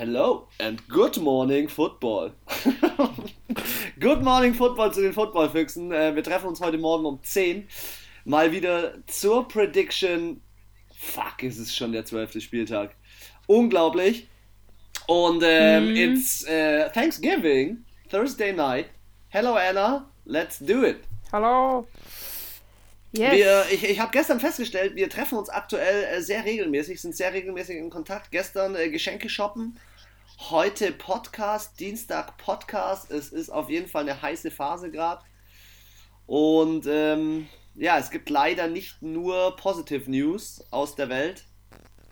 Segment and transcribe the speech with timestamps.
[0.00, 2.32] Hello and good morning Football.
[4.00, 5.92] good morning Football zu den Footballfüchsen.
[5.92, 7.68] Äh, wir treffen uns heute Morgen um 10.
[8.24, 10.40] Mal wieder zur Prediction.
[10.96, 12.96] Fuck, ist es schon der zwölfte Spieltag.
[13.46, 14.26] Unglaublich.
[15.06, 15.96] Und ähm, mm.
[15.96, 18.86] it's uh, Thanksgiving, Thursday night.
[19.28, 21.00] Hello Anna, let's do it.
[21.30, 21.86] Hallo.
[23.12, 23.32] Yes.
[23.32, 27.32] Wir, ich ich habe gestern festgestellt, wir treffen uns aktuell äh, sehr regelmäßig, sind sehr
[27.32, 28.30] regelmäßig in Kontakt.
[28.30, 29.76] Gestern äh, Geschenke shoppen,
[30.48, 33.10] heute Podcast, Dienstag Podcast.
[33.10, 35.22] Es ist auf jeden Fall eine heiße Phase gerade.
[36.26, 41.44] Und ähm, ja, es gibt leider nicht nur Positive News aus der Welt.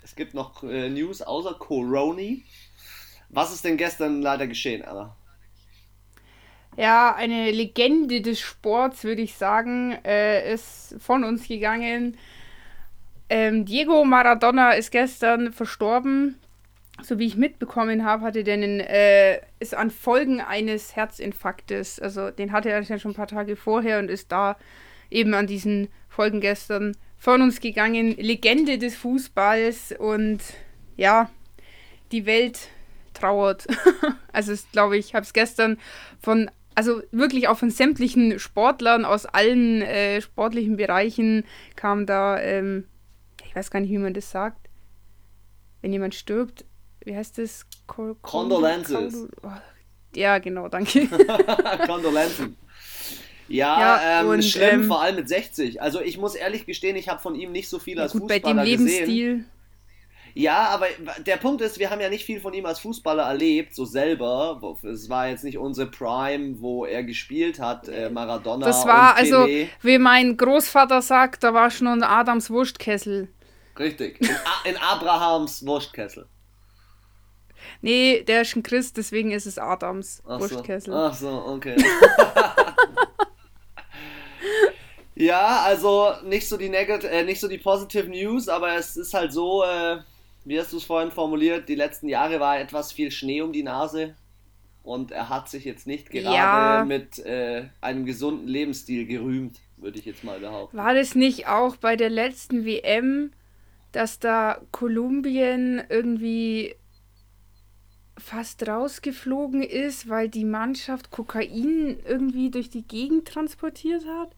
[0.03, 2.37] Es gibt noch äh, News außer Corona.
[3.31, 5.17] Was ist denn gestern leider geschehen, Anna?
[6.79, 12.17] ja, eine Legende des Sports, würde ich sagen, äh, ist von uns gegangen.
[13.29, 16.39] Ähm, Diego Maradona ist gestern verstorben.
[17.03, 22.01] So wie ich mitbekommen habe, hatte der einen, äh, ist an Folgen eines Herzinfarktes.
[22.01, 24.57] Also den hatte er ja schon ein paar Tage vorher und ist da
[25.11, 28.17] eben an diesen Folgen gestern von uns gegangen.
[28.17, 30.41] Legende des Fußballs und
[30.97, 31.31] ja,
[32.11, 32.69] die Welt
[33.15, 33.67] trauert.
[34.33, 35.79] also glaube ich, habe es gestern
[36.21, 41.43] von also wirklich auch von sämtlichen Sportlern aus allen äh, sportlichen Bereichen
[41.75, 42.85] kam da, ähm,
[43.45, 44.69] ich weiß gar nicht, wie man das sagt,
[45.83, 46.65] wenn jemand stirbt,
[47.09, 47.67] wie heißt das?
[47.87, 49.27] Col Condolences.
[49.43, 49.49] Oh,
[50.15, 51.07] ja, genau, danke.
[51.87, 52.57] Condolenzen.
[53.49, 55.81] Ja, ja ähm, und, schlimm, ähm, vor allem mit 60.
[55.81, 58.31] Also ich muss ehrlich gestehen, ich habe von ihm nicht so viel ja, als gut,
[58.31, 59.37] Fußballer bei dem Lebensstil.
[59.37, 59.51] Gesehen.
[60.35, 60.87] Ja, aber
[61.27, 64.61] der Punkt ist, wir haben ja nicht viel von ihm als Fußballer erlebt, so selber.
[64.85, 68.67] Es war jetzt nicht unsere Prime, wo er gespielt hat, äh, Maradona.
[68.67, 73.29] Das war, also, wie mein Großvater sagt, da war schon ein Adams Wurstkessel.
[73.79, 74.29] Richtig, in,
[74.65, 76.27] in Abrahams Wurstkessel.
[77.83, 80.93] Nee, der ist ein Christ, deswegen ist es Adams Ach Wurstkessel.
[80.93, 80.99] So.
[80.99, 81.77] Ach so, okay.
[85.15, 89.15] ja, also nicht so die negative, äh, nicht so die positive News, aber es ist
[89.15, 89.99] halt so, äh,
[90.45, 93.63] wie hast du es vorhin formuliert, die letzten Jahre war etwas viel Schnee um die
[93.63, 94.15] Nase
[94.89, 96.85] und er hat sich jetzt nicht gerade ja.
[96.87, 100.77] mit äh, einem gesunden Lebensstil gerühmt, würde ich jetzt mal behaupten.
[100.77, 103.33] War das nicht auch bei der letzten WM,
[103.93, 106.75] dass da Kolumbien irgendwie
[108.19, 114.31] fast rausgeflogen ist, weil die Mannschaft Kokain irgendwie durch die Gegend transportiert hat?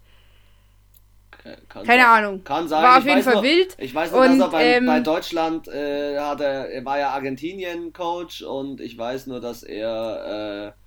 [1.69, 2.25] Kann Keine sein.
[2.25, 2.45] Ahnung.
[2.45, 2.83] Kann sein.
[2.83, 3.75] War auf jeden Fall noch, wild.
[3.79, 6.99] Ich weiß nur, und, dass er bei, ähm, bei Deutschland äh, hat er, er war
[6.99, 10.81] ja Argentinien-Coach und ich weiß nur, dass er äh,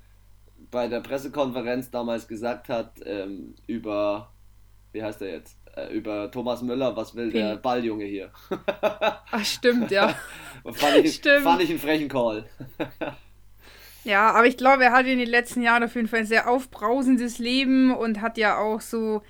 [0.70, 4.32] bei der Pressekonferenz damals gesagt hat ähm, über,
[4.92, 5.58] wie heißt er jetzt?
[5.76, 8.32] Äh, über Thomas Müller, was will der Balljunge hier?
[8.82, 10.14] Ach, stimmt, ja.
[10.72, 11.44] fand, ich, stimmt.
[11.44, 12.46] fand ich einen frechen Call.
[14.04, 16.50] ja, aber ich glaube, er hat in den letzten Jahren auf jeden Fall ein sehr
[16.50, 19.22] aufbrausendes Leben und hat ja auch so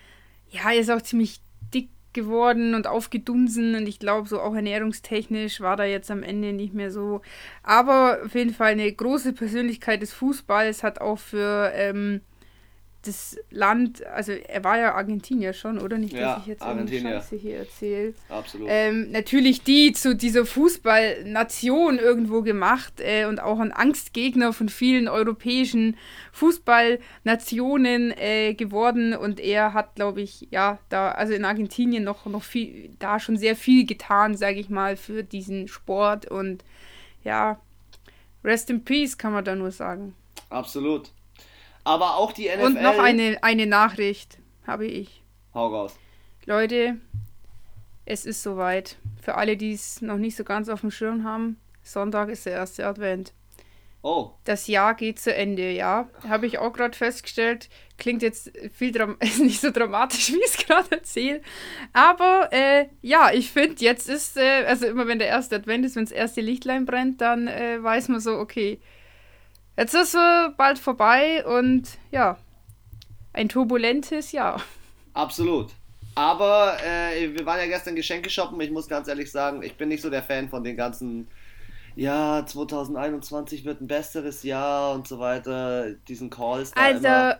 [0.53, 1.41] ja, er ist auch ziemlich
[1.73, 6.53] dick geworden und aufgedunsen und ich glaube, so auch ernährungstechnisch war da jetzt am Ende
[6.53, 7.21] nicht mehr so.
[7.63, 12.21] Aber auf jeden Fall eine große Persönlichkeit des Fußballs hat auch für ähm,
[13.03, 15.97] das Land, also er war ja Argentinier schon, oder?
[15.97, 17.21] Nicht, dass ja, ich jetzt Argentinier.
[17.21, 18.13] Scheiße hier erzähle.
[18.29, 18.67] Absolut.
[18.69, 25.09] Ähm, natürlich die zu dieser Fußballnation irgendwo gemacht äh, und auch ein Angstgegner von vielen
[25.09, 25.97] europäischen
[26.31, 32.43] Fußballnationen äh, geworden und er hat, glaube ich, ja, da, also in Argentinien noch, noch
[32.43, 36.63] viel, da schon sehr viel getan, sage ich mal, für diesen Sport und
[37.25, 37.59] ja,
[38.43, 40.15] rest in peace kann man da nur sagen.
[40.49, 41.11] Absolut.
[41.83, 42.65] Aber auch die NFL.
[42.65, 45.21] Und noch eine, eine Nachricht habe ich.
[45.53, 45.95] Hau raus.
[46.45, 46.97] Leute,
[48.05, 48.97] es ist soweit.
[49.21, 52.53] Für alle, die es noch nicht so ganz auf dem Schirm haben, Sonntag ist der
[52.53, 53.33] erste Advent.
[54.05, 54.31] Oh.
[54.43, 56.09] Das Jahr geht zu Ende, ja.
[56.27, 57.69] Habe ich auch gerade festgestellt.
[57.97, 58.91] Klingt jetzt viel
[59.39, 61.41] nicht so dramatisch, wie ich es gerade erzähle.
[61.93, 65.95] Aber äh, ja, ich finde, jetzt ist, äh, also immer wenn der erste Advent ist,
[65.95, 68.81] wenn das erste Lichtlein brennt, dann äh, weiß man so, okay,
[69.77, 72.37] Jetzt ist es bald vorbei und ja,
[73.33, 74.61] ein turbulentes Jahr.
[75.13, 75.71] Absolut.
[76.15, 78.61] Aber äh, wir waren ja gestern Geschenke shoppen.
[78.61, 81.27] Ich muss ganz ehrlich sagen, ich bin nicht so der Fan von den ganzen,
[81.95, 86.71] ja, 2021 wird ein besseres Jahr und so weiter, diesen Calls.
[86.71, 87.39] Da also, immer.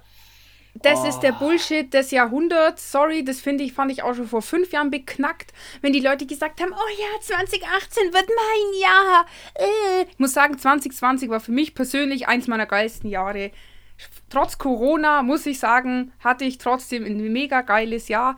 [0.75, 1.07] Das oh.
[1.07, 1.39] ist der oh.
[1.39, 2.91] Bullshit des Jahrhunderts.
[2.91, 6.25] Sorry, das finde ich, fand ich auch schon vor fünf Jahren beknackt, wenn die Leute
[6.25, 9.25] gesagt haben, oh ja, 2018 wird mein Jahr.
[9.55, 10.05] Äh.
[10.09, 13.51] Ich muss sagen, 2020 war für mich persönlich eins meiner geilsten Jahre.
[14.29, 18.37] Trotz Corona, muss ich sagen, hatte ich trotzdem ein mega geiles Jahr.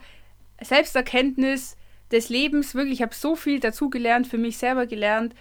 [0.60, 1.76] Selbsterkenntnis
[2.12, 5.34] des Lebens, wirklich, ich habe so viel dazugelernt, für mich selber gelernt.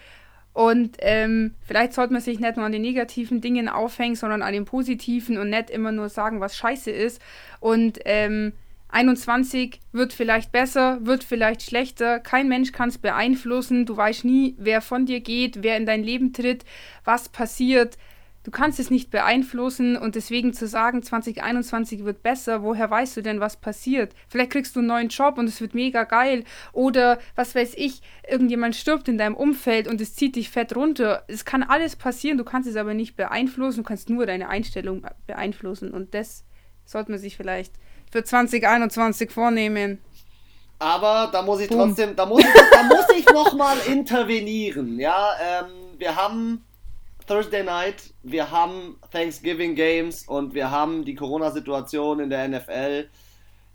[0.56, 4.54] Und ähm, vielleicht sollte man sich nicht nur an den negativen Dingen aufhängen, sondern an
[4.54, 7.22] den positiven und nicht immer nur sagen, was scheiße ist.
[7.60, 8.54] Und ähm,
[8.88, 12.22] 21 wird vielleicht besser, wird vielleicht schlechter.
[12.22, 13.86] Kein Mensch kann es beeinflussen.
[13.86, 16.64] Du weißt nie, wer von dir geht, wer in dein Leben tritt,
[17.04, 17.98] was passiert.
[18.46, 23.24] Du kannst es nicht beeinflussen und deswegen zu sagen, 2021 wird besser, woher weißt du
[23.24, 24.14] denn, was passiert?
[24.30, 26.44] Vielleicht kriegst du einen neuen Job und es wird mega geil.
[26.72, 31.24] Oder was weiß ich, irgendjemand stirbt in deinem Umfeld und es zieht dich fett runter.
[31.28, 35.08] Es kann alles passieren, du kannst es aber nicht beeinflussen, du kannst nur deine Einstellung
[35.26, 35.92] beeinflussen.
[35.92, 36.44] Und das
[36.86, 37.74] sollte man sich vielleicht
[38.12, 39.98] für 2021 vornehmen.
[40.78, 41.80] Aber da muss ich Boom.
[41.80, 45.00] trotzdem, da muss ich, da muss ich nochmal intervenieren.
[45.00, 46.65] Ja, ähm, wir haben
[47.28, 53.10] Thursday Night, wir haben Thanksgiving Games und wir haben die Corona-Situation in der NFL.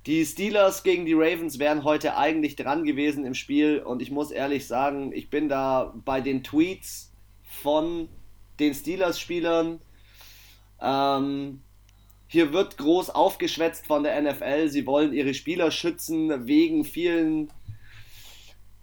[0.06, 4.30] Die Steelers gegen die Ravens wären heute eigentlich dran gewesen im Spiel und ich muss
[4.30, 7.12] ehrlich sagen, ich bin da bei den Tweets
[7.42, 8.08] von
[8.60, 9.80] den Steelers-Spielern.
[10.80, 11.60] Ähm,
[12.28, 14.68] hier wird groß aufgeschwätzt von der NFL.
[14.68, 17.52] Sie wollen ihre Spieler schützen wegen vielen,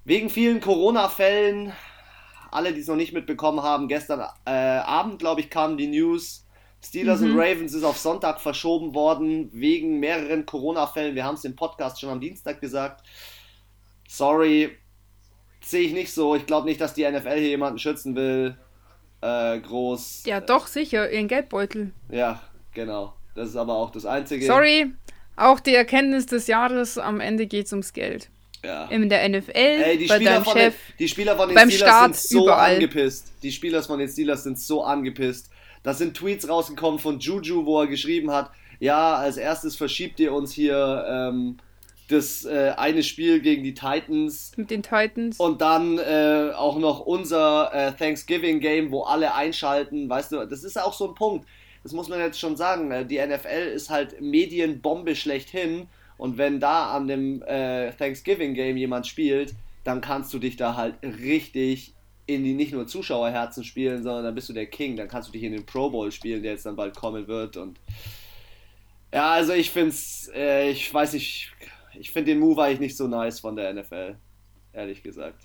[0.04, 1.72] wegen vielen Corona-Fällen
[2.52, 6.46] alle, die es noch nicht mitbekommen haben, gestern äh, Abend, glaube ich, kam die News,
[6.84, 7.32] Steelers mhm.
[7.32, 11.16] und Ravens ist auf Sonntag verschoben worden wegen mehreren Corona-Fällen.
[11.16, 13.06] Wir haben es im Podcast schon am Dienstag gesagt.
[14.08, 14.78] Sorry,
[15.62, 16.36] sehe ich nicht so.
[16.36, 18.58] Ich glaube nicht, dass die NFL hier jemanden schützen will.
[19.22, 20.24] Äh, groß.
[20.26, 21.92] Ja, doch, sicher, ihren Geldbeutel.
[22.10, 22.42] Ja,
[22.74, 23.14] genau.
[23.36, 24.46] Das ist aber auch das Einzige.
[24.46, 24.94] Sorry,
[25.36, 28.30] auch die Erkenntnis des Jahres, am Ende geht es ums Geld.
[28.64, 28.86] Ja.
[28.88, 31.70] In der NFL, Ey, die bei Spieler deinem Chef, den, die Spieler von den beim
[31.70, 32.74] Steelers Start, sind so überall.
[32.76, 33.32] angepisst.
[33.44, 35.50] Die Spieler von den Steelers sind so angepisst.
[35.84, 40.34] Da sind Tweets rausgekommen von Juju, wo er geschrieben hat, ja, als erstes verschiebt ihr
[40.34, 41.58] uns hier ähm,
[42.10, 44.52] das äh, eine Spiel gegen die Titans.
[44.56, 45.40] Mit den Titans.
[45.40, 50.10] Und dann äh, auch noch unser äh, Thanksgiving Game, wo alle einschalten.
[50.10, 51.48] Weißt du, das ist auch so ein Punkt.
[51.84, 52.92] Das muss man jetzt schon sagen.
[52.92, 55.88] Äh, die NFL ist halt Medienbombe schlechthin.
[56.18, 59.54] Und wenn da an dem äh, Thanksgiving Game jemand spielt,
[59.84, 61.94] dann kannst du dich da halt richtig
[62.26, 64.98] in die nicht nur Zuschauerherzen spielen, sondern dann bist du der King.
[64.98, 67.56] Dann kannst du dich in den Pro Bowl spielen, der jetzt dann bald kommen wird.
[67.56, 67.80] Und
[69.14, 71.54] ja, also ich finde es, äh, ich weiß nicht,
[71.98, 74.18] ich finde den Move eigentlich nicht so nice von der NFL,
[74.74, 75.42] ehrlich gesagt.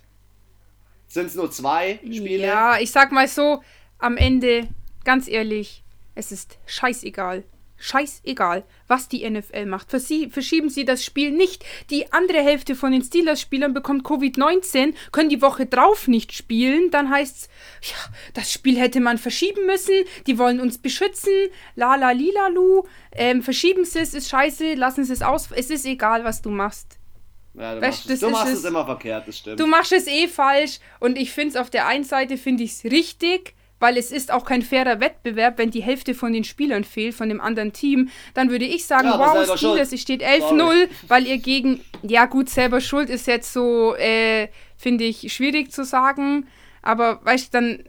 [1.06, 2.46] Sind es nur zwei Spiele?
[2.46, 3.62] Ja, ich sag mal so,
[3.98, 4.66] am Ende,
[5.04, 5.84] ganz ehrlich,
[6.14, 7.44] es ist scheißegal
[7.82, 9.90] scheißegal, was die NFL macht.
[9.90, 11.64] Verschieben sie das Spiel nicht.
[11.90, 16.90] Die andere Hälfte von den Steelers-Spielern bekommt Covid-19, können die Woche drauf nicht spielen.
[16.90, 17.48] Dann heißt's,
[17.82, 19.94] ja, das Spiel hätte man verschieben müssen.
[20.26, 21.32] Die wollen uns beschützen.
[21.74, 22.84] La la lila lu.
[23.10, 25.48] Ähm, verschieben sie es, ist scheiße, lassen sie es aus.
[25.50, 26.98] Es ist egal, was du machst.
[27.54, 29.60] Ja, du weißt, machst, es, du machst es, es immer verkehrt, das stimmt.
[29.60, 32.72] Du machst es eh falsch und ich finde es auf der einen Seite finde ich
[32.72, 36.84] es richtig, weil es ist auch kein fairer Wettbewerb, wenn die Hälfte von den Spielern
[36.84, 40.88] fehlt, von dem anderen Team, dann würde ich sagen, ja, wow, Steelers, es steht 11-0,
[41.08, 45.84] weil ihr gegen, ja gut, selber schuld ist jetzt so, äh, finde ich, schwierig zu
[45.84, 46.46] sagen,
[46.80, 47.84] aber weißt du, dann,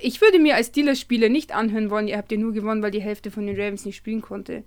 [0.00, 3.02] ich würde mir als Steelers-Spieler nicht anhören wollen, ihr habt ja nur gewonnen, weil die
[3.02, 4.64] Hälfte von den Ravens nicht spielen konnte.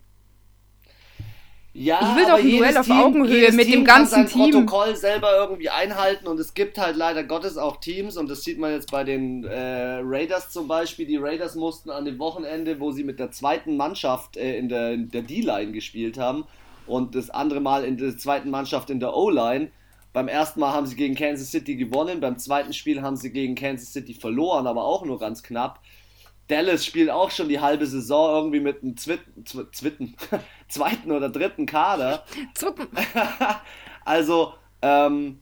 [1.73, 4.51] Ja, ich will doch ein Duell auf Team, Augenhöhe mit Team dem ganzen kann sein
[4.51, 4.65] Team.
[4.65, 8.59] Protokoll selber irgendwie einhalten und es gibt halt leider Gottes auch Teams und das sieht
[8.59, 11.05] man jetzt bei den äh, Raiders zum Beispiel.
[11.05, 14.97] Die Raiders mussten an dem Wochenende, wo sie mit der zweiten Mannschaft äh, in der,
[14.97, 16.43] der D-Line gespielt haben
[16.87, 19.71] und das andere Mal in der zweiten Mannschaft in der O-Line.
[20.11, 23.55] Beim ersten Mal haben sie gegen Kansas City gewonnen, beim zweiten Spiel haben sie gegen
[23.55, 25.79] Kansas City verloren, aber auch nur ganz knapp.
[26.47, 30.15] Dallas spielt auch schon die halbe Saison irgendwie mit einem Zwitten, Zwitten,
[30.67, 32.25] zweiten oder dritten Kader.
[34.05, 35.39] also, ähm,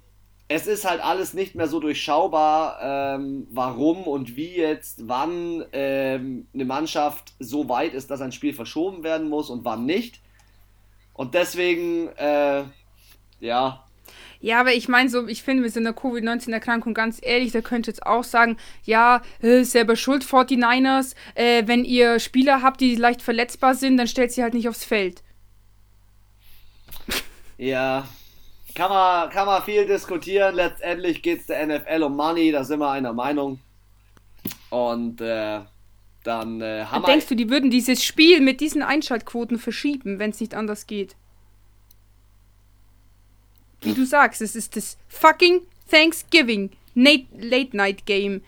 [0.51, 6.47] es ist halt alles nicht mehr so durchschaubar, ähm, warum und wie jetzt, wann ähm,
[6.53, 10.19] eine Mannschaft so weit ist, dass ein Spiel verschoben werden muss und wann nicht.
[11.13, 12.63] Und deswegen, äh,
[13.39, 13.85] ja,
[14.41, 17.61] ja, aber ich meine so, ich finde, wir sind in der Covid-19-Erkrankung ganz ehrlich, da
[17.61, 22.95] könnt ihr jetzt auch sagen, ja, selber schuld, 49ers, äh, wenn ihr Spieler habt, die
[22.95, 25.23] leicht verletzbar sind, dann stellt sie halt nicht aufs Feld.
[27.57, 28.07] Ja,
[28.73, 30.55] kann man, kann man viel diskutieren.
[30.55, 33.59] Letztendlich geht es der NFL um Money, da sind wir einer Meinung.
[34.69, 35.59] Und äh,
[36.23, 37.07] dann äh, haben wir.
[37.07, 41.17] Denkst du, die würden dieses Spiel mit diesen Einschaltquoten verschieben, wenn es nicht anders geht?
[43.81, 48.41] Wie du sagst, es ist das fucking Thanksgiving Late Night Game.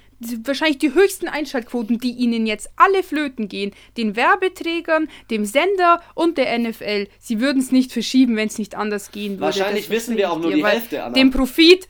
[0.44, 3.72] Wahrscheinlich die höchsten Einschaltquoten, die ihnen jetzt alle flöten gehen.
[3.98, 7.08] Den Werbeträgern, dem Sender und der NFL.
[7.18, 9.42] Sie würden es nicht verschieben, wenn es nicht anders gehen würde.
[9.42, 11.16] Wahrscheinlich wissen wir auch nur die Hälfte, Anna.
[11.16, 11.88] Den Profit,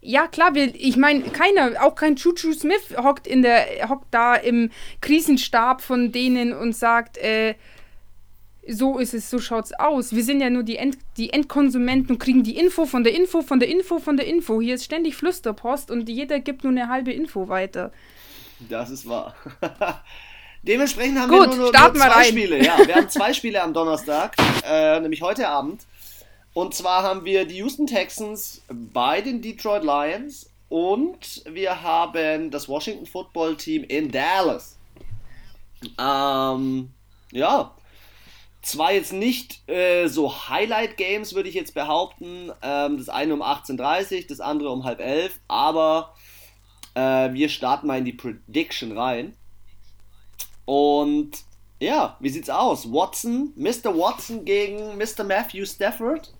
[0.00, 4.34] ja klar, wir, ich meine, keiner, auch kein Chuchu Smith hockt in der, hockt da
[4.34, 4.70] im
[5.02, 7.54] Krisenstab von denen und sagt, äh,
[8.68, 10.14] so ist es, so schaut's aus.
[10.14, 13.42] Wir sind ja nur die, End, die Endkonsumenten und kriegen die Info von der Info,
[13.42, 14.60] von der Info, von der Info.
[14.60, 17.92] Hier ist ständig Flüsterpost und jeder gibt nur eine halbe Info weiter.
[18.68, 19.34] Das ist wahr.
[20.62, 22.24] Dementsprechend haben Gut, wir nur, nur, nur zwei rein.
[22.24, 22.64] Spiele.
[22.64, 24.34] Ja, wir haben zwei Spiele am Donnerstag,
[24.66, 25.82] äh, nämlich heute Abend.
[26.54, 32.68] Und zwar haben wir die Houston Texans bei den Detroit Lions und wir haben das
[32.68, 34.78] Washington Football Team in Dallas.
[36.00, 36.90] Ähm,
[37.32, 37.74] ja,
[38.64, 42.50] zwar jetzt nicht äh, so Highlight-Games, würde ich jetzt behaupten.
[42.62, 46.14] Ähm, das eine um 18.30 Uhr, das andere um halb elf, aber
[46.94, 49.36] äh, wir starten mal in die Prediction rein.
[50.64, 51.32] Und
[51.78, 52.90] ja, wie sieht's aus?
[52.90, 53.96] Watson, Mr.
[53.96, 55.24] Watson gegen Mr.
[55.24, 56.32] Matthew Stafford.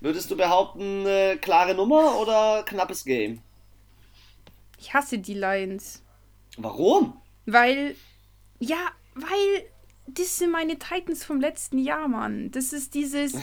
[0.00, 3.40] Würdest du behaupten, äh, klare Nummer oder knappes Game?
[4.78, 6.02] Ich hasse die Lions.
[6.58, 7.20] Warum?
[7.46, 7.96] Weil,
[8.60, 9.64] ja, weil
[10.06, 12.50] das sind meine Titans vom letzten Jahr, Mann.
[12.50, 13.34] Das ist dieses.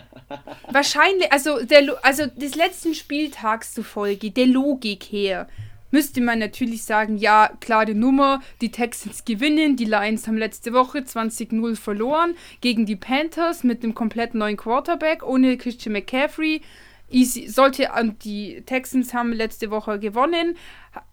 [0.70, 5.48] wahrscheinlich, also, der, also des letzten Spieltags zufolge, der Logik her,
[5.90, 9.76] müsste man natürlich sagen: ja, klare Nummer, die Texans gewinnen.
[9.76, 15.22] Die Lions haben letzte Woche 20-0 verloren gegen die Panthers mit einem komplett neuen Quarterback,
[15.22, 16.62] ohne Christian McCaffrey.
[17.10, 17.88] Easy, sollte,
[18.22, 20.58] die Texans haben letzte Woche gewonnen,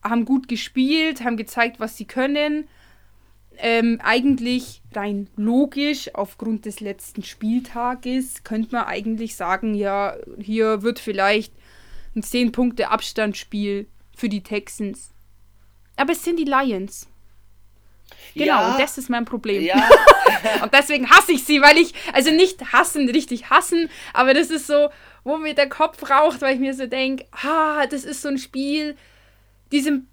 [0.03, 2.67] haben gut gespielt, haben gezeigt, was sie können
[3.59, 10.99] ähm, eigentlich rein logisch aufgrund des letzten Spieltages könnte man eigentlich sagen, ja, hier wird
[10.99, 11.53] vielleicht
[12.15, 15.11] ein 10 Punkte Abstandsspiel für die Texans.
[15.97, 17.07] Aber es sind die Lions.
[18.33, 19.63] Genau, ja, und das ist mein Problem.
[19.63, 19.89] Ja.
[20.63, 24.67] und deswegen hasse ich sie, weil ich, also nicht hassen, richtig hassen, aber das ist
[24.67, 24.89] so,
[25.23, 28.37] wo mir der Kopf raucht, weil ich mir so denke, ah, das ist so ein
[28.37, 28.95] Spiel,
[29.71, 30.07] die sind,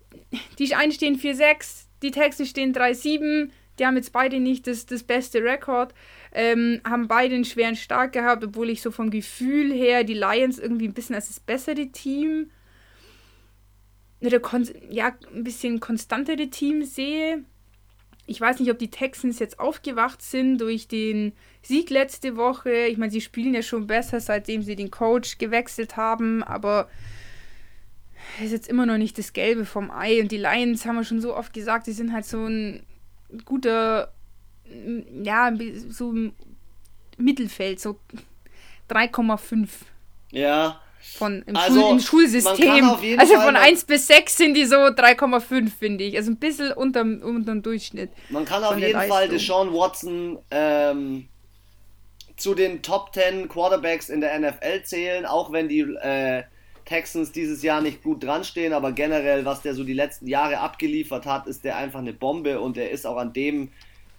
[0.58, 3.50] die einen stehen 4-6, die Texte stehen 3-7.
[3.78, 5.94] Die haben jetzt beide nicht das, das beste Rekord.
[6.32, 10.58] Ähm, haben beide einen schweren Start gehabt, obwohl ich so vom Gefühl her die Lions
[10.58, 12.50] irgendwie ein bisschen als das bessere Team
[14.20, 14.40] oder
[14.88, 17.44] ja, ein bisschen konstantere Team sehe.
[18.26, 22.86] Ich weiß nicht, ob die Texans jetzt aufgewacht sind durch den Sieg letzte Woche.
[22.86, 26.88] Ich meine, sie spielen ja schon besser, seitdem sie den Coach gewechselt haben, aber
[28.42, 30.20] ist jetzt immer noch nicht das Gelbe vom Ei.
[30.20, 32.84] Und die Lions haben wir schon so oft gesagt, die sind halt so ein
[33.44, 34.12] guter,
[35.22, 35.52] ja,
[35.88, 36.32] so ein
[37.16, 37.98] Mittelfeld, so
[38.90, 39.68] 3,5.
[40.30, 40.80] Ja.
[41.16, 43.18] Von im, also, Schul, im Schulsystem.
[43.18, 46.16] Also von 1 bis 6 sind die so 3,5, finde ich.
[46.16, 48.10] Also ein bisschen unterm, unterm Durchschnitt.
[48.28, 51.28] Man kann auf jeden Fall Deshaun Watson ähm,
[52.36, 56.44] zu den Top 10 Quarterbacks in der NFL zählen, auch wenn die äh,
[56.84, 60.58] Texans dieses Jahr nicht gut dran stehen, aber generell, was der so die letzten Jahre
[60.58, 63.70] abgeliefert hat, ist der einfach eine Bombe und er ist auch an dem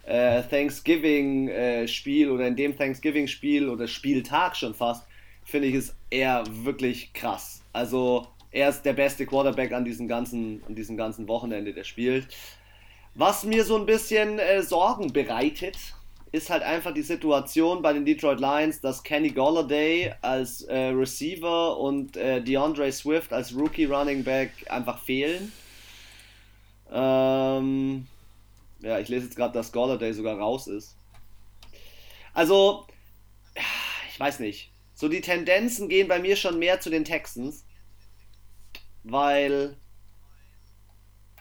[0.06, 5.06] äh, Thanksgiving-Spiel äh, oder in dem Thanksgiving-Spiel oder Spieltag schon fast,
[5.44, 7.62] finde ich, ist er wirklich krass.
[7.72, 12.28] Also er ist der beste Quarterback an diesem ganzen, an diesem ganzen Wochenende, der spielt.
[13.14, 15.76] Was mir so ein bisschen äh, Sorgen bereitet,
[16.34, 21.78] ist halt einfach die Situation bei den Detroit Lions, dass Kenny Golladay als äh, Receiver
[21.78, 25.52] und äh, DeAndre Swift als Rookie Running Back einfach fehlen.
[26.90, 28.08] Ähm,
[28.80, 30.96] ja, ich lese jetzt gerade, dass Golladay sogar raus ist.
[32.32, 32.84] Also,
[34.10, 34.72] ich weiß nicht.
[34.92, 37.64] So die Tendenzen gehen bei mir schon mehr zu den Texans.
[39.04, 39.76] Weil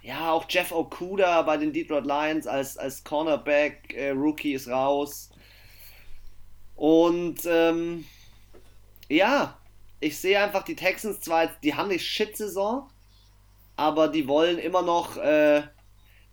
[0.04, 5.30] ja, auch Jeff Okuda bei den Detroit Lions als, als Cornerback, äh, Rookie ist raus.
[6.76, 8.04] Und ähm,
[9.08, 9.58] ja,
[10.02, 12.90] ich sehe einfach die Texans zwar, die haben eine Shit-Saison,
[13.78, 15.64] aber die wollen immer noch, äh,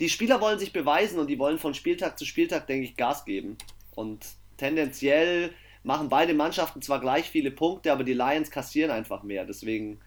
[0.00, 3.25] die Spieler wollen sich beweisen und die wollen von Spieltag zu Spieltag, denke ich, Gas
[3.25, 3.57] geben.
[3.95, 9.45] Und tendenziell machen beide Mannschaften zwar gleich viele Punkte, aber die Lions kassieren einfach mehr.
[9.45, 10.00] Deswegen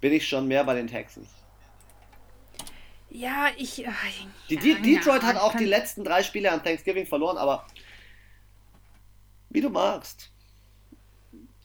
[0.00, 1.35] bin ich schon mehr bei den Texans.
[3.10, 3.86] Ja, ich.
[3.86, 3.94] Ach,
[4.48, 7.66] die, die, Detroit ja, hat auch die letzten drei Spiele an Thanksgiving verloren, aber
[9.50, 10.30] wie du magst.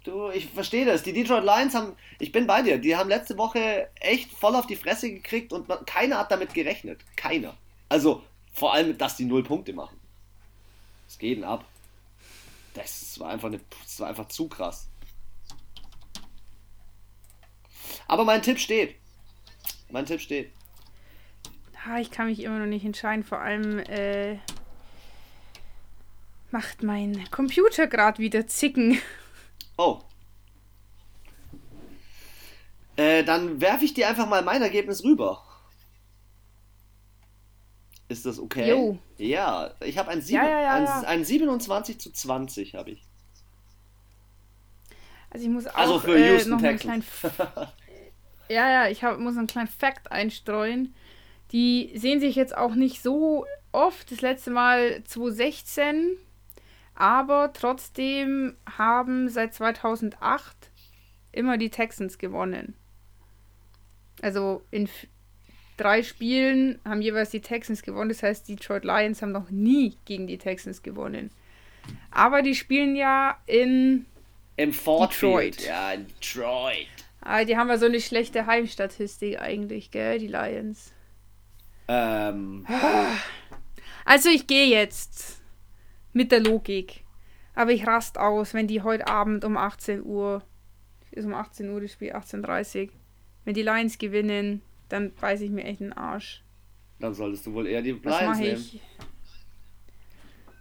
[0.04, 1.04] Du, ich verstehe das.
[1.04, 4.66] Die Detroit Lions haben, ich bin bei dir, die haben letzte Woche echt voll auf
[4.66, 7.02] die Fresse gekriegt und man, keiner hat damit gerechnet.
[7.16, 7.56] Keiner.
[7.90, 10.00] Also vor allem, dass die null Punkte machen.
[11.08, 11.66] Das geht denn ab.
[12.74, 14.88] Das war einfach, eine, das war einfach zu krass.
[18.08, 18.96] Aber mein Tipp steht.
[19.90, 20.52] Mein Tipp steht.
[21.86, 23.24] Ha, ich kann mich immer noch nicht entscheiden.
[23.24, 24.38] Vor allem äh,
[26.52, 29.00] macht mein Computer gerade wieder zicken.
[29.78, 30.02] Oh.
[32.98, 35.44] Äh, dann werfe ich dir einfach mal mein Ergebnis rüber.
[38.10, 38.70] Ist das okay?
[38.70, 39.00] Jo.
[39.18, 43.08] Ja, ich habe ein, ja, ja, ja, ein, ein 27 zu 20 habe ich.
[45.30, 47.04] Also ich muss auch also für äh, noch einen kleinen
[48.50, 50.94] Ja, ja, ich hab, muss einen kleinen Fact einstreuen.
[51.52, 54.12] Die sehen sich jetzt auch nicht so oft.
[54.12, 56.18] Das letzte Mal 2016.
[56.96, 60.72] Aber trotzdem haben seit 2008
[61.32, 62.76] immer die Texans gewonnen.
[64.22, 64.88] Also in
[65.78, 68.10] drei Spielen haben jeweils die Texans gewonnen.
[68.10, 71.32] Das heißt, die Detroit Lions haben noch nie gegen die Texans gewonnen.
[72.12, 74.06] Aber die spielen ja in
[74.58, 75.66] Im Fort Detroit.
[75.66, 76.88] Ja, in Detroit.
[77.22, 80.92] Aber die haben ja so eine schlechte Heimstatistik eigentlich, gell, die Lions.
[81.88, 82.66] Ähm.
[84.06, 85.42] Also ich gehe jetzt
[86.14, 87.04] mit der Logik.
[87.54, 90.42] Aber ich rast aus, wenn die heute Abend um 18 Uhr,
[91.12, 92.94] ist um 18 Uhr das Spiel, 18.30 Uhr,
[93.44, 96.44] wenn die Lions gewinnen, dann beiße ich mir echt den Arsch.
[97.00, 98.56] Dann solltest du wohl eher die Lions nehmen.
[98.58, 98.82] Ich?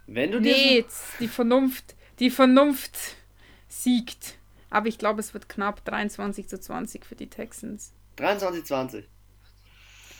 [0.07, 0.83] Wenn du nee,
[1.19, 2.97] die Vernunft, die Vernunft
[3.67, 4.37] siegt.
[4.69, 7.93] Aber ich glaube, es wird knapp 23 zu 20 für die Texans.
[8.17, 9.05] 23 20.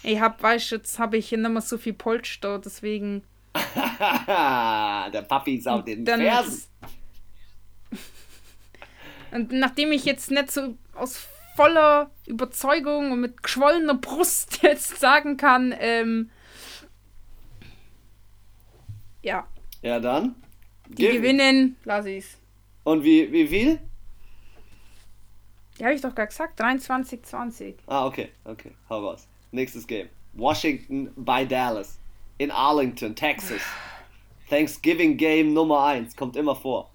[0.04, 3.24] Ich hab, weißt du, jetzt habe ich nicht mehr so viel Polster, deswegen.
[3.98, 6.64] Der Papi ist auf den dann, Fersen.
[9.32, 15.38] Und nachdem ich jetzt nicht so aus voller Überzeugung und mit geschwollener Brust jetzt sagen
[15.38, 16.30] kann, ähm,
[19.22, 19.48] ja.
[19.82, 20.36] Ja, dann.
[20.88, 21.14] Die Gib.
[21.14, 22.38] gewinnen, lass ich's.
[22.84, 23.80] Und wie, wie viel?
[25.78, 27.76] Die habe ich doch gerade gesagt, 23, 20.
[27.88, 29.28] Ah, okay, okay, hau raus.
[29.52, 30.10] Nächstes Game.
[30.34, 32.00] Washington bei Dallas.
[32.38, 33.62] In Arlington, Texas.
[34.50, 36.16] Thanksgiving Game Nummer 1.
[36.16, 36.90] Kommt immer vor.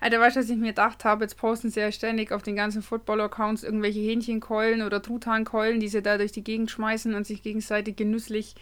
[0.00, 1.24] Alter, weißt du, was ich mir gedacht habe?
[1.24, 6.02] Jetzt posten sie ja ständig auf den ganzen Football-Accounts irgendwelche Hähnchenkeulen oder Truthahnkeulen, die sie
[6.02, 8.56] da durch die Gegend schmeißen und sich gegenseitig genüsslich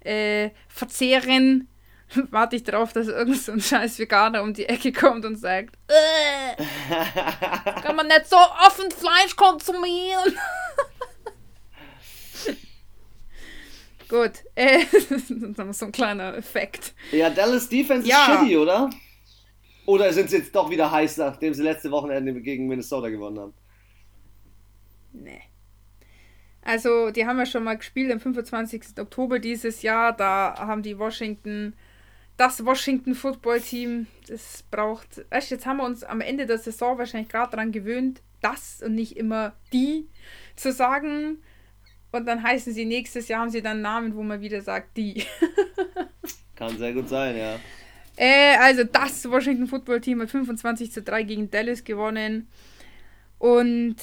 [0.00, 1.68] äh, verzehren.
[2.30, 5.76] Warte ich darauf, dass irgend so ein scheiß Veganer um die Ecke kommt und sagt,
[5.88, 6.62] äh,
[7.82, 10.36] kann man nicht so offen Fleisch konsumieren.
[14.08, 14.84] Gut, äh,
[15.72, 16.94] so ein kleiner Effekt.
[17.10, 18.26] Ja, Dallas Defense ja.
[18.26, 18.90] ist shitty, oder?
[19.86, 23.54] Oder sind sie jetzt doch wieder heiß, nachdem sie letzte Wochenende gegen Minnesota gewonnen haben?
[25.12, 25.42] Nee.
[26.62, 28.98] Also, die haben ja schon mal gespielt am 25.
[28.98, 30.14] Oktober dieses Jahr.
[30.14, 31.74] Da haben die Washington,
[32.36, 35.24] das Washington Football Team, das braucht.
[35.30, 38.94] Weißt jetzt haben wir uns am Ende der Saison wahrscheinlich gerade daran gewöhnt, das und
[38.94, 40.08] nicht immer die
[40.56, 41.38] zu sagen.
[42.12, 44.96] Und dann heißen sie nächstes Jahr, haben sie dann einen Namen, wo man wieder sagt,
[44.96, 45.24] die.
[46.54, 47.58] Kann sehr gut sein, ja.
[48.16, 52.48] Äh, also das Washington Football Team hat 25 zu 3 gegen Dallas gewonnen.
[53.38, 53.96] Und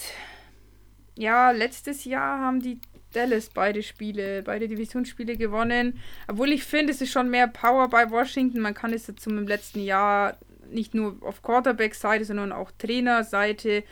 [1.17, 2.80] ja, letztes Jahr haben die
[3.12, 6.00] Dallas beide Spiele, beide Divisionsspiele gewonnen.
[6.28, 8.62] Obwohl ich finde, es ist schon mehr Power bei Washington.
[8.62, 10.38] Man kann es jetzt zum letzten Jahr
[10.71, 13.84] nicht nur auf Quarterback-Seite, sondern auch Trainerseite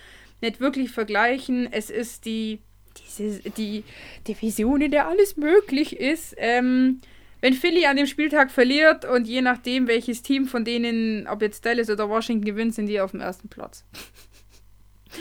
[0.41, 1.67] nicht wirklich vergleichen.
[1.71, 2.59] Es ist die,
[2.97, 3.83] diese, die
[4.27, 6.35] Division, in der alles möglich ist.
[6.37, 7.01] Ähm,
[7.41, 11.65] wenn Philly an dem Spieltag verliert und je nachdem, welches Team von denen, ob jetzt
[11.65, 13.85] Dallas oder Washington gewinnt, sind die auf dem ersten Platz.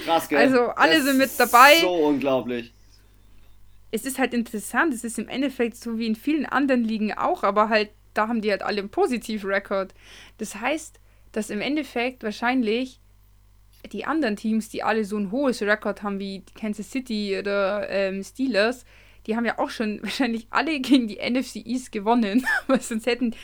[0.04, 0.38] Krass, gell?
[0.38, 1.76] Also alle das sind mit dabei.
[1.80, 2.72] So unglaublich.
[3.90, 7.42] Es ist halt interessant, es ist im Endeffekt so wie in vielen anderen Ligen auch,
[7.42, 9.94] aber halt, da haben die halt alle einen Positiv-Rekord.
[10.38, 11.00] Das heißt,
[11.32, 13.00] dass im Endeffekt wahrscheinlich
[13.92, 18.22] die anderen Teams, die alle so ein hohes Rekord haben wie Kansas City oder ähm,
[18.22, 18.84] Steelers,
[19.26, 22.46] die haben ja auch schon wahrscheinlich alle gegen die NFC East gewonnen.
[22.68, 23.34] Aber sonst hätten,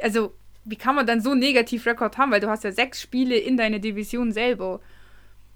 [0.00, 2.32] also, wie kann man dann so einen Negativ-Rekord haben?
[2.32, 4.80] Weil du hast ja sechs Spiele in deiner Division selber.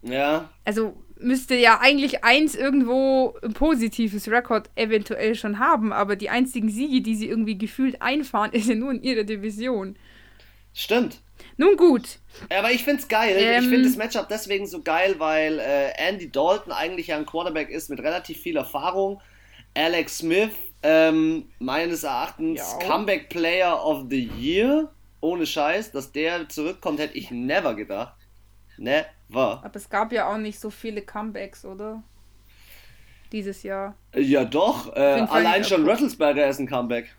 [0.03, 0.51] Ja.
[0.65, 6.69] Also müsste ja eigentlich eins irgendwo ein positives Rekord eventuell schon haben, aber die einzigen
[6.69, 9.97] Siege, die sie irgendwie gefühlt einfahren, ist ja nur in ihrer Division.
[10.73, 11.21] Stimmt.
[11.57, 12.19] Nun gut.
[12.51, 13.37] Aber ich find's geil.
[13.39, 17.27] Ähm, ich finde das Matchup deswegen so geil, weil äh, Andy Dalton eigentlich ja ein
[17.27, 19.21] Quarterback ist mit relativ viel Erfahrung
[19.75, 20.51] Alex Smith,
[20.83, 22.87] ähm, meines Erachtens ja.
[22.87, 24.91] Comeback Player of the Year.
[25.21, 28.15] Ohne Scheiß, dass der zurückkommt, hätte ich never gedacht.
[28.79, 29.05] Never.
[29.63, 32.03] Aber es gab ja auch nicht so viele Comebacks, oder?
[33.33, 33.95] Dieses Jahr.
[34.15, 34.95] Ja, doch.
[34.97, 37.15] Äh, allein schon Rattlesberger ist ein Comeback.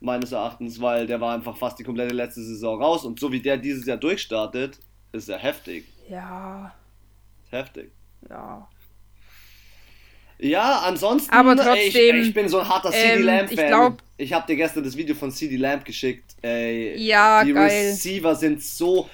[0.00, 3.04] Meines Erachtens, weil der war einfach fast die komplette letzte Saison raus.
[3.04, 4.80] Und so wie der dieses Jahr durchstartet,
[5.12, 5.84] ist er heftig.
[6.08, 6.74] Ja.
[7.50, 7.92] Heftig.
[8.28, 8.68] Ja.
[10.38, 13.58] Ja, ansonsten, aber trotzdem, ich, ich bin so ein harter CD ähm, Lamb-Fan.
[13.58, 16.34] Ich, glaub, ich habe dir gestern das Video von CD Lamb geschickt.
[16.42, 17.90] Ey, ja, die geil.
[17.90, 19.08] Receiver sind so.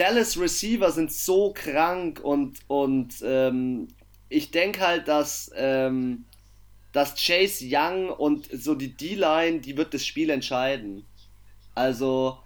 [0.00, 3.88] Dallas Receiver sind so krank und, und ähm,
[4.30, 6.24] ich denke halt, dass, ähm,
[6.92, 11.04] dass Chase Young und so die D-Line, die wird das Spiel entscheiden.
[11.74, 12.38] Also.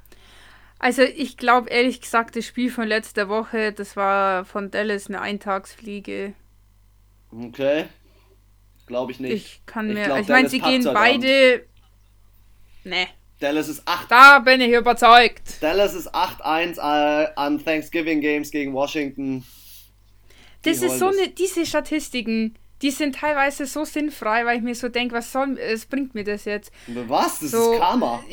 [0.81, 5.21] Also ich glaube ehrlich gesagt, das Spiel von letzter Woche, das war von Dallas eine
[5.21, 6.35] Eintagsfliege.
[7.31, 7.85] Okay.
[8.87, 9.33] Glaube ich nicht.
[9.33, 10.13] Ich kann mir.
[10.17, 11.65] Ich, ich meine, sie gehen beide.
[12.83, 13.07] Ne.
[13.41, 14.11] Dallas ist 8.
[14.11, 15.63] Da bin ich überzeugt.
[15.63, 19.45] Dallas ist 8-1 äh, an Thanksgiving Games gegen Washington.
[20.65, 24.75] Die das ist so eine, diese Statistiken, die sind teilweise so sinnfrei, weil ich mir
[24.75, 26.73] so denke, was soll, es bringt mir das jetzt?
[26.87, 27.41] Was?
[27.41, 28.25] Das so, ist Karma.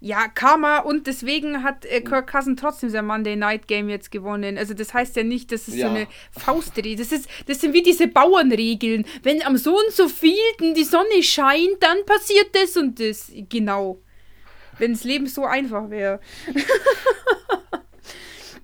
[0.00, 4.56] Ja, Karma und deswegen hat äh, Kirk Cousin trotzdem sein Monday Night Game jetzt gewonnen.
[4.56, 5.88] Also das heißt ja nicht, dass es ja.
[5.88, 6.96] so eine Faustregel.
[6.96, 9.04] Das ist, das sind wie diese Bauernregeln.
[9.24, 13.32] Wenn am so und so vielten die Sonne scheint, dann passiert das und das.
[13.48, 14.00] Genau.
[14.78, 16.20] Wenn das Leben so einfach wäre.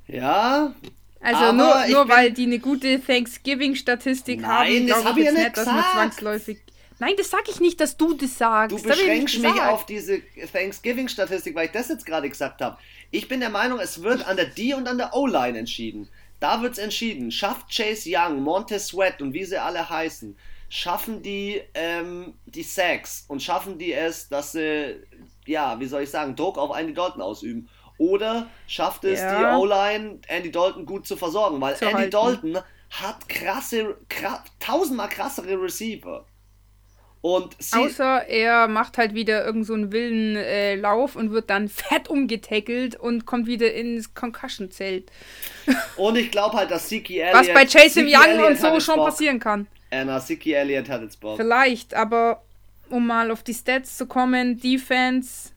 [0.06, 0.72] ja.
[1.20, 5.84] Also nur, nur weil die eine gute Thanksgiving-Statistik haben, glaube ich jetzt nicht, dass man
[5.92, 6.58] zwangsläufig
[6.98, 8.76] Nein, das sage ich nicht, dass du das sagst.
[8.76, 12.78] Du beschränkst mich auf diese Thanksgiving-Statistik, weil ich das jetzt gerade gesagt habe.
[13.11, 16.09] Ich bin der Meinung, es wird an der D und an der O-Line entschieden.
[16.40, 17.30] Da wird es entschieden.
[17.30, 20.37] Schafft Chase Young, Montez Sweat und wie sie alle heißen,
[20.68, 24.96] schaffen die ähm, die Sacks und schaffen die es, dass sie,
[25.46, 27.68] ja, wie soll ich sagen, Druck auf Andy Dalton ausüben.
[27.98, 29.38] Oder schafft es ja.
[29.38, 32.11] die O-Line, Andy Dalton gut zu versorgen, weil zu Andy halten.
[32.11, 32.59] Dalton
[32.90, 36.24] hat krasse, krass, tausendmal krassere Receiver.
[37.24, 41.70] Und Außer er macht halt wieder irgendeinen so einen wilden äh, Lauf und wird dann
[41.70, 45.10] fett umgetackelt und kommt wieder ins Concussion-Zelt.
[45.96, 47.34] Und ich glaube halt, dass Siki Elliott.
[47.34, 49.06] Was bei Chase im Young und so schon Bock.
[49.06, 49.66] passieren kann.
[49.90, 51.38] Anna, Siki Elliott hat jetzt Bock.
[51.38, 52.44] Vielleicht, aber
[52.90, 55.52] um mal auf die Stats zu kommen: Defense,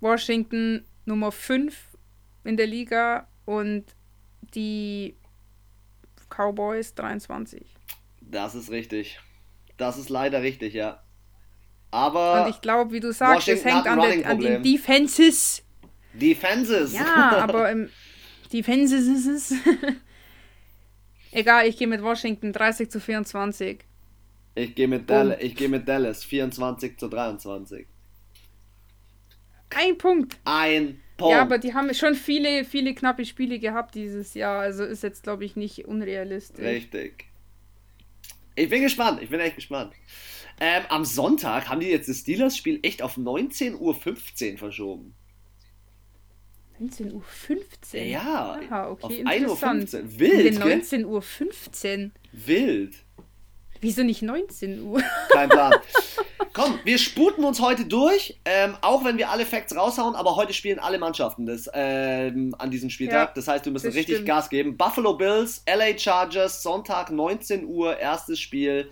[0.00, 1.72] Washington Nummer 5
[2.42, 3.84] in der Liga und
[4.54, 5.14] die
[6.28, 7.64] Cowboys 23.
[8.22, 9.20] Das ist richtig.
[9.80, 11.02] Das ist leider richtig, ja.
[11.90, 12.44] Aber.
[12.44, 15.62] Und ich glaube, wie du sagst, es hängt an, der, an, den Defenses.
[16.12, 16.92] Defenses.
[16.92, 17.88] Ja, aber im
[18.52, 19.54] Defenses ist es.
[21.32, 23.78] Egal, ich gehe mit Washington 30 zu 24.
[24.56, 27.86] Ich gehe mit, Dallas, geh mit Dallas 24 zu 23.
[29.70, 30.36] Ein Punkt.
[30.44, 31.32] Ein Punkt.
[31.32, 34.60] Ja, aber die haben schon viele, viele knappe Spiele gehabt dieses Jahr.
[34.60, 36.66] Also ist jetzt, glaube ich, nicht unrealistisch.
[36.66, 37.29] Richtig.
[38.60, 39.94] Ich bin gespannt, ich bin echt gespannt.
[40.60, 43.94] Ähm, am Sonntag haben die jetzt das Steelers-Spiel echt auf 19.15 Uhr
[44.58, 45.14] verschoben.
[46.78, 48.02] 19.15 Uhr?
[48.02, 50.18] Ja, Aha, okay, auf 1.15 Uhr.
[50.18, 52.10] Wild, 19.15 Uhr?
[52.32, 52.94] Wild.
[53.80, 55.02] Wieso nicht 19 Uhr?
[55.30, 55.74] Kein Plan.
[56.52, 60.52] Komm, wir sputen uns heute durch, ähm, auch wenn wir alle Facts raushauen, aber heute
[60.52, 63.28] spielen alle Mannschaften das, ähm, an diesem Spieltag.
[63.28, 64.28] Ja, das heißt, wir müssen richtig stimmt.
[64.28, 64.76] Gas geben.
[64.76, 68.90] Buffalo Bills, LA Chargers, Sonntag 19 Uhr, erstes Spiel.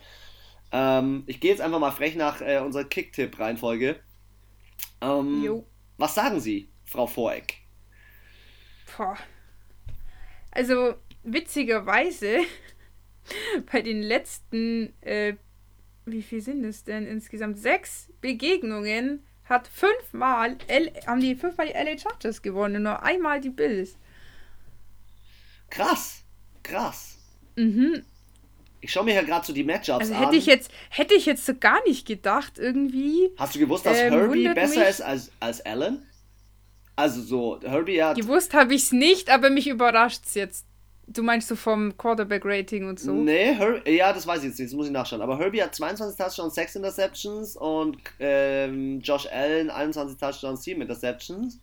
[0.70, 3.96] Ähm, ich gehe jetzt einfach mal frech nach äh, unserer Kicktipp-Reihenfolge.
[5.00, 5.64] Ähm,
[5.96, 7.56] was sagen Sie, Frau Voreck?
[8.96, 9.16] Boah.
[10.52, 12.38] Also, witzigerweise
[13.72, 15.34] bei den letzten, äh,
[16.06, 17.58] wie viel sind es denn insgesamt?
[17.58, 23.50] Sechs Begegnungen hat fünfmal, L haben die fünfmal die LA Chargers gewonnen, nur einmal die
[23.50, 23.96] Bills.
[25.70, 26.22] Krass,
[26.62, 27.18] krass.
[27.56, 28.04] Mhm.
[28.80, 30.34] Ich schaue mir ja gerade so die Matchups also hätte an.
[30.34, 33.30] Ich jetzt, hätte ich jetzt so gar nicht gedacht, irgendwie.
[33.36, 34.88] Hast du gewusst, dass ähm, Herbie besser mich.
[34.88, 36.06] ist als, als Allen?
[36.94, 38.16] Also so, Herbie hat.
[38.16, 40.67] Gewusst habe ich es nicht, aber mich überrascht es jetzt
[41.10, 43.12] Du meinst so vom Quarterback-Rating und so?
[43.12, 45.22] Nee, Her ja, das weiß ich jetzt nicht, das muss ich nachschauen.
[45.22, 51.60] Aber Herbie hat 22 Touchdowns, 6 Interceptions und ähm, Josh Allen 21 Touchdowns, 7 Interceptions.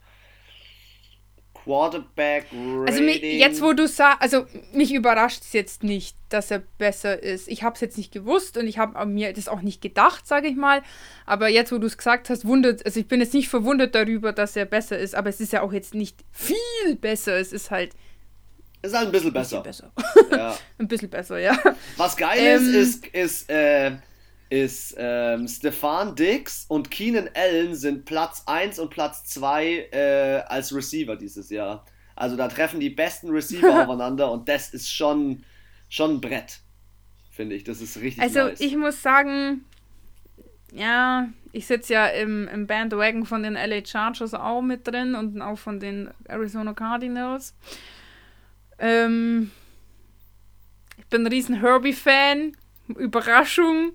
[1.65, 2.87] Quarterback Rating.
[2.87, 7.21] Also mich, jetzt, wo du sagst, also mich überrascht es jetzt nicht, dass er besser
[7.21, 7.47] ist.
[7.47, 10.47] Ich habe es jetzt nicht gewusst und ich habe mir das auch nicht gedacht, sage
[10.47, 10.83] ich mal.
[11.25, 14.31] Aber jetzt, wo du es gesagt hast, wundert, also ich bin jetzt nicht verwundert darüber,
[14.31, 15.15] dass er besser ist.
[15.15, 17.37] Aber es ist ja auch jetzt nicht viel besser.
[17.39, 17.93] Es ist halt
[18.87, 19.57] ist halt ein bisschen besser.
[19.57, 20.37] Ein bisschen besser.
[20.37, 20.57] Ja.
[20.77, 21.57] ein bisschen besser, ja.
[21.97, 23.91] Was geil ähm, ist, ist, ist, äh,
[24.49, 30.73] ist ähm, Stefan Dix und Keenan Allen sind Platz 1 und Platz 2 äh, als
[30.73, 31.85] Receiver dieses Jahr.
[32.15, 35.43] Also da treffen die besten Receiver aufeinander und das ist schon,
[35.89, 36.59] schon ein Brett,
[37.31, 37.63] finde ich.
[37.63, 38.59] Das ist richtig Also nice.
[38.61, 39.65] ich muss sagen,
[40.71, 45.41] ja, ich sitze ja im, im Bandwagon von den LA Chargers auch mit drin und
[45.41, 47.53] auch von den Arizona Cardinals.
[48.79, 49.51] Ähm,
[50.97, 52.55] ich bin ein riesen Herbie-Fan.
[52.87, 53.93] Überraschung.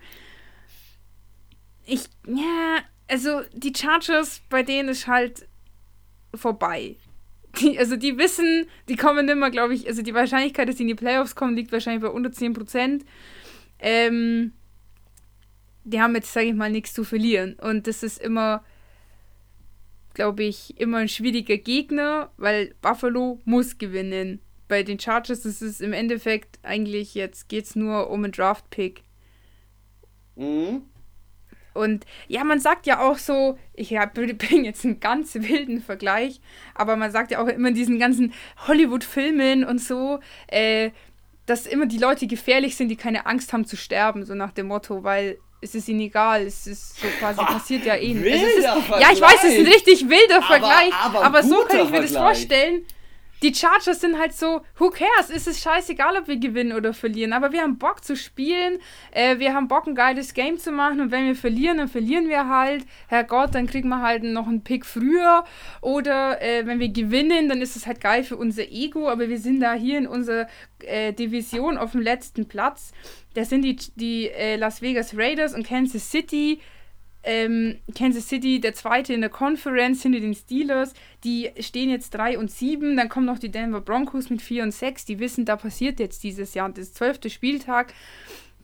[1.87, 5.49] Ich, ja, also die Chargers, bei denen ist halt
[6.35, 6.97] vorbei.
[7.61, 10.89] die, also die wissen, die kommen immer, glaube ich, also die Wahrscheinlichkeit, dass sie in
[10.89, 13.03] die Playoffs kommen, liegt wahrscheinlich bei unter 10%.
[13.81, 14.53] Ähm,
[15.85, 17.55] die haben jetzt, sage ich mal, nichts zu verlieren.
[17.55, 18.65] Und das ist immer,
[20.15, 24.41] glaube ich, immer ein schwieriger Gegner, weil Buffalo muss gewinnen.
[24.71, 29.03] Bei den Chargers ist es im Endeffekt eigentlich, jetzt geht es nur um einen Draft-Pick.
[30.37, 30.83] Mhm.
[31.75, 36.41] Und ja, man sagt ja auch so, ich bringe jetzt einen ganz wilden Vergleich,
[36.77, 38.33] aber man sagt ja auch immer in diesen ganzen
[38.69, 40.93] Hollywood-Filmen und so, äh,
[41.47, 44.69] dass immer die Leute gefährlich sind, die keine Angst haben zu sterben, so nach dem
[44.69, 48.63] Motto, weil es ist ihnen egal, es ist so quasi passiert ja eh nicht.
[48.63, 51.91] Ja, ich weiß, es ist ein richtig wilder aber, Vergleich, aber, aber so kann ich
[51.91, 52.85] mir das vorstellen
[53.43, 55.31] die Chargers sind halt so, who cares?
[55.31, 57.33] Ist es scheißegal, ob wir gewinnen oder verlieren.
[57.33, 58.79] Aber wir haben Bock zu spielen,
[59.13, 61.01] äh, wir haben Bock, ein geiles Game zu machen.
[61.01, 62.85] Und wenn wir verlieren, dann verlieren wir halt.
[63.09, 65.45] Herrgott, dann kriegen wir halt noch einen Pick früher.
[65.81, 69.09] Oder äh, wenn wir gewinnen, dann ist es halt geil für unser Ego.
[69.09, 70.47] Aber wir sind da hier in unserer
[70.81, 72.93] äh, Division auf dem letzten Platz.
[73.35, 76.61] Das sind die, die äh, Las Vegas Raiders und Kansas City
[77.23, 82.39] ähm, Kansas City, der zweite in der Conference hinter den Steelers, die stehen jetzt 3
[82.39, 82.97] und 7.
[82.97, 85.05] Dann kommen noch die Denver Broncos mit 4 und 6.
[85.05, 87.93] Die wissen, da passiert jetzt dieses Jahr, das zwölfte Spieltag.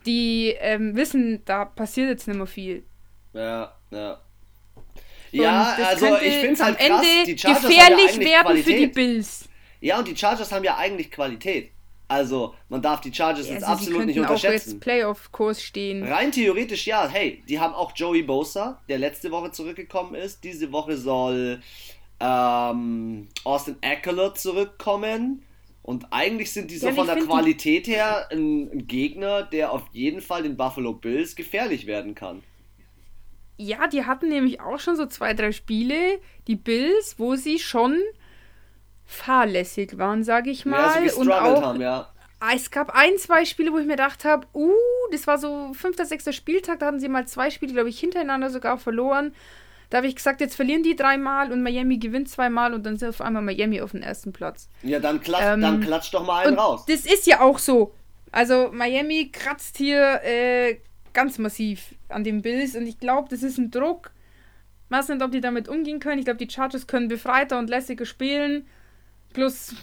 [0.07, 2.85] Die ähm, wissen, da passiert jetzt nicht mehr viel.
[3.33, 4.21] Ja, ja.
[5.33, 8.65] Ja, also ich finde es halt krass, Ende die Chargers gefährlich werden Qualität.
[8.65, 9.49] für die Bills.
[9.81, 11.73] Ja, und die Chargers haben ja eigentlich Qualität.
[12.09, 14.47] Also, man darf die Chargers ja, jetzt also absolut nicht unterschätzen.
[14.47, 16.05] Auch jetzt Playoff-Kurs stehen.
[16.05, 17.09] Rein theoretisch ja.
[17.09, 20.45] Hey, die haben auch Joey Bosa, der letzte Woche zurückgekommen ist.
[20.45, 21.61] Diese Woche soll
[22.21, 25.43] ähm, Austin Eckler zurückkommen.
[25.83, 29.85] Und eigentlich sind die so ja, von der Qualität her ein, ein, Gegner, der auf
[29.93, 32.43] jeden Fall den Buffalo Bills gefährlich werden kann.
[33.57, 38.01] Ja, die hatten nämlich auch schon so zwei, drei Spiele, die Bills, wo sie schon
[39.07, 41.05] fahrlässig waren, sage ich mal.
[41.05, 42.09] Ja, so und auch, haben, ja.
[42.55, 44.73] Es gab ein, zwei Spiele, wo ich mir gedacht habe, uh,
[45.11, 48.51] das war so fünfter, sechster Spieltag, da hatten sie mal zwei Spiele, glaube ich, hintereinander
[48.51, 49.33] sogar verloren.
[49.89, 53.05] Da habe ich gesagt, jetzt verlieren die dreimal und Miami gewinnt zweimal und dann ist
[53.05, 54.69] auf einmal Miami auf dem ersten Platz.
[54.83, 56.85] Ja, dann, klatsch, ähm, dann klatsch doch mal einen raus.
[56.87, 57.95] Das ist ja auch so.
[58.33, 60.79] Also Miami kratzt hier äh,
[61.13, 64.11] ganz massiv an den Bills und ich glaube, das ist ein Druck.
[64.89, 66.19] Ich weiß nicht, ob die damit umgehen können.
[66.19, 68.67] Ich glaube, die Chargers können befreiter und lässiger spielen.
[69.37, 69.75] Plus,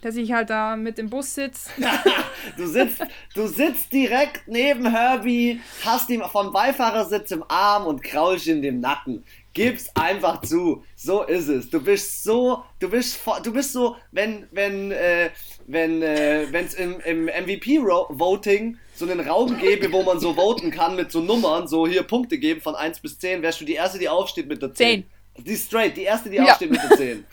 [0.00, 1.70] dass ich halt da mit dem Bus sitze.
[2.56, 3.00] du, sitzt,
[3.32, 8.80] du sitzt direkt neben Herbie, hast ihn vom Beifahrersitz im Arm und kraulst ihm den
[8.80, 9.22] Nacken.
[9.52, 10.82] Gib's einfach zu.
[10.96, 11.70] So ist es.
[11.70, 15.30] Du bist so, du bist, du bist so, wenn, wenn, äh,
[15.68, 20.96] wenn, äh, es im, im MVP-Voting so einen Raum gäbe, wo man so voten kann
[20.96, 24.00] mit so Nummern, so hier Punkte geben von 1 bis 10, wärst du die erste,
[24.00, 25.04] die aufsteht mit der 10.
[25.36, 25.44] 10.
[25.44, 26.44] Die straight, die erste, die ja.
[26.46, 27.24] aufsteht mit der 10.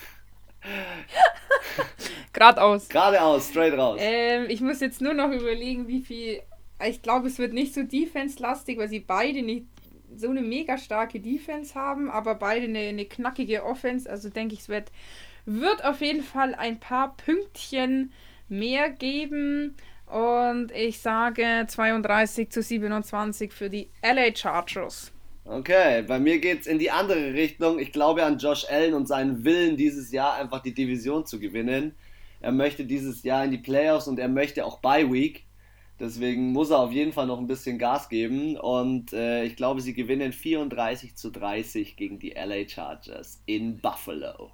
[2.33, 2.89] Geradeaus.
[2.89, 3.99] Geradeaus, straight raus.
[4.01, 6.41] Ähm, ich muss jetzt nur noch überlegen, wie viel.
[6.87, 9.65] Ich glaube, es wird nicht so defense-lastig, weil sie beide nicht
[10.15, 14.09] so eine mega starke Defense haben, aber beide eine, eine knackige Offense.
[14.09, 14.91] Also denke ich, es wird,
[15.45, 18.11] wird auf jeden Fall ein paar Pünktchen
[18.49, 19.75] mehr geben.
[20.07, 25.13] Und ich sage 32 zu 27 für die LA Chargers.
[25.43, 27.79] Okay, bei mir geht es in die andere Richtung.
[27.79, 31.95] Ich glaube an Josh Allen und seinen Willen, dieses Jahr einfach die Division zu gewinnen.
[32.41, 35.45] Er möchte dieses Jahr in die Playoffs und er möchte auch Bye Week.
[35.99, 38.57] Deswegen muss er auf jeden Fall noch ein bisschen Gas geben.
[38.57, 44.51] Und äh, ich glaube, sie gewinnen 34 zu 30 gegen die LA Chargers in Buffalo.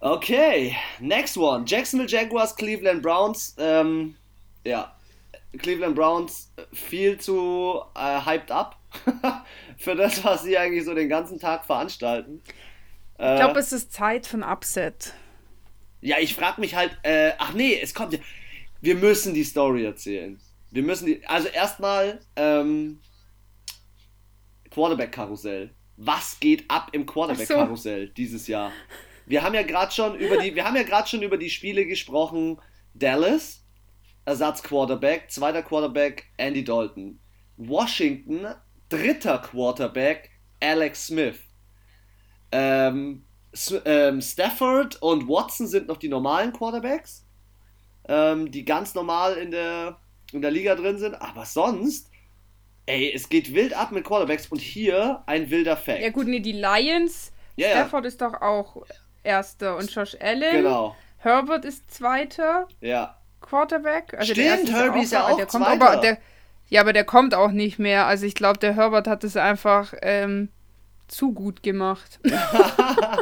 [0.00, 1.64] Okay, next one.
[1.66, 3.54] Jacksonville Jaguars, Cleveland Browns.
[3.58, 4.16] Ähm,
[4.64, 4.94] ja,
[5.58, 8.78] Cleveland Browns viel zu äh, hyped up
[9.76, 12.42] für das, was sie eigentlich so den ganzen Tag veranstalten.
[13.14, 15.14] Ich glaube, äh, es ist Zeit von Upset.
[16.00, 18.18] Ja, ich frage mich halt, äh, ach nee, es kommt ja.
[18.80, 20.40] Wir müssen die Story erzählen.
[20.72, 21.24] Wir müssen die.
[21.26, 23.00] Also erstmal ähm,
[24.70, 25.70] Quarterback-Karussell.
[25.96, 28.12] Was geht ab im Quarterback-Karussell so.
[28.14, 28.72] dieses Jahr?
[29.26, 31.86] Wir haben ja gerade schon über die, wir haben ja gerade schon über die Spiele
[31.86, 32.60] gesprochen.
[32.94, 33.61] Dallas,
[34.24, 37.18] Ersatzquarterback, zweiter Quarterback Andy Dalton.
[37.56, 38.46] Washington,
[38.88, 40.30] dritter Quarterback
[40.60, 41.38] Alex Smith.
[42.50, 43.24] Ähm,
[43.84, 47.26] ähm, Stafford und Watson sind noch die normalen Quarterbacks,
[48.08, 49.98] ähm, die ganz normal in der,
[50.32, 51.14] in der Liga drin sind.
[51.14, 52.10] Aber sonst,
[52.86, 56.00] ey, es geht wild ab mit Quarterbacks und hier ein wilder Fact.
[56.00, 58.84] Ja gut, nee, die Lions, ja, Stafford ist doch auch
[59.22, 60.62] Erster und Josh Allen.
[60.62, 60.96] Genau.
[61.18, 62.66] Herbert ist Zweiter.
[62.80, 63.21] Ja.
[63.42, 64.14] Quarterback.
[64.16, 66.18] Also Stimmt, der Herbie ist ja auch der kommt aber, der,
[66.68, 68.06] Ja, aber der kommt auch nicht mehr.
[68.06, 70.48] Also ich glaube, der Herbert hat es einfach ähm,
[71.08, 72.20] zu gut gemacht.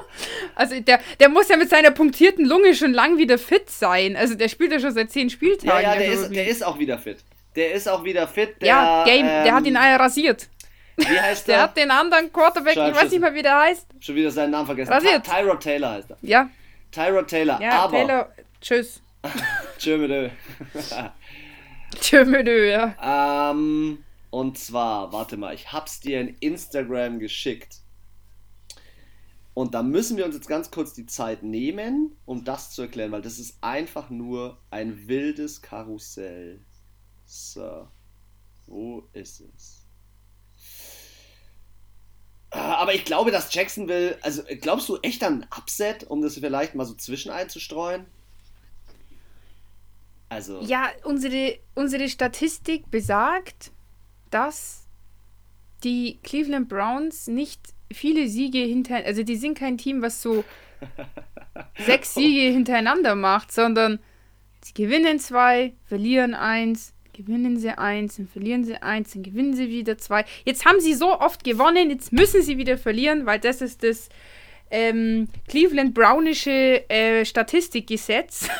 [0.54, 4.16] also der, der muss ja mit seiner punktierten Lunge schon lang wieder fit sein.
[4.16, 5.82] Also der spielt ja schon seit zehn Spieltagen.
[5.82, 7.18] Ja, ja, der, ist, der ist auch wieder fit.
[7.56, 8.60] Der ist auch wieder fit.
[8.60, 10.48] Der, ja, Game, ähm, der hat ihn ähm, rasiert.
[10.96, 11.56] Wie heißt der?
[11.56, 13.86] Der hat den anderen Quarterback, ich weiß nicht mal, wie der heißt.
[14.00, 14.92] Schon wieder seinen Namen vergessen.
[14.92, 15.24] Rasiert.
[15.24, 16.16] Ty Tyrod Taylor heißt er.
[16.22, 16.50] Ja.
[16.92, 17.60] Tyrod Taylor.
[17.60, 17.96] Ja, aber.
[17.96, 19.02] Taylor, tschüss.
[19.78, 20.30] Tschö mit Ö.
[22.00, 23.50] Tschö mit Ö, ja.
[23.50, 27.78] Ähm, und zwar, warte mal, ich hab's dir in Instagram geschickt.
[29.54, 33.12] Und da müssen wir uns jetzt ganz kurz die Zeit nehmen, um das zu erklären,
[33.12, 36.60] weil das ist einfach nur ein wildes Karussell.
[37.26, 37.88] So.
[38.66, 39.84] Wo ist es?
[42.50, 46.84] Aber ich glaube, dass Jacksonville, also glaubst du echt an Upset, um das vielleicht mal
[46.84, 48.06] so zwischen einzustreuen?
[50.30, 50.60] Also.
[50.62, 53.72] Ja, unsere, unsere Statistik besagt,
[54.30, 54.86] dass
[55.82, 57.60] die Cleveland Browns nicht
[57.92, 60.44] viele Siege hinter, also die sind kein Team, was so
[61.78, 63.98] sechs Siege hintereinander macht, sondern
[64.62, 69.68] sie gewinnen zwei, verlieren eins, gewinnen sie eins, dann verlieren sie eins, dann gewinnen sie
[69.68, 70.24] wieder zwei.
[70.44, 74.10] Jetzt haben sie so oft gewonnen, jetzt müssen sie wieder verlieren, weil das ist das
[74.70, 78.48] ähm, Cleveland Brownische äh, Statistikgesetz.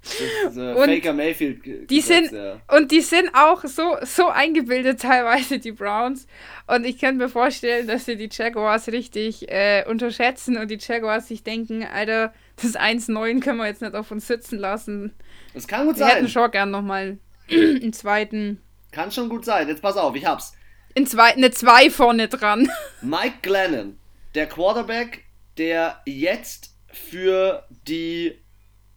[0.00, 1.90] Faker Mayfield.
[1.90, 2.60] Die sind, ja.
[2.68, 6.26] Und die sind auch so, so eingebildet teilweise, die Browns.
[6.66, 11.28] Und ich kann mir vorstellen, dass sie die Jaguars richtig äh, unterschätzen und die Jaguars
[11.28, 15.14] sich denken, Alter, das 1-9 können wir jetzt nicht auf uns sitzen lassen.
[15.54, 16.08] Das kann gut wir sein.
[16.08, 17.18] Wir hätten schon gern nochmal
[17.50, 18.62] einen zweiten.
[18.92, 19.68] Kann schon gut sein.
[19.68, 20.54] Jetzt pass auf, ich hab's.
[20.94, 22.70] In zwei, eine 2 vorne dran.
[23.02, 23.98] Mike Glennon,
[24.34, 25.24] der Quarterback,
[25.58, 28.38] der jetzt für die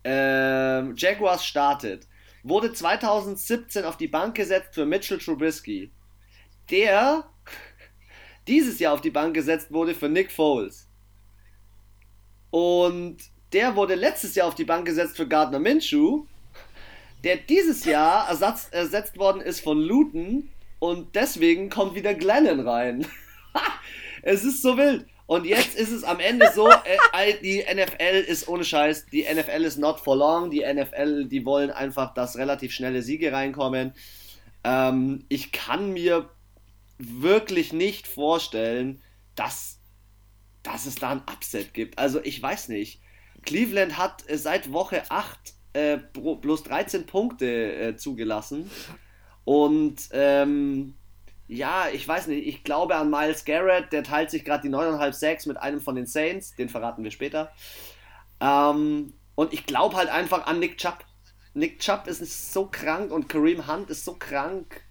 [0.03, 2.07] äh, Jaguars startet,
[2.43, 5.91] wurde 2017 auf die Bank gesetzt für Mitchell Trubisky,
[6.69, 7.25] der
[8.47, 10.87] dieses Jahr auf die Bank gesetzt wurde für Nick Foles.
[12.49, 13.17] Und
[13.53, 16.25] der wurde letztes Jahr auf die Bank gesetzt für Gardner Minshew,
[17.23, 23.05] der dieses Jahr ersatz, ersetzt worden ist von Luton und deswegen kommt wieder Glennon rein.
[24.21, 25.05] es ist so wild.
[25.31, 26.69] Und jetzt ist es am Ende so,
[27.13, 31.45] äh, die NFL ist ohne Scheiß, die NFL ist not for long, die NFL, die
[31.45, 33.93] wollen einfach, dass relativ schnelle Siege reinkommen.
[34.65, 36.29] Ähm, ich kann mir
[36.97, 39.01] wirklich nicht vorstellen,
[39.35, 39.79] dass,
[40.63, 41.97] dass es da ein Upset gibt.
[41.97, 42.99] Also ich weiß nicht.
[43.43, 45.39] Cleveland hat seit Woche 8
[45.71, 48.69] äh, bloß 13 Punkte äh, zugelassen.
[49.45, 50.95] Und ähm,
[51.51, 55.11] ja, ich weiß nicht, ich glaube an Miles Garrett, der teilt sich gerade die 9,5
[55.11, 57.51] Sacks mit einem von den Saints, den verraten wir später.
[58.39, 61.03] Ähm, und ich glaube halt einfach an Nick Chubb.
[61.53, 64.81] Nick Chubb ist so krank und Kareem Hunt ist so krank.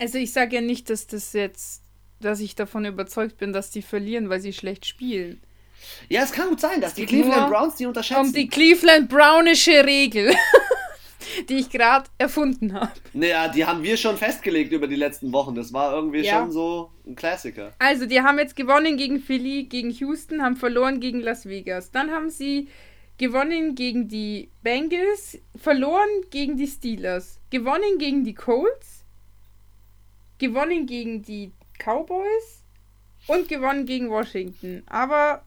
[0.00, 1.82] Also ich sage ja nicht, dass das jetzt,
[2.18, 5.40] dass ich davon überzeugt bin, dass die verlieren, weil sie schlecht spielen.
[6.08, 8.26] Ja, es kann gut sein, dass die Cleveland Browns die unterschätzen.
[8.26, 10.34] Um die Cleveland Brownische Regel.
[11.48, 12.92] die ich gerade erfunden habe.
[13.12, 15.54] Naja, die haben wir schon festgelegt über die letzten Wochen.
[15.54, 16.38] Das war irgendwie ja.
[16.38, 17.72] schon so ein Klassiker.
[17.78, 21.90] Also, die haben jetzt gewonnen gegen Philly, gegen Houston, haben verloren gegen Las Vegas.
[21.90, 22.68] Dann haben sie
[23.18, 29.04] gewonnen gegen die Bengals, verloren gegen die Steelers, gewonnen gegen die Colts,
[30.38, 32.62] gewonnen gegen die Cowboys
[33.26, 34.82] und gewonnen gegen Washington.
[34.86, 35.42] Aber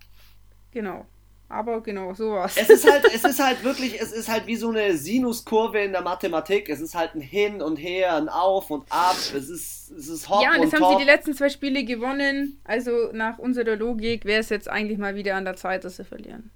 [0.72, 1.06] genau.
[1.54, 2.58] Aber genau, sowas.
[2.58, 5.92] Es ist halt, es ist halt wirklich, es ist halt wie so eine Sinuskurve in
[5.92, 6.68] der Mathematik.
[6.68, 9.16] Es ist halt ein Hin und Her, ein Auf und Ab.
[9.16, 10.94] Es ist, es ist Hop Ja, und jetzt haben top.
[10.94, 12.60] sie die letzten zwei Spiele gewonnen.
[12.64, 16.04] Also nach unserer Logik wäre es jetzt eigentlich mal wieder an der Zeit, dass sie
[16.04, 16.50] verlieren.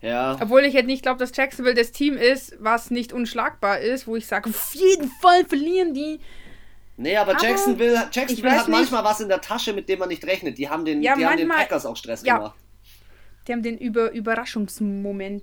[0.00, 0.36] Ja.
[0.40, 4.16] Obwohl ich jetzt nicht glaube, dass Jacksonville das Team ist, was nicht unschlagbar ist, wo
[4.16, 6.18] ich sage, auf jeden Fall verlieren die.
[6.96, 10.24] Nee, aber, aber Jacksonville, Jacksonville hat manchmal was in der Tasche, mit dem man nicht
[10.24, 10.58] rechnet.
[10.58, 12.56] Die haben den, ja, die manchmal, haben den Packers auch Stress ja, gemacht.
[13.50, 15.42] Die haben den Über Überraschungsmoment.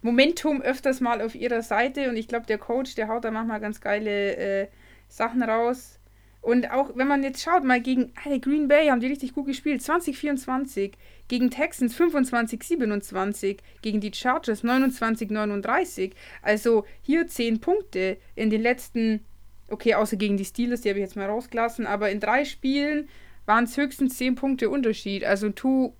[0.00, 3.58] Momentum öfters mal auf ihrer Seite und ich glaube, der Coach, der haut da manchmal
[3.58, 4.68] ganz geile äh,
[5.08, 5.98] Sachen raus.
[6.40, 9.46] Und auch wenn man jetzt schaut, mal gegen alle Green Bay haben die richtig gut
[9.46, 9.82] gespielt.
[9.82, 10.92] 2024,
[11.26, 16.14] gegen Texans 25, 27, gegen die Chargers 29, 39.
[16.42, 19.24] Also hier 10 Punkte in den letzten,
[19.68, 23.08] okay, außer gegen die Steelers, die habe ich jetzt mal rausgelassen, aber in drei Spielen
[23.46, 25.24] waren es höchstens 10 Punkte Unterschied.
[25.24, 25.96] Also Two-Point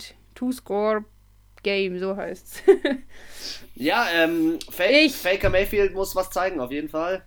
[0.00, 0.17] Two-Score
[1.62, 2.62] Game, so heißt's.
[3.74, 7.22] ja, ähm, Fake, Faker Mayfield muss was zeigen, auf jeden Fall.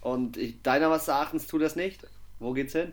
[0.00, 2.06] Und ich, deiner was Erachtens tut das nicht.
[2.40, 2.92] Wo geht's hin?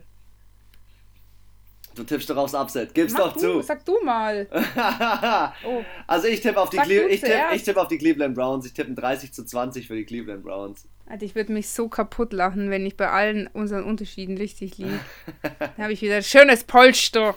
[1.96, 2.94] Du tippst doch aufs Upset.
[2.94, 3.62] Gib's Mach doch du, zu.
[3.62, 4.48] Sag du mal.
[5.66, 5.84] oh.
[6.08, 8.66] Also ich tippe auf, ich tipp, ich tipp auf die Cleveland Browns.
[8.66, 10.88] Ich tippe ein 30 zu 20 für die Cleveland Browns.
[11.08, 15.00] Alter, ich würde mich so kaputt lachen, wenn ich bei allen unseren Unterschieden richtig liege.
[15.60, 17.36] Dann habe ich wieder ein schönes Polster.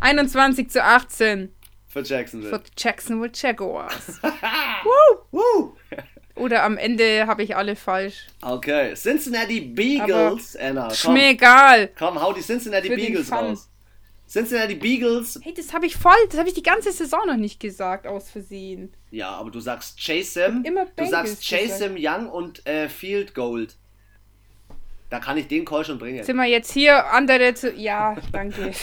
[0.00, 1.52] 21 zu 18
[1.86, 2.50] Für Jacksonville.
[2.58, 4.20] für Jacksonville Jaguars.
[5.30, 5.74] Woo!
[6.34, 8.26] Oder am Ende habe ich alle falsch.
[8.40, 10.56] Okay, Cincinnati Beagles.
[10.56, 11.88] Anna, Ist komm, mir egal.
[11.98, 13.68] komm, hau die Cincinnati Für Beagles raus.
[14.26, 15.38] Cincinnati Beagles.
[15.42, 18.30] Hey, das habe ich voll, das habe ich die ganze Saison noch nicht gesagt, aus
[18.30, 18.96] Versehen.
[19.10, 20.64] Ja, aber du sagst Chasem.
[20.64, 23.76] immer Du Bengals sagst Chasem Young und äh, Field Gold.
[25.12, 26.24] Da kann ich den Call schon bringen.
[26.24, 27.70] Sind wir jetzt hier andere zu.
[27.74, 28.72] Ja, danke.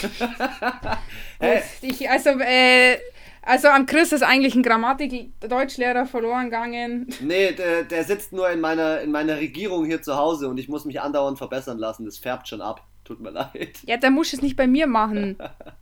[1.40, 1.62] Hey.
[1.80, 2.98] Ich, also, äh,
[3.42, 7.12] also am Chris ist eigentlich ein Grammatik-Deutschlehrer verloren gegangen.
[7.20, 10.68] Nee, der, der sitzt nur in meiner, in meiner Regierung hier zu Hause und ich
[10.68, 12.04] muss mich andauernd verbessern lassen.
[12.04, 12.86] Das färbt schon ab.
[13.02, 13.80] Tut mir leid.
[13.86, 15.36] Ja, der muss es nicht bei mir machen.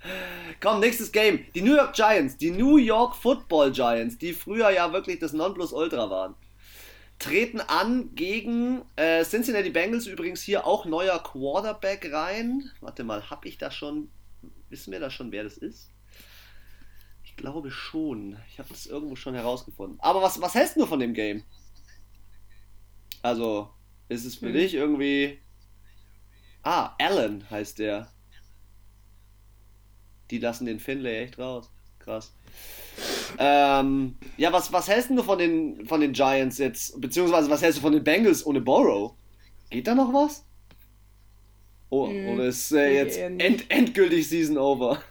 [0.62, 1.40] Komm, nächstes Game.
[1.54, 6.08] Die New York Giants, die New York Football Giants, die früher ja wirklich das Nonplusultra
[6.08, 6.36] waren,
[7.18, 10.06] treten an gegen äh, Cincinnati Bengals.
[10.06, 12.70] Übrigens hier auch neuer Quarterback rein.
[12.80, 14.10] Warte mal, hab ich da schon.
[14.70, 15.90] Wissen wir da schon, wer das ist?
[17.24, 18.38] Ich glaube schon.
[18.50, 19.98] Ich habe das irgendwo schon herausgefunden.
[20.00, 21.42] Aber was, was hältst du von dem Game?
[23.22, 23.70] Also,
[24.08, 24.52] ist es für Hm.
[24.52, 25.38] dich irgendwie.
[26.62, 28.12] Ah, Allen heißt der.
[30.30, 31.70] Die lassen den Finlay echt raus.
[31.98, 32.32] Krass.
[33.36, 37.00] Ähm, ja, was, was hältst du von den, von den Giants jetzt?
[37.00, 39.14] Beziehungsweise, was hältst du von den Bengals ohne Borrow?
[39.70, 40.44] Geht da noch was?
[41.90, 45.02] Oh, Hm, oder ist äh, jetzt end, endgültig Season over?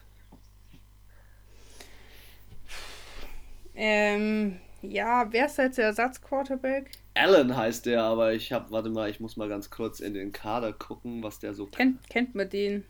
[3.76, 6.98] Ähm, ja, wer ist jetzt der Ersatzquarterback?
[7.16, 10.32] Allen heißt der, aber ich hab, warte mal, ich muss mal ganz kurz in den
[10.32, 12.84] Kader gucken, was der so Kennt, kennt man den?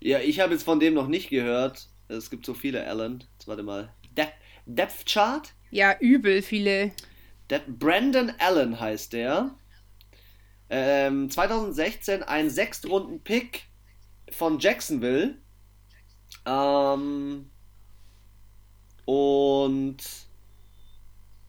[0.00, 1.88] Ja, ich habe jetzt von dem noch nicht gehört.
[2.08, 3.24] Es gibt so viele Allen.
[3.34, 3.94] Jetzt warte mal.
[4.70, 5.52] De Depth Chart?
[5.70, 6.92] Ja, übel viele.
[7.50, 9.54] De Brandon Allen heißt der.
[10.70, 13.64] Ähm, 2016 ein Sechstrunden-Pick
[14.30, 15.36] von Jacksonville.
[16.46, 17.50] Ähm,
[19.04, 19.98] und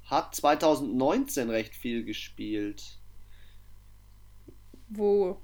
[0.04, 3.00] hat 2019 recht viel gespielt.
[4.90, 5.42] Wo?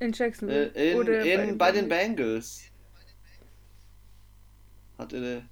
[0.00, 0.68] In Äh, Jacksonville?
[0.74, 1.88] in, Oder in, bei den Bengals?
[1.88, 2.70] Bengals.
[4.98, 5.48] Hatte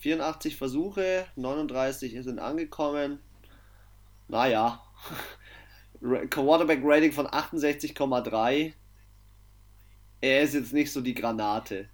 [0.00, 3.20] 84 Versuche, 39 sind angekommen.
[4.28, 4.82] Naja.
[6.30, 8.72] Quarterback Rating von 68,3.
[10.22, 11.88] Er ist jetzt nicht so die Granate.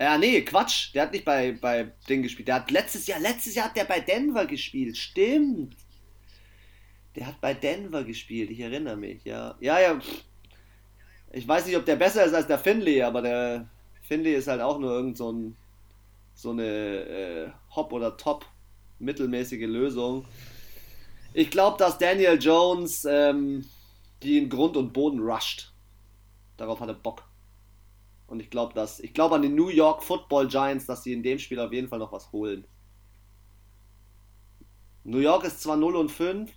[0.00, 0.94] Ja, nee, Quatsch.
[0.94, 2.48] Der hat nicht bei, bei Ding gespielt.
[2.48, 4.96] Der hat letztes Jahr, letztes Jahr hat der bei Denver gespielt.
[4.96, 5.76] Stimmt.
[7.14, 9.54] Der hat bei Denver gespielt, ich erinnere mich, ja.
[9.60, 10.00] Ja, ja.
[11.30, 13.68] Ich weiß nicht, ob der besser ist als der Finley, aber der
[14.02, 15.56] Finley ist halt auch nur irgend so, ein,
[16.34, 18.46] so eine äh, Hop- oder Top
[18.98, 20.24] mittelmäßige Lösung.
[21.34, 23.64] Ich glaube, dass Daniel Jones ähm,
[24.22, 25.72] die in Grund und Boden rusht.
[26.56, 27.24] Darauf hat er Bock.
[28.26, 31.22] Und ich glaube, dass ich glaube an die New York Football Giants, dass sie in
[31.22, 32.64] dem Spiel auf jeden Fall noch was holen.
[35.04, 36.50] New York ist zwar 0 und 5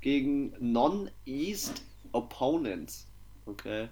[0.00, 3.06] gegen Non-East Opponents.
[3.46, 3.88] Okay.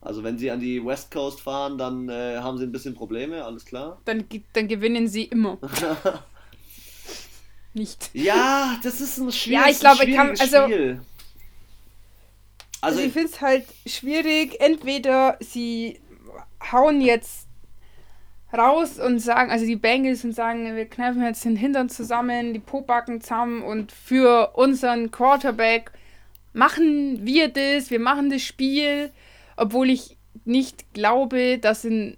[0.00, 3.44] Also wenn sie an die West Coast fahren, dann äh, haben sie ein bisschen Probleme,
[3.44, 4.00] alles klar.
[4.04, 5.58] Dann, dann gewinnen sie immer.
[7.74, 8.10] Nicht.
[8.14, 11.00] Ja, das ist ein schwieriges, Ja, ich glaube, ich kann- also- Spiel.
[12.80, 14.60] Also, Also, ich finde es halt schwierig.
[14.60, 15.98] Entweder sie
[16.72, 17.46] hauen jetzt
[18.56, 22.60] raus und sagen, also die Bengals und sagen, wir kneifen jetzt den Hintern zusammen, die
[22.60, 25.90] Pobacken zusammen und für unseren Quarterback
[26.52, 29.10] machen wir das, wir machen das Spiel,
[29.56, 32.16] obwohl ich nicht glaube, dass in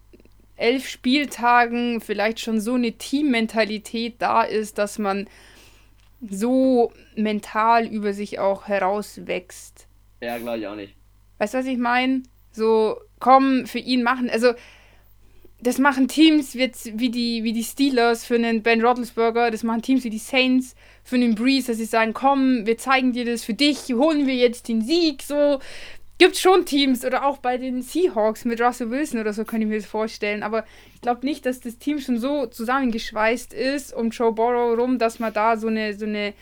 [0.56, 5.28] elf Spieltagen vielleicht schon so eine Teammentalität da ist, dass man
[6.28, 9.86] so mental über sich auch herauswächst.
[10.20, 10.94] ja, glaube ich auch nicht.
[11.38, 12.24] Weißt du, was ich meine?
[12.50, 14.28] So, komm, für ihn machen.
[14.28, 14.52] Also,
[15.60, 19.82] das machen Teams wie, wie, die, wie die Steelers für einen Ben Roethlisberger, das machen
[19.82, 23.44] Teams wie die Saints für einen Breeze, dass sie sagen, komm, wir zeigen dir das
[23.44, 25.58] für dich, holen wir jetzt den Sieg, so.
[26.18, 29.68] Gibt schon Teams oder auch bei den Seahawks mit Russell Wilson oder so, kann ich
[29.68, 30.42] mir das vorstellen.
[30.42, 30.64] Aber
[30.94, 35.20] ich glaube nicht, dass das Team schon so zusammengeschweißt ist um Joe Burrow rum, dass
[35.20, 36.34] man da so eine, so eine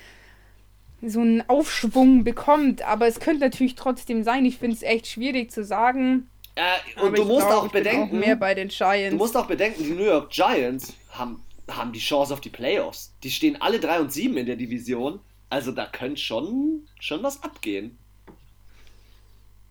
[1.03, 2.83] so einen Aufschwung bekommt.
[2.83, 4.45] Aber es könnte natürlich trotzdem sein.
[4.45, 6.29] Ich finde es echt schwierig zu sagen.
[6.55, 6.63] Äh,
[6.97, 9.11] Aber und du ich musst glaub, auch bedenken, mehr bei den Giants.
[9.11, 13.13] du musst auch bedenken, die New York Giants haben, haben die Chance auf die Playoffs.
[13.23, 15.21] Die stehen alle 3 und 7 in der Division.
[15.51, 17.99] Also da könnte schon, schon was abgehen.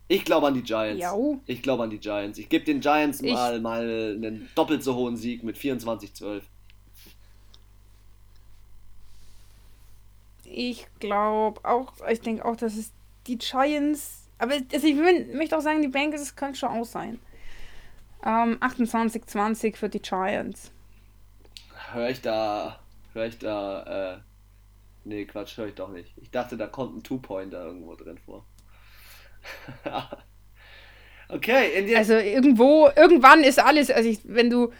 [0.08, 1.02] Ich glaube an die Giants.
[1.02, 1.40] Jau.
[1.46, 2.38] Ich glaube an die Giants.
[2.38, 6.42] Ich gebe den Giants ich mal, mal einen doppelt so hohen Sieg mit 24-12.
[10.44, 12.92] Ich glaube auch, ich denke auch, dass es
[13.26, 16.84] die Giants, aber also ich will, möchte auch sagen, die Bengals, es könnte schon auch
[16.84, 17.18] sein.
[18.24, 20.70] Ähm, 28-20 für die Giants.
[21.92, 22.78] Hör ich da,
[23.12, 24.18] hör ich da, äh,
[25.04, 26.12] nee, Quatsch, hör ich doch nicht.
[26.16, 28.44] Ich dachte, da kommt ein Two-Pointer irgendwo drin vor.
[31.28, 34.72] okay, also irgendwo, irgendwann ist alles, also ich, wenn du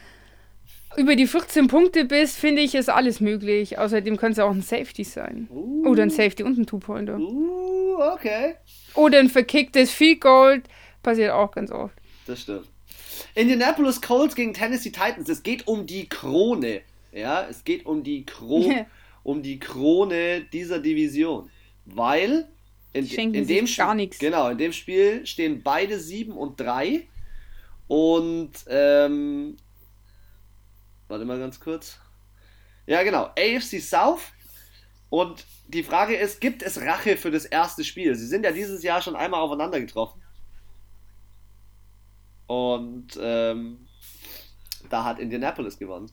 [0.97, 3.79] über die 14 Punkte bist, finde ich, ist alles möglich.
[3.79, 5.49] Außerdem könnte es auch ein Safety sein.
[5.51, 5.89] Uh.
[5.89, 7.19] Oder ein Safety und ein Two-Pointer.
[7.19, 8.55] Uh, okay.
[8.95, 10.64] Oder ein verkicktes Field Gold.
[11.03, 11.95] Passiert auch ganz oft.
[12.27, 12.67] Das stimmt.
[13.35, 15.29] Indianapolis Colts gegen Tennessee Titans.
[15.29, 16.81] Es geht um die Krone.
[17.12, 18.87] Ja, es geht um die Krone,
[19.23, 21.51] um die Krone dieser Division.
[21.85, 22.49] Weil
[22.97, 24.18] in, in dem gar nichts.
[24.18, 27.07] Genau, in dem Spiel stehen beide 7 und 3.
[27.88, 29.57] Und ähm,
[31.09, 31.99] warte mal ganz kurz.
[32.86, 33.30] Ja, genau.
[33.38, 34.22] AFC South.
[35.11, 38.14] Und die Frage ist, gibt es Rache für das erste Spiel?
[38.14, 40.22] Sie sind ja dieses Jahr schon einmal aufeinander getroffen.
[42.47, 43.86] Und ähm,
[44.88, 46.11] da hat Indianapolis gewonnen.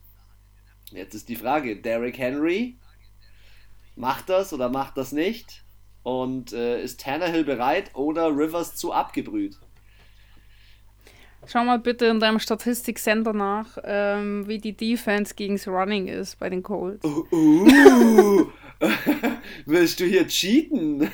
[0.90, 2.78] Jetzt ist die Frage, Derrick Henry
[3.96, 5.64] macht das oder macht das nicht?
[6.04, 9.58] Und äh, ist Tannehill bereit oder Rivers zu abgebrüht?
[11.46, 16.38] Schau mal bitte in deinem Statistik-Center nach, ähm, wie die Defense gegen das Running ist
[16.38, 17.04] bei den Colts.
[17.04, 18.46] Uh, uh.
[19.66, 21.10] Willst du hier cheaten?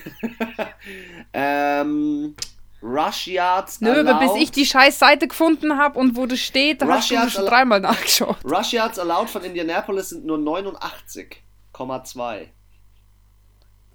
[1.33, 2.35] ähm,
[2.83, 4.21] Rush Yards Nö, allowed.
[4.21, 7.47] bis ich die scheiß Seite gefunden habe und wo das steht, da hast du schon
[7.47, 8.39] dreimal nachgeschaut.
[8.45, 12.49] Rush Yards allowed von Indianapolis sind nur 89,2.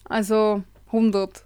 [0.08, 0.64] Also
[0.96, 1.43] 100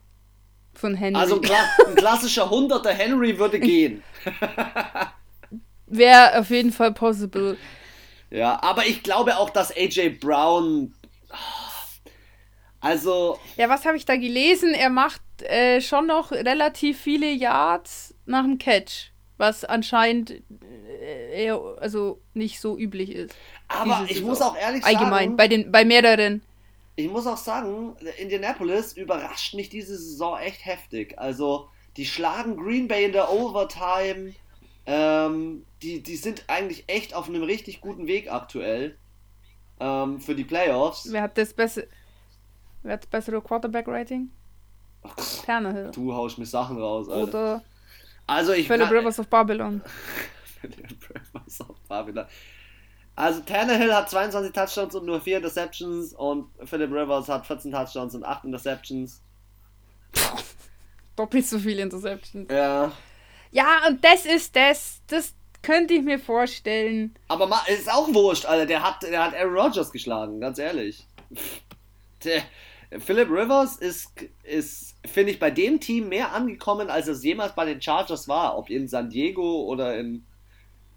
[0.74, 1.20] von Henry.
[1.20, 4.04] Also ein, Kla ein klassischer 100er Henry würde gehen.
[5.88, 7.58] Wäre auf jeden Fall possible.
[8.30, 10.93] Ja, aber ich glaube auch, dass AJ Brown.
[12.80, 13.39] Also.
[13.58, 14.74] Ja, was habe ich da gelesen?
[14.74, 19.12] Er macht äh, schon noch relativ viele Yards nach dem Catch.
[19.38, 20.32] Was anscheinend
[21.02, 23.36] äh, eher, also nicht so üblich ist.
[23.68, 24.97] Aber ich muss auch ehrlich sagen.
[24.97, 26.41] Allgemein, bei, den, bei mehreren
[26.95, 31.17] ich muss auch sagen, Indianapolis überrascht mich diese Saison echt heftig.
[31.17, 34.33] Also, die schlagen Green Bay in der Overtime.
[34.85, 38.97] Ähm, die, die sind eigentlich echt auf einem richtig guten Weg aktuell
[39.79, 41.07] ähm, für die Playoffs.
[41.11, 41.87] Wer hat das beste,
[42.83, 44.29] wer hat das bessere Quarterback-Rating?
[45.45, 45.91] Tannehill.
[45.91, 47.29] Du haust mir Sachen raus, Alter.
[47.29, 47.63] Oder
[48.27, 49.81] also ich Philip Rivers of Babylon.
[50.61, 52.25] Philip Rivers of Babylon.
[53.20, 58.15] Also Tannehill hat 22 Touchdowns und nur 4 Interceptions und Philip Rivers hat 14 Touchdowns
[58.15, 59.22] und 8 Interceptions.
[61.17, 62.49] Doppelt so viele Interceptions.
[62.49, 62.93] Ja.
[63.51, 65.01] Ja, und das ist das.
[65.07, 67.13] Das könnte ich mir vorstellen.
[67.28, 68.65] Aber ist auch wurscht, Alter.
[68.65, 71.05] Der hat, der hat Aaron Rodgers geschlagen, ganz ehrlich.
[72.24, 72.41] Der,
[73.01, 74.13] Philip Rivers ist,
[74.43, 78.57] ist finde ich, bei dem Team mehr angekommen, als es jemals bei den Chargers war.
[78.57, 80.26] Ob in San Diego oder in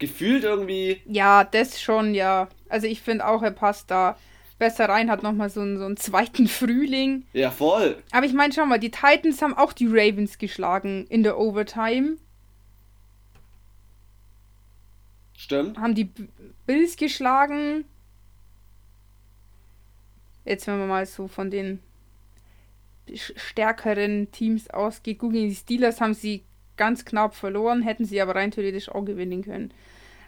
[0.03, 1.01] gefühlt irgendwie.
[1.05, 2.49] Ja, das schon, ja.
[2.67, 4.17] Also ich finde auch, er passt da
[4.59, 7.25] besser rein, hat nochmal so einen, so einen zweiten Frühling.
[7.31, 8.03] Ja, voll.
[8.11, 12.17] Aber ich meine, schau mal, die Titans haben auch die Ravens geschlagen in der Overtime.
[15.37, 15.77] Stimmt.
[15.77, 16.09] Haben die
[16.65, 17.85] Bills geschlagen.
[20.43, 21.79] Jetzt, wenn man mal so von den
[23.13, 26.43] stärkeren Teams ausgeht, googeln die Steelers haben sie
[26.75, 29.73] ganz knapp verloren, hätten sie aber rein theoretisch auch gewinnen können.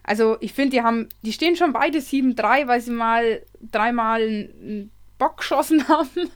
[0.06, 4.92] Also ich finde, die haben, die stehen schon beide 7-3, weil sie mal dreimal einen
[5.18, 6.30] Bock geschossen haben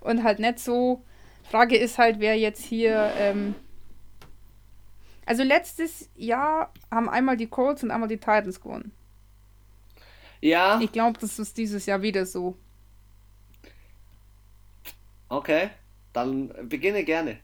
[0.00, 1.04] und halt nicht so.
[1.50, 3.12] Frage ist halt, wer jetzt hier.
[3.18, 3.54] Ähm
[5.26, 8.92] also letztes Jahr haben einmal die Colts und einmal die Titans gewonnen.
[10.40, 10.80] Ja.
[10.80, 12.56] Ich glaube, das ist dieses Jahr wieder so.
[15.28, 15.70] Okay,
[16.12, 17.38] dann beginne gerne.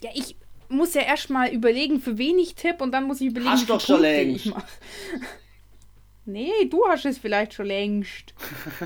[0.00, 0.36] Ja, ich
[0.68, 3.66] muss ja erstmal überlegen, für wen ich tippe und dann muss ich überlegen, hast wie
[3.66, 4.46] schon Punkte längst.
[4.46, 4.66] ich mache.
[6.30, 8.34] Nee, du hast es vielleicht schon längst.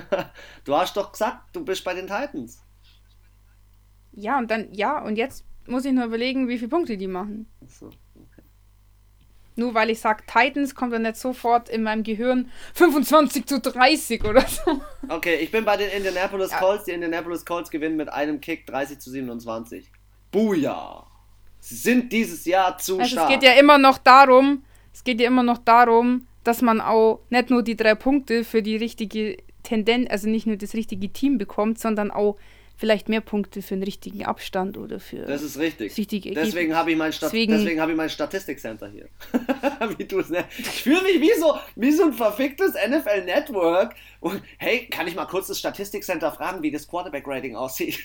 [0.64, 2.62] du hast doch gesagt, du bist bei den Titans.
[4.12, 7.46] Ja, und dann, ja, und jetzt muss ich nur überlegen, wie viele Punkte die machen.
[7.66, 8.42] So, okay.
[9.56, 14.24] Nur weil ich sage Titans, kommt dann nicht sofort in meinem Gehirn 25 zu 30
[14.24, 14.80] oder so.
[15.08, 16.58] Okay, ich bin bei den Indianapolis ja.
[16.58, 16.84] Colts.
[16.84, 19.90] Die Indianapolis Colts gewinnen mit einem Kick 30 zu 27.
[20.30, 21.11] Booyah!
[21.64, 23.30] Sie sind dieses Jahr zu also stark.
[23.30, 27.20] Es geht ja immer noch darum, es geht ja immer noch darum, dass man auch
[27.30, 31.38] nicht nur die drei Punkte für die richtige Tendenz, also nicht nur das richtige Team
[31.38, 32.36] bekommt, sondern auch
[32.76, 35.24] vielleicht mehr Punkte für einen richtigen Abstand oder für.
[35.24, 35.96] Das ist richtig.
[35.96, 39.08] Richtige deswegen habe ich mein, Stat deswegen, deswegen hab ich mein Statistikcenter hier.
[39.98, 40.44] wie du es ne?
[40.58, 43.94] Ich fühle mich wie so, wie so ein verficktes NFL-Network.
[44.18, 48.00] Und hey, kann ich mal kurz das Statistikcenter fragen, wie das Quarterback-Rating aussieht?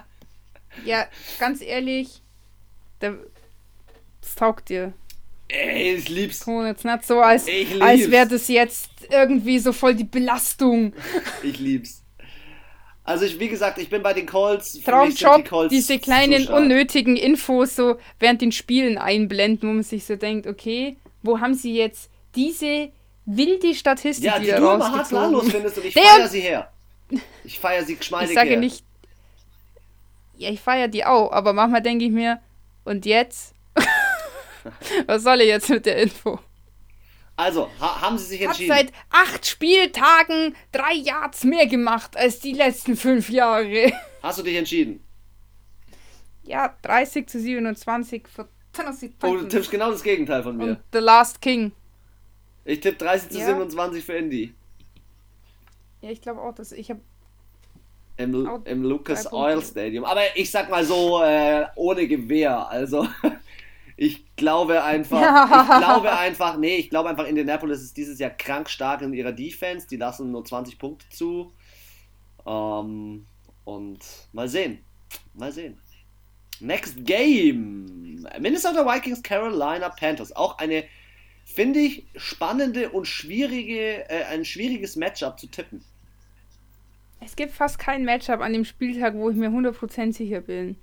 [0.86, 1.06] ja,
[1.38, 2.22] ganz ehrlich,
[3.00, 4.92] das taugt dir.
[5.48, 6.46] Ey, ich lieb's.
[6.46, 7.46] Oh, jetzt nicht so, als,
[7.80, 10.92] als wäre das jetzt irgendwie so voll die Belastung.
[11.42, 12.04] ich lieb's.
[13.02, 14.80] Also ich, wie gesagt, ich bin bei den Calls.
[14.84, 19.82] Traumjob, die Calls diese kleinen so unnötigen Infos so während den Spielen einblenden, wo man
[19.82, 22.90] sich so denkt, okay, wo haben sie jetzt diese
[23.26, 26.70] wilde Statistik ja, die wieder du immer hart findest und ich feiere sie her.
[27.42, 28.58] Ich feiere sie geschmeidig Ich sage her.
[28.58, 28.84] nicht,
[30.36, 32.40] ja, ich feiere die auch, aber manchmal denke ich mir,
[32.84, 33.54] und jetzt?
[35.06, 36.38] Was soll ich jetzt mit der Info?
[37.36, 38.74] Also, ha haben Sie sich entschieden?
[38.74, 43.92] Hat seit acht Spieltagen drei Yards mehr gemacht als die letzten fünf Jahre.
[44.22, 45.02] Hast du dich entschieden?
[46.42, 49.32] Ja, 30 zu 27 für Tennessee Titans.
[49.32, 50.64] Oh, du tippst genau das Gegenteil von mir.
[50.64, 51.72] Und The Last King.
[52.64, 53.46] Ich tippe 30 zu ja.
[53.46, 54.52] 27 für Indy.
[56.02, 57.00] Ja, ich glaube auch, dass ich habe
[58.20, 60.04] im, im Lucas Oil Stadium.
[60.04, 62.68] Aber ich sag mal so, äh, ohne Gewehr.
[62.68, 63.08] Also,
[63.96, 68.68] ich glaube einfach, ich glaube einfach, nee, ich glaube einfach, Indianapolis ist dieses Jahr krank
[68.68, 69.86] stark in ihrer Defense.
[69.88, 71.52] Die lassen nur 20 Punkte zu.
[72.46, 73.26] Ähm,
[73.64, 73.98] und
[74.32, 74.78] mal sehen.
[75.34, 75.78] Mal sehen.
[76.60, 78.26] Next Game.
[78.38, 80.34] Minnesota Vikings, Carolina Panthers.
[80.36, 80.84] Auch eine,
[81.44, 85.82] finde ich, spannende und schwierige, äh, ein schwieriges Matchup zu tippen.
[87.20, 90.76] Es gibt fast kein Matchup an dem Spieltag, wo ich mir 100% sicher bin.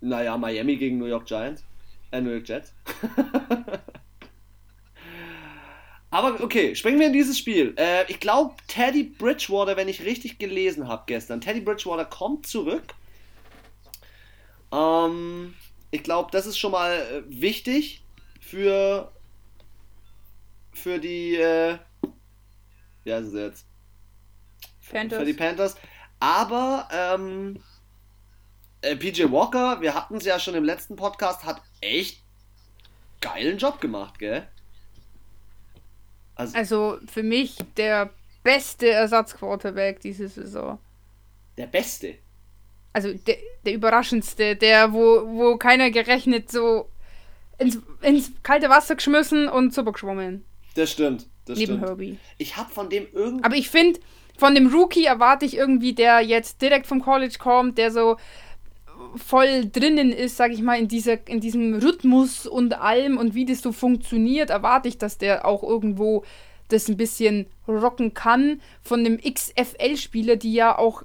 [0.00, 1.64] Naja, Miami gegen New York Giants.
[2.10, 2.72] Äh, New York Jets.
[6.10, 7.74] Aber okay, springen wir in dieses Spiel.
[7.76, 12.94] Äh, ich glaube, Teddy Bridgewater, wenn ich richtig gelesen habe gestern, Teddy Bridgewater kommt zurück.
[14.72, 15.54] Ähm,
[15.90, 18.02] ich glaube, das ist schon mal äh, wichtig
[18.40, 19.12] für,
[20.72, 21.34] für die.
[21.36, 21.78] Äh,
[23.04, 23.67] ja, ist es jetzt?
[24.88, 25.18] Panthers.
[25.18, 25.76] Für die Panthers.
[26.20, 27.62] Aber ähm,
[28.82, 32.22] äh, PJ Walker, wir hatten es ja schon im letzten Podcast, hat echt
[33.20, 34.46] geilen Job gemacht, gell?
[36.34, 38.10] Also, also für mich der
[38.42, 40.78] beste Ersatzquarterback diese Saison.
[41.56, 42.14] Der beste?
[42.92, 46.88] Also der, der überraschendste, der, wo, wo keiner gerechnet, so
[47.58, 50.44] ins, ins kalte Wasser geschmissen und super geschwommen.
[50.74, 51.26] Das stimmt.
[51.44, 51.88] Das Neben stimmt.
[51.88, 52.18] Herbie.
[52.38, 53.44] Ich hab von dem irgendwie.
[53.44, 53.98] Aber ich finde,
[54.38, 58.16] von dem Rookie erwarte ich irgendwie, der jetzt direkt vom College kommt, der so
[59.16, 63.44] voll drinnen ist, sag ich mal, in, dieser, in diesem Rhythmus und allem und wie
[63.44, 66.24] das so funktioniert, erwarte ich, dass der auch irgendwo
[66.68, 68.60] das ein bisschen rocken kann.
[68.80, 71.02] Von dem XFL-Spieler, die ja auch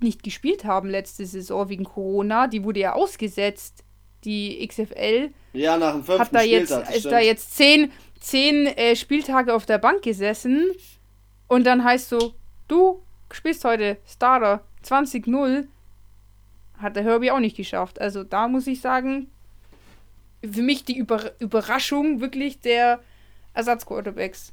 [0.00, 3.84] nicht gespielt haben letzte Saison wegen Corona, die wurde ja ausgesetzt,
[4.24, 5.30] die XFL.
[5.52, 9.54] Ja, nach dem fünften hat da jetzt, Spieltag, Ist da jetzt zehn, zehn äh, Spieltage
[9.54, 10.70] auf der Bank gesessen
[11.48, 12.34] und dann heißt so,
[12.68, 15.66] Du spielst heute Starter 20-0.
[16.78, 18.00] Hat der Herbie auch nicht geschafft.
[18.00, 19.30] Also da muss ich sagen,
[20.42, 23.00] für mich die Über Überraschung wirklich der
[23.54, 24.52] Ersatzquarterbacks.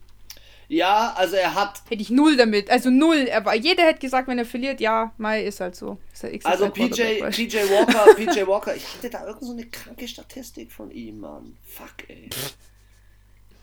[0.68, 1.82] Ja, also er hat.
[1.90, 2.70] Hätte ich null damit.
[2.70, 3.26] Also null.
[3.28, 5.98] Er war, jeder hätte gesagt, wenn er verliert, ja, Mai ist halt so.
[6.14, 10.72] Ist also PJ, PJ Walker, PJ Walker, ich hatte da irgend so eine kranke Statistik
[10.72, 11.58] von ihm, Mann.
[11.66, 12.30] Fuck, ey.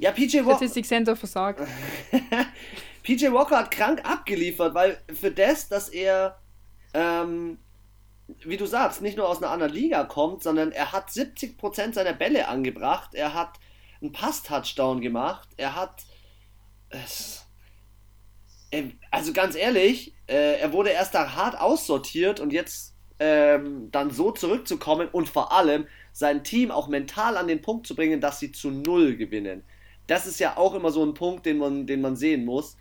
[0.01, 0.57] Ja, PJ Walker.
[0.57, 1.61] Statistik Center versagt.
[3.07, 6.41] PJ Walker hat krank abgeliefert, weil für das, dass er,
[6.93, 7.59] ähm,
[8.43, 12.15] wie du sagst, nicht nur aus einer anderen Liga kommt, sondern er hat 70% seiner
[12.15, 13.61] Bälle angebracht, er hat
[14.01, 16.03] einen Pass-Touchdown gemacht, er hat.
[16.91, 17.47] Es,
[19.13, 24.33] also ganz ehrlich, äh, er wurde erst da hart aussortiert und jetzt ähm, dann so
[24.33, 28.51] zurückzukommen und vor allem sein Team auch mental an den Punkt zu bringen, dass sie
[28.51, 29.63] zu null gewinnen.
[30.09, 32.77] Das ist ja auch immer so ein Punkt, den man, den man sehen muss.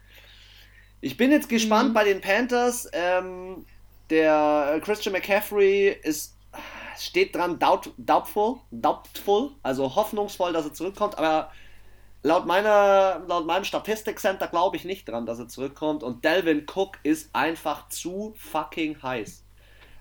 [1.02, 1.94] Ich bin jetzt gespannt mhm.
[1.94, 2.90] bei den Panthers.
[2.94, 3.66] Ähm,
[4.10, 6.36] der Christian McCaffrey ist,
[7.00, 11.52] steht dran doubt, doubtful, doubtful, also hoffnungsvoll, dass er zurückkommt, aber
[12.24, 17.00] laut, meiner, laut meinem Statistikcenter glaube ich nicht dran, dass er zurückkommt und Delvin Cook
[17.04, 19.44] ist einfach zu fucking heiß.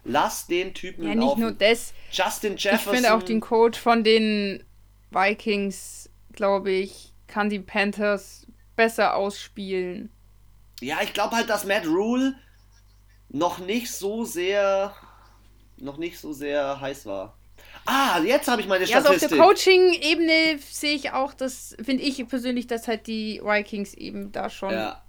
[0.05, 1.41] Lass den Typen Ja, nicht laufen.
[1.41, 1.95] nur das.
[2.11, 2.95] Justin Jefferson.
[2.95, 4.63] Ich finde auch den Coach von den
[5.11, 10.11] Vikings, glaube ich, kann die Panthers besser ausspielen.
[10.85, 12.35] Ja, ich glaube halt, dass Matt Rule
[13.29, 14.95] noch nicht so sehr
[15.77, 17.37] noch nicht so sehr heiß war.
[17.87, 19.05] Ah, jetzt habe ich meine Statistik.
[19.05, 23.41] Ja, also auf der Coaching-Ebene sehe ich auch, das finde ich persönlich, dass halt die
[23.45, 24.73] Vikings eben da schon.
[24.73, 25.03] Ja.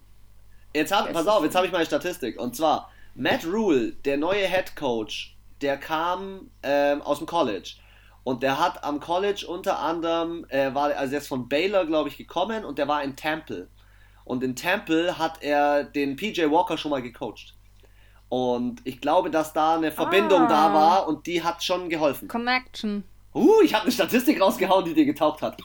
[0.73, 2.39] Jetzt hab, pass auf, jetzt habe ich meine Statistik.
[2.39, 7.75] Und zwar Matt Rule, der neue Head Coach, der kam ähm, aus dem College.
[8.23, 12.09] Und der hat am College unter anderem, äh, war also er ist von Baylor, glaube
[12.09, 13.69] ich, gekommen und der war in Temple.
[14.25, 17.55] Und in Temple hat er den PJ Walker schon mal gecoacht.
[18.27, 20.47] Und ich glaube, dass da eine Verbindung ah.
[20.47, 22.27] da war und die hat schon geholfen.
[22.27, 23.03] Connection.
[23.33, 25.59] Uh, ich habe eine Statistik rausgehauen, die dir getaugt hat.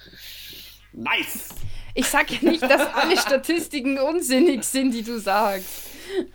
[0.92, 1.48] nice.
[1.94, 5.88] Ich sag ja nicht, dass alle Statistiken unsinnig sind, die du sagst.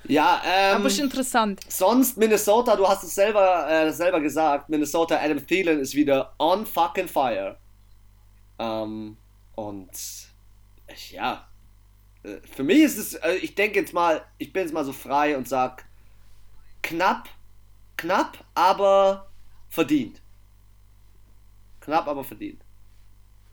[0.08, 1.60] Ja, ähm, aber ist interessant.
[1.68, 6.66] Sonst Minnesota, du hast es selber, äh, selber gesagt, Minnesota, Adam Thielen ist wieder on
[6.66, 7.58] fucking fire.
[8.58, 9.18] Ähm,
[9.56, 9.90] und
[11.12, 11.48] ja,
[12.24, 14.94] äh, für mich ist es, äh, ich denke jetzt mal, ich bin jetzt mal so
[14.94, 15.86] frei und sag
[16.82, 17.30] knapp,
[17.98, 19.30] knapp, aber
[19.70, 20.22] verdient.
[21.82, 22.62] Knapp, aber verdient.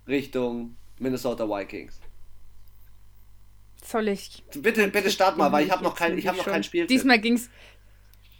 [0.07, 2.01] Richtung Minnesota Vikings.
[3.85, 4.43] Soll ich?
[4.55, 6.87] Bitte, bitte start mal, weil ich habe noch kein, ich habe noch kein Spiel.
[6.87, 7.51] Diesmal ging's,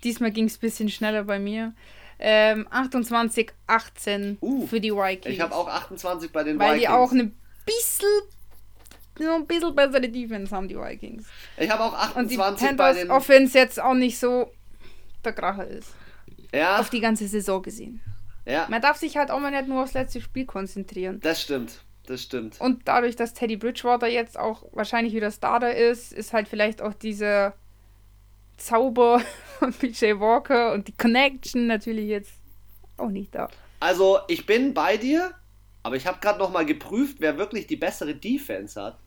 [0.05, 1.75] diesmal ging's bisschen schneller bei mir.
[2.19, 5.35] Ähm, 28, 18 uh, für die Vikings.
[5.35, 6.89] Ich habe auch 28 bei den weil Vikings.
[6.91, 7.37] Weil die auch ein
[7.67, 8.09] bisschen,
[9.23, 11.27] so ein bisschen bessere Defense haben, die Vikings.
[11.57, 14.51] Ich habe auch 28 Und die Panthers bei den Offense jetzt auch nicht so
[15.25, 15.91] der Kracher ist.
[16.53, 16.79] Ja.
[16.79, 18.01] Auf die ganze Saison gesehen.
[18.45, 18.67] Ja.
[18.69, 21.21] Man darf sich halt auch mal nicht nur aufs letzte Spiel konzentrieren.
[21.21, 22.61] Das stimmt das stimmt.
[22.61, 26.95] Und dadurch, dass Teddy Bridgewater jetzt auch wahrscheinlich wieder Starter ist, ist halt vielleicht auch
[26.95, 27.55] dieser
[28.57, 29.23] Zauber
[29.59, 32.35] von PJ Walker und die Connection natürlich jetzt
[32.97, 33.49] auch nicht da.
[33.81, 35.33] Also, ich bin bei dir,
[35.83, 38.99] aber ich habe gerade noch mal geprüft, wer wirklich die bessere Defense hat.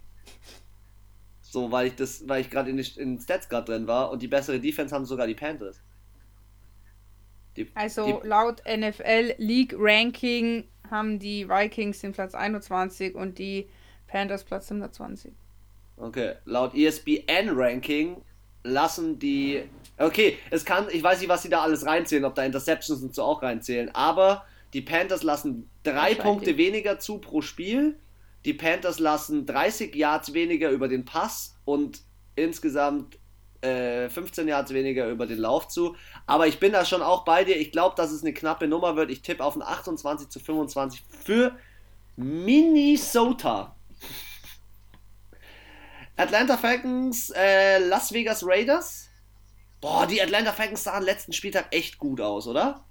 [1.42, 4.28] So, weil ich das, weil ich gerade in, den Stats gerade drin war und die
[4.28, 5.82] bessere Defense haben sogar die Panthers.
[7.56, 13.70] Die, also die, laut NFL League Ranking haben die Vikings den Platz 21 und die
[14.08, 15.32] Panthers Platz 120.
[15.98, 18.18] Okay, laut ESPN-Ranking
[18.64, 19.64] lassen die.
[19.98, 23.16] Okay, es kann, ich weiß nicht, was sie da alles reinzählen, ob da Interceptions und
[23.16, 27.98] so auch reinzählen, aber die Panthers lassen drei Punkte weniger zu pro Spiel.
[28.46, 32.02] Die Panthers lassen 30 Yards weniger über den Pass und
[32.36, 33.18] insgesamt
[33.62, 35.96] äh, 15 Yards weniger über den Lauf zu.
[36.28, 37.58] Aber ich bin da schon auch bei dir.
[37.58, 39.10] Ich glaube, dass es eine knappe Nummer wird.
[39.10, 41.58] Ich tippe auf ein 28 zu 25 für
[42.16, 43.76] Minnesota.
[46.16, 49.10] Atlanta Falcons, äh, Las Vegas Raiders.
[49.82, 52.85] Boah, die Atlanta Falcons sahen letzten Spieltag echt gut aus, oder?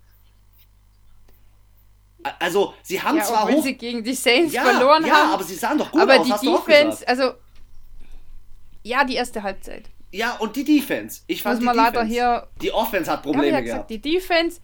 [2.39, 3.63] Also, sie haben ja, zwar hoch...
[3.63, 5.29] sie gegen die Saints ja, verloren ja, haben.
[5.29, 6.31] Ja, aber sie sahen doch gut aber aus.
[6.31, 7.33] Aber die Defense, also
[8.83, 9.91] ja, die erste Halbzeit.
[10.11, 11.23] Ja, und die Defense.
[11.27, 11.97] Ich fand Muss die Defense.
[11.97, 14.61] Leider hier, die Offense hat Probleme ja gesagt, Die Defense,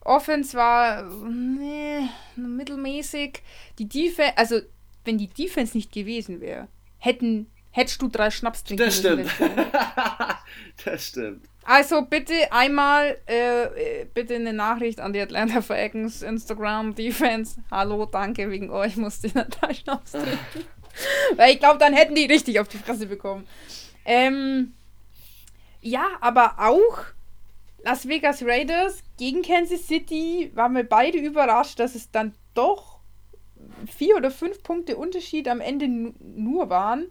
[0.00, 3.42] Offense war nee, mittelmäßig.
[3.78, 4.60] Die Defense, also
[5.04, 9.28] wenn die Defense nicht gewesen wäre, hätten hättest du drei Schnaps trinken das müssen.
[9.28, 9.56] Stimmt.
[10.84, 11.44] das stimmt.
[11.64, 17.58] Also bitte einmal äh, äh, bitte eine Nachricht an die Atlanta Falcons Instagram Defense.
[17.70, 20.66] Hallo, danke, wegen euch musste ich Schnaps trinken.
[21.36, 23.46] Weil ich glaube, dann hätten die richtig auf die Fresse bekommen.
[24.04, 24.74] Ähm,
[25.80, 26.98] ja, aber auch
[27.82, 33.00] Las Vegas Raiders gegen Kansas City waren wir beide überrascht, dass es dann doch
[33.86, 37.06] vier oder fünf Punkte Unterschied am Ende nur waren.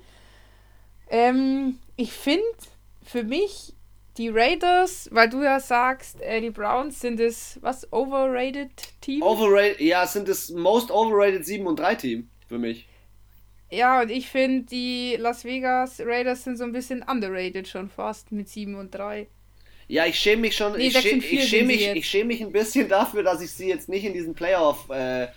[1.10, 2.46] Ähm, ich finde
[3.04, 3.74] für mich
[4.18, 9.22] die Raiders, weil du ja sagst, äh, die Browns sind das, was, overrated Team?
[9.22, 12.88] Overrated, ja, sind das most overrated 7 und 3 Team für mich.
[13.72, 18.32] Ja, und ich finde, die Las Vegas Raiders sind so ein bisschen underrated schon fast
[18.32, 19.28] mit 7 und 3.
[19.88, 20.74] Ja, ich schäme mich schon.
[20.74, 23.68] Nee, ich, schäme, ich, schäme mich, ich schäme mich ein bisschen dafür, dass ich sie
[23.68, 25.28] jetzt nicht in diesen Playoff, äh,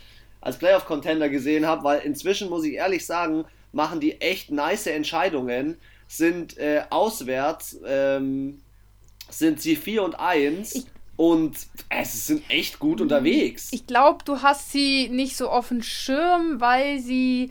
[0.40, 5.78] als Playoff-Contender gesehen habe, weil inzwischen, muss ich ehrlich sagen, machen die echt nice Entscheidungen.
[6.08, 8.60] Sind äh, auswärts, ähm,
[9.30, 10.74] sind sie 4 und 1.
[10.74, 11.56] Ich und
[11.88, 13.68] es sind echt gut unterwegs.
[13.72, 17.50] Ich glaube, du hast sie nicht so auf dem Schirm, weil sie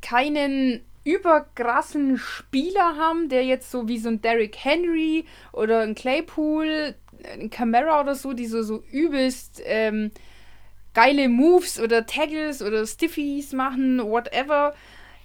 [0.00, 6.94] keinen überkrassen Spieler haben, der jetzt so wie so ein Derrick Henry oder ein Claypool,
[7.32, 10.10] ein Camera oder so, die so, so übelst ähm,
[10.94, 14.74] geile Moves oder Taggles oder Stiffies machen, whatever.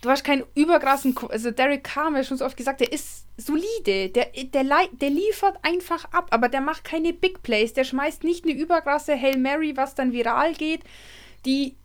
[0.01, 4.09] Du hast keinen überkrassen, also Derek Carr, wir schon so oft gesagt, der ist solide,
[4.09, 8.45] der, der, der liefert einfach ab, aber der macht keine Big Plays, der schmeißt nicht
[8.45, 10.81] eine überkrasse Hail Mary, was dann viral geht.
[11.45, 11.75] Die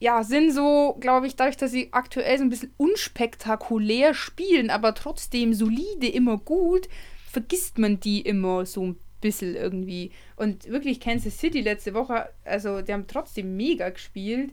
[0.00, 4.94] ja, sind so, glaube ich, dadurch, dass sie aktuell so ein bisschen unspektakulär spielen, aber
[4.94, 6.88] trotzdem solide, immer gut,
[7.30, 10.10] vergisst man die immer so ein bisschen irgendwie.
[10.36, 14.52] Und wirklich Kansas City letzte Woche, also die haben trotzdem mega gespielt.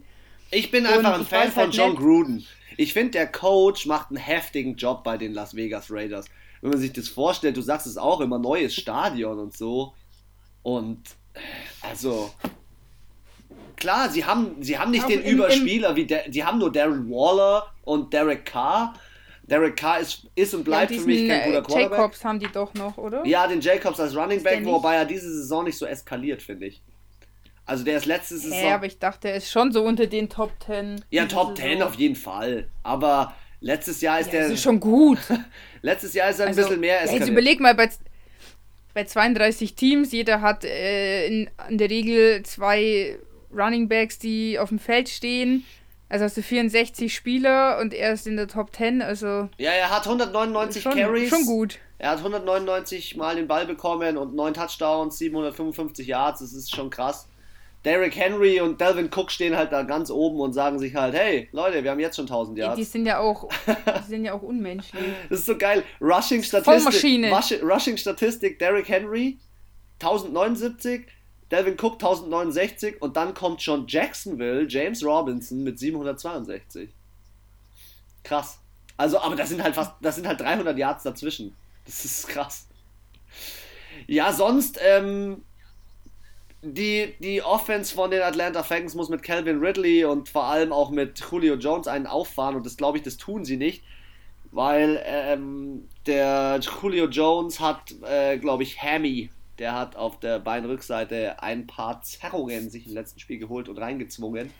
[0.50, 2.46] Ich bin einfach ein Fan von halt John Gruden.
[2.76, 6.26] Ich finde, der Coach macht einen heftigen Job bei den Las Vegas Raiders.
[6.60, 9.94] Wenn man sich das vorstellt, du sagst es auch immer, neues Stadion und so.
[10.62, 11.02] Und
[11.80, 12.30] also,
[13.76, 16.58] klar, sie haben, sie haben nicht auch den im, Überspieler im, wie der, die haben
[16.58, 18.94] nur Darren Waller und Derek Carr.
[19.42, 21.98] Derek Carr ist, ist und bleibt ja, für mich kein guter äh, Quarterback.
[21.98, 23.26] Jacobs haben die doch noch, oder?
[23.26, 26.80] Ja, den Jacobs als Running Back, wobei er diese Saison nicht so eskaliert, finde ich.
[27.64, 28.58] Also der ist letzte Saison.
[28.58, 31.04] Ja, aber ich dachte, er ist schon so unter den Top 10.
[31.10, 32.68] Ja, Top 10 auf jeden Fall.
[32.82, 34.42] Aber letztes Jahr ist ja, der.
[34.42, 35.18] Das ist schon gut.
[35.82, 37.20] letztes Jahr ist er ein also, bisschen mehr eskaliert.
[37.20, 37.88] Jetzt überleg mal, bei,
[38.94, 43.18] bei 32 Teams, jeder hat äh, in, in der Regel zwei
[43.56, 45.64] Running Backs, die auf dem Feld stehen.
[46.08, 49.48] Also hast du 64 Spieler und er ist in der Top 10, also.
[49.56, 51.30] Ja, er hat 199 schon, Carries.
[51.30, 51.78] Schon gut.
[51.96, 56.90] Er hat 199 Mal den Ball bekommen und 9 Touchdowns, 755 Yards, das ist schon
[56.90, 57.28] krass.
[57.84, 61.48] Derrick Henry und Delvin Cook stehen halt da ganz oben und sagen sich halt, hey,
[61.50, 62.76] Leute, wir haben jetzt schon 1000 Yards.
[62.76, 65.02] Die sind ja auch, die sind ja auch unmenschlich.
[65.28, 65.82] das ist so geil.
[66.00, 67.32] Rushing Statistik.
[67.62, 69.38] Rushing Statistik, Derrick Henry
[70.00, 71.06] 1079,
[71.50, 76.88] Delvin Cook 1069 und dann kommt schon Jacksonville, James Robinson mit 762.
[78.22, 78.58] Krass.
[78.96, 81.56] Also, aber das sind halt fast, das sind halt 300 Yards dazwischen.
[81.84, 82.68] Das ist krass.
[84.06, 85.42] Ja, sonst, ähm,
[86.62, 90.90] die, die Offense von den Atlanta Falcons muss mit Calvin Ridley und vor allem auch
[90.90, 93.82] mit Julio Jones einen auffahren und das glaube ich, das tun sie nicht,
[94.52, 101.42] weil ähm, der Julio Jones hat, äh, glaube ich, Hammy, der hat auf der Beinrückseite
[101.42, 104.50] ein paar Zerrungen sich im letzten Spiel geholt und reingezwungen.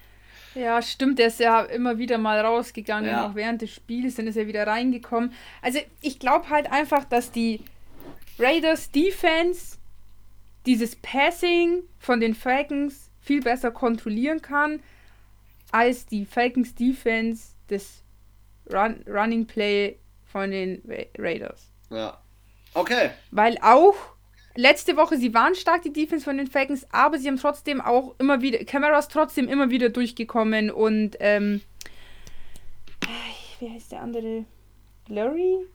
[0.55, 3.27] Ja, stimmt, der ist ja immer wieder mal rausgegangen, ja.
[3.27, 5.33] auch während des Spiels, dann ist er wieder reingekommen.
[5.63, 7.61] Also ich glaube halt einfach, dass die
[8.39, 9.79] Raiders Defense
[10.67, 14.81] dieses Passing von den Falcons viel besser kontrollieren kann,
[15.71, 18.03] als die Falcons Defense des
[18.73, 21.71] Run Running Play von den Ra Raiders.
[21.91, 22.19] Ja.
[22.75, 23.11] Okay.
[23.31, 23.95] Weil auch
[24.55, 28.15] letzte Woche, sie waren stark, die Defense von den Falcons, aber sie haben trotzdem auch
[28.19, 31.63] immer wieder, Cameras trotzdem immer wieder durchgekommen und, ähm,
[33.61, 34.45] wie heißt der andere?
[35.09, 35.67] Larry?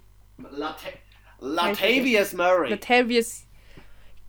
[1.40, 2.70] Latavius Murray.
[2.72, 3.47] Latavius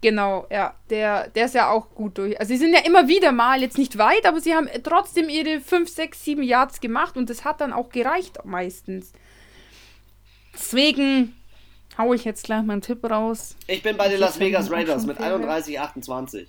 [0.00, 0.74] Genau, ja.
[0.90, 2.38] Der, der ist ja auch gut durch.
[2.38, 5.60] Also sie sind ja immer wieder mal, jetzt nicht weit, aber sie haben trotzdem ihre
[5.60, 9.12] 5, 6, 7 Yards gemacht und das hat dann auch gereicht meistens.
[10.52, 11.34] Deswegen
[11.96, 13.56] haue ich jetzt gleich meinen Tipp raus.
[13.66, 16.48] Ich bin bei den Las Vegas Raiders mit 31, 28.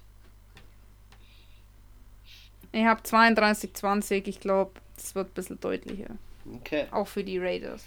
[2.71, 4.27] Ich habe 32, 20.
[4.27, 6.15] Ich glaube, das wird ein bisschen deutlicher.
[6.57, 6.85] Okay.
[6.91, 7.83] Auch für die Raiders.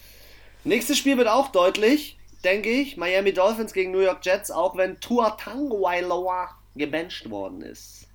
[0.64, 2.97] Nächstes Spiel wird auch deutlich denke ich.
[2.97, 8.09] Miami Dolphins gegen New York Jets, auch wenn Tua Tagovailoa gebencht worden ist.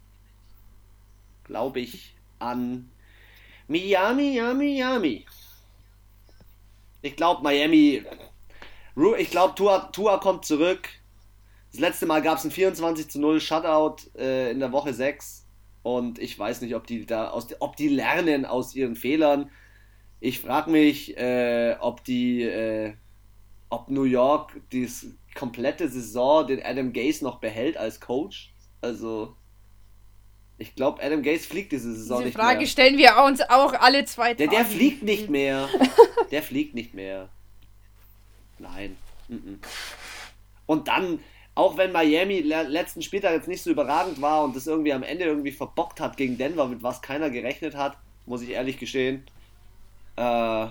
[1.44, 2.90] Glaube ich an
[3.68, 5.26] Miami, Miami, Miami.
[7.02, 8.04] Ich glaube Miami.
[9.18, 10.90] Ich glaube Tua, Tua kommt zurück.
[11.72, 15.46] Das letzte Mal gab es ein 24 zu 0 Shutout äh, in der Woche 6.
[15.84, 19.52] Und ich weiß nicht, ob die da aus, ob die lernen aus ihren Fehlern.
[20.20, 22.94] Ich frage mich, äh, ob die äh,
[23.70, 24.90] ob New York die
[25.36, 28.54] komplette Saison den Adam Gaze noch behält als Coach.
[28.82, 29.36] Also,
[30.58, 32.56] ich glaube, Adam Gaze fliegt diese Saison diese nicht Frage mehr.
[32.56, 34.50] Frage stellen wir uns auch alle zwei Tage.
[34.50, 35.70] Der, der fliegt nicht mehr.
[36.32, 37.30] der fliegt nicht mehr.
[38.60, 38.98] Nein.
[40.66, 41.20] Und dann,
[41.54, 45.26] auch wenn Miami letzten Spieltag jetzt nicht so überragend war und das irgendwie am Ende
[45.26, 49.26] irgendwie verbockt hat gegen Denver, mit was keiner gerechnet hat, muss ich ehrlich gestehen,
[50.16, 50.68] äh,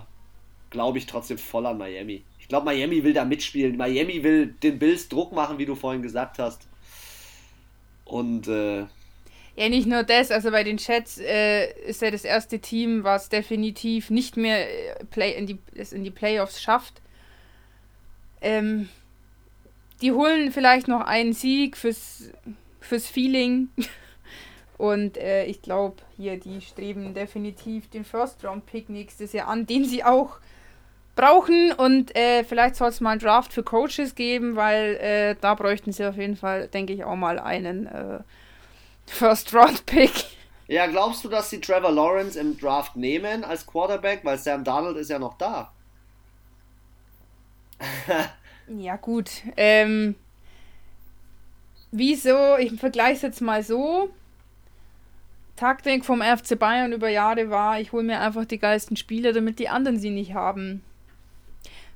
[0.71, 2.25] glaube ich trotzdem voll an Miami.
[2.47, 3.77] Ich glaube, Miami will da mitspielen.
[3.77, 6.69] Miami will den Bills Druck machen, wie du vorhin gesagt hast.
[8.05, 8.85] Und äh,
[9.57, 13.31] ja, nicht nur das, also bei den Chats äh, ist er das erste Team, was
[13.31, 14.69] definitiv nicht mehr
[15.01, 15.59] äh, Play in die,
[15.91, 17.03] in die Playoffs schafft.
[18.41, 18.89] Ähm,
[20.01, 22.31] die holen vielleicht noch einen Sieg fürs,
[22.81, 23.71] fürs Feeling.
[24.79, 30.05] Und äh, ich glaube, hier, die streben definitiv den First-Round-Pick nächstes Jahr an, den sie
[30.05, 30.39] auch
[31.17, 35.55] brauchen und äh, vielleicht soll es mal einen Draft für Coaches geben, weil äh, da
[35.55, 38.21] bräuchten sie auf jeden Fall, denke ich, auch mal einen äh,
[39.07, 40.13] First-Round-Pick.
[40.69, 44.97] Ja, glaubst du, dass sie Trevor Lawrence im Draft nehmen als Quarterback, weil Sam Darnold
[44.99, 45.73] ist ja noch da?
[48.69, 49.31] ja, gut.
[49.57, 50.17] Ähm,
[51.93, 52.57] wieso?
[52.59, 54.11] Ich vergleiche es jetzt mal so.
[55.55, 59.59] Taktik vom FC Bayern über Jahre war, ich hole mir einfach die geilsten Spieler, damit
[59.59, 60.83] die anderen sie nicht haben.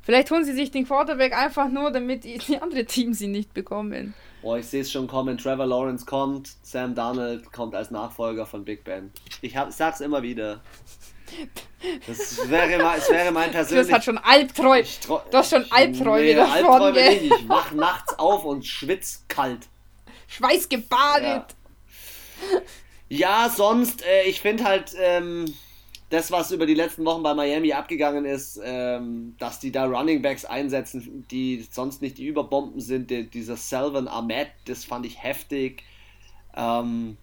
[0.02, 3.52] Vielleicht holen sie sich den Quarterback einfach nur, damit die, die andere Teams sie nicht
[3.52, 4.14] bekommen.
[4.42, 5.36] Boah, ich sehe es schon kommen.
[5.36, 9.12] Trevor Lawrence kommt, Sam Darnold kommt als Nachfolger von Big Ben.
[9.42, 10.60] Ich, hab, sag's immer wieder.
[12.06, 13.88] Das wäre, das wäre mein persönliches.
[13.88, 14.86] Das hat schon Albträume.
[15.06, 16.54] Du hast schon Albträume nee, davon.
[16.54, 17.22] Albträume nicht.
[17.24, 19.68] Ich wach nachts auf und schwitz kalt.
[20.26, 21.54] Schweißgebadet.
[23.08, 24.94] Ja, ja sonst, äh, ich finde halt.
[24.98, 25.54] Ähm,
[26.10, 30.22] das, was über die letzten Wochen bei Miami abgegangen ist, ähm, dass die da Running
[30.22, 35.22] Backs einsetzen, die sonst nicht die Überbomben sind, die, dieser Selvin Ahmed, das fand ich
[35.22, 35.84] heftig.
[36.56, 37.16] Ähm,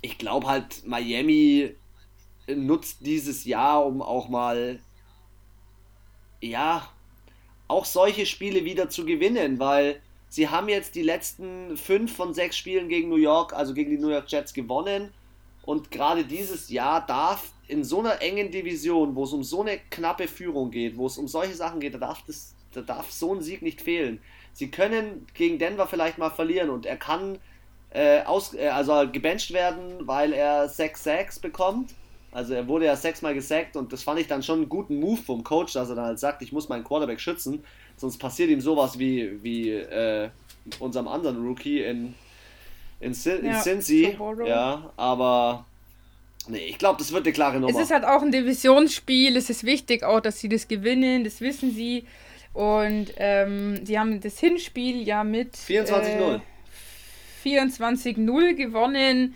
[0.00, 1.76] ich glaube halt, Miami
[2.48, 4.80] nutzt dieses Jahr, um auch mal,
[6.40, 6.88] ja,
[7.68, 12.56] auch solche Spiele wieder zu gewinnen, weil sie haben jetzt die letzten fünf von sechs
[12.56, 15.14] Spielen gegen New York, also gegen die New York Jets gewonnen.
[15.64, 19.78] Und gerade dieses Jahr darf in so einer engen Division, wo es um so eine
[19.90, 23.34] knappe Führung geht, wo es um solche Sachen geht, da darf, das, da darf so
[23.34, 24.20] ein Sieg nicht fehlen.
[24.52, 27.38] Sie können gegen Denver vielleicht mal verlieren und er kann
[27.90, 31.94] äh, aus, äh, also gebencht werden, weil er 6 Sacks bekommt.
[32.30, 35.20] Also er wurde ja sechsmal gesackt und das fand ich dann schon einen guten Move
[35.20, 37.62] vom Coach, dass er dann halt sagt, ich muss meinen Quarterback schützen,
[37.96, 40.30] sonst passiert ihm sowas wie, wie äh,
[40.78, 42.14] unserem anderen Rookie in,
[43.00, 44.16] in, in ja, Cincy.
[44.46, 45.66] Ja, aber
[46.48, 47.76] Nee, ich glaube, das wird eine klare Nummer.
[47.76, 49.36] Es ist halt auch ein Divisionsspiel.
[49.36, 51.24] Es ist wichtig auch, dass sie das gewinnen.
[51.24, 52.06] Das wissen sie.
[52.52, 56.40] Und ähm, sie haben das Hinspiel ja mit 24-0 äh,
[57.44, 59.34] 24-0 gewonnen.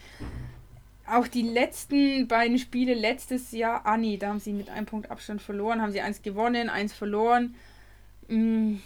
[1.08, 5.10] Auch die letzten beiden Spiele letztes Jahr, ah nee, da haben sie mit einem Punkt
[5.10, 5.80] Abstand verloren.
[5.80, 7.54] Haben sie eins gewonnen, eins verloren.
[8.28, 8.76] Mm,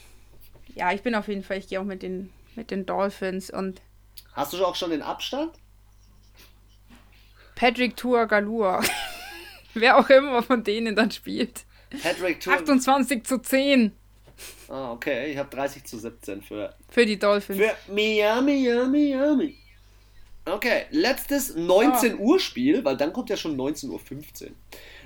[0.75, 3.81] ja, ich bin auf jeden Fall, ich gehe auch mit den, mit den Dolphins und.
[4.35, 5.53] Hast du auch schon den Abstand?
[7.61, 8.83] Patrick Tuagalua.
[9.75, 11.67] Wer auch immer von denen dann spielt.
[12.03, 13.93] Patrick Tour 28 zu 10.
[14.69, 15.31] Ah, okay.
[15.31, 16.75] Ich habe 30 zu 17 für.
[16.89, 17.59] Für die Dolphins.
[17.59, 19.57] Für Miami, Miami, Miami.
[20.47, 24.51] Okay, letztes 19 Uhr Spiel, weil dann kommt ja schon 19.15 Uhr.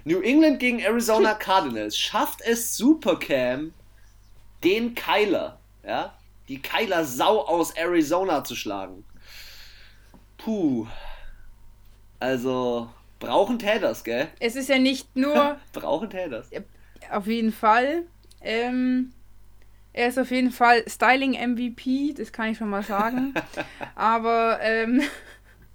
[0.04, 1.98] New England gegen Arizona Cardinals.
[1.98, 3.74] Schafft es Supercam,
[4.62, 9.04] den Kyler, ja, die Kyler Sau aus Arizona zu schlagen?
[10.38, 10.86] Puh.
[12.24, 12.88] Also,
[13.20, 14.28] brauchen Täters, gell?
[14.40, 15.58] Es ist ja nicht nur.
[15.74, 16.48] brauchen Täters.
[17.10, 18.04] Auf jeden Fall.
[18.40, 19.12] Ähm,
[19.92, 23.34] er ist auf jeden Fall Styling MVP, das kann ich schon mal sagen.
[23.94, 25.02] Aber ähm,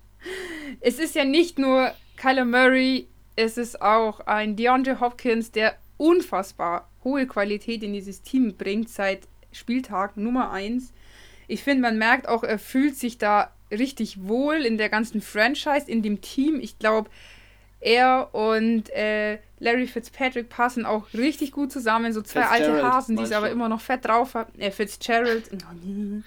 [0.82, 6.90] es ist ja nicht nur Kyler Murray, es ist auch ein DeAndre Hopkins, der unfassbar
[7.04, 10.94] hohe Qualität in dieses Team bringt seit Spieltag Nummer 1.
[11.48, 15.90] Ich finde, man merkt auch, er fühlt sich da richtig wohl in der ganzen Franchise,
[15.90, 16.60] in dem Team.
[16.60, 17.10] Ich glaube,
[17.82, 22.12] er und äh, Larry Fitzpatrick passen auch richtig gut zusammen.
[22.14, 24.58] So zwei alte Hasen, die es aber immer noch fett drauf haben.
[24.60, 25.50] Äh, Fitzgerald.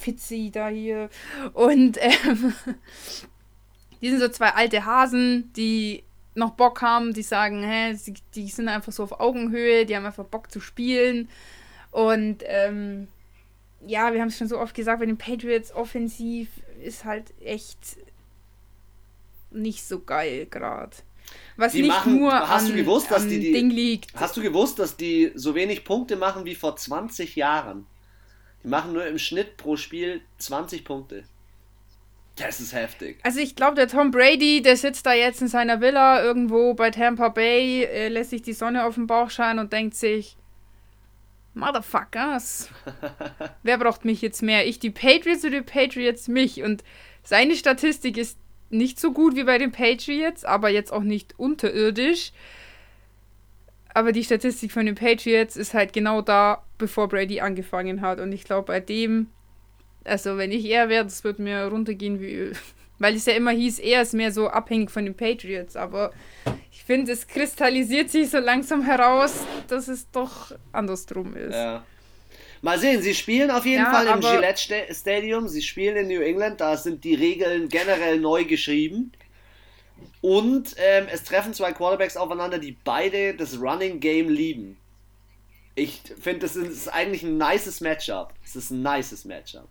[0.00, 1.08] Fitzy da hier.
[1.52, 2.54] Und ähm,
[4.00, 7.96] die sind so zwei alte Hasen, die noch Bock haben, die sagen, hä,
[8.34, 11.28] die sind einfach so auf Augenhöhe, die haben einfach Bock zu spielen.
[11.90, 13.08] Und ähm,
[13.86, 16.48] ja, wir haben es schon so oft gesagt, bei den Patriots offensiv
[16.82, 17.78] ist halt echt
[19.50, 20.96] nicht so geil gerade.
[21.56, 24.14] Was die nicht machen, nur hast an, du gewusst, dass die, die, Ding liegt.
[24.14, 27.86] Hast du gewusst, dass die so wenig Punkte machen wie vor 20 Jahren?
[28.62, 31.24] Die machen nur im Schnitt pro Spiel 20 Punkte.
[32.36, 33.18] Das ist heftig.
[33.22, 36.90] Also ich glaube, der Tom Brady, der sitzt da jetzt in seiner Villa irgendwo bei
[36.90, 40.36] Tampa Bay, äh, lässt sich die Sonne auf den Bauch scheinen und denkt sich,
[41.56, 42.68] Motherfuckers.
[43.62, 44.66] Wer braucht mich jetzt mehr?
[44.66, 46.62] Ich die Patriots oder die Patriots mich?
[46.62, 46.84] Und
[47.22, 48.38] seine Statistik ist
[48.68, 52.32] nicht so gut wie bei den Patriots, aber jetzt auch nicht unterirdisch.
[53.94, 58.20] Aber die Statistik von den Patriots ist halt genau da, bevor Brady angefangen hat.
[58.20, 59.28] Und ich glaube, bei dem,
[60.04, 62.52] also wenn ich er wäre, das würde mir runtergehen wie Öl.
[62.98, 65.76] Weil es ja immer hieß, er ist mehr so abhängig von den Patriots.
[65.76, 66.12] Aber
[66.72, 71.54] ich finde, es kristallisiert sich so langsam heraus, dass es doch andersrum ist.
[71.54, 71.84] Ja.
[72.62, 76.22] Mal sehen, sie spielen auf jeden ja, Fall im Gillette Stadium, sie spielen in New
[76.22, 79.12] England, da sind die Regeln generell neu geschrieben.
[80.20, 84.78] Und ähm, es treffen zwei Quarterbacks aufeinander, die beide das Running Game lieben.
[85.74, 88.32] Ich finde, das ist eigentlich ein nices Matchup.
[88.42, 89.68] Es ist ein nices Matchup.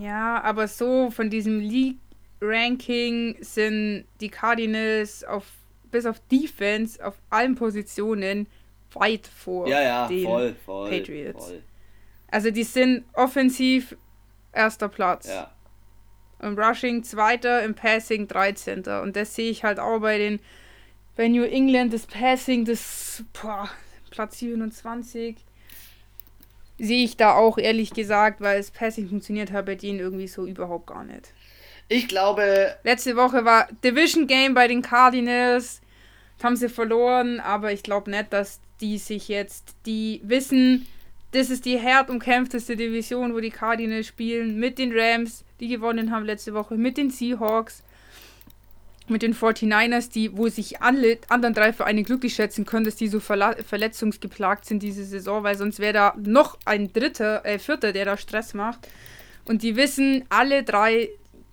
[0.00, 5.46] Ja, aber so von diesem League-Ranking sind die Cardinals auf,
[5.90, 8.46] bis auf Defense auf allen Positionen
[8.94, 11.46] weit vor ja, ja, den voll, voll, Patriots.
[11.46, 11.62] Voll.
[12.30, 13.96] Also die sind offensiv
[14.52, 15.28] erster Platz.
[15.28, 15.50] Ja.
[16.40, 18.84] Im Rushing zweiter, im Passing 13.
[19.02, 20.40] Und das sehe ich halt auch bei den
[21.14, 23.68] bei New England, das Passing, das boah,
[24.10, 25.36] Platz 27
[26.78, 30.46] sehe ich da auch ehrlich gesagt, weil es Passing funktioniert hat bei denen irgendwie so
[30.46, 31.32] überhaupt gar nicht.
[31.88, 32.74] Ich glaube.
[32.84, 35.80] Letzte Woche war Division Game bei den Cardinals.
[36.36, 40.86] Das haben sie verloren, aber ich glaube nicht, dass die sich jetzt, die wissen,
[41.32, 46.10] das ist die hart umkämpfteste Division, wo die Cardinals spielen, mit den Rams, die gewonnen
[46.10, 47.84] haben letzte Woche, mit den Seahawks
[49.08, 53.08] mit den 49ers, die, wo sich alle anderen drei Vereine glücklich schätzen können, dass die
[53.08, 57.92] so verla verletzungsgeplagt sind diese Saison, weil sonst wäre da noch ein dritter, äh, vierter,
[57.92, 58.88] der da Stress macht.
[59.46, 61.08] Und die wissen, alle drei,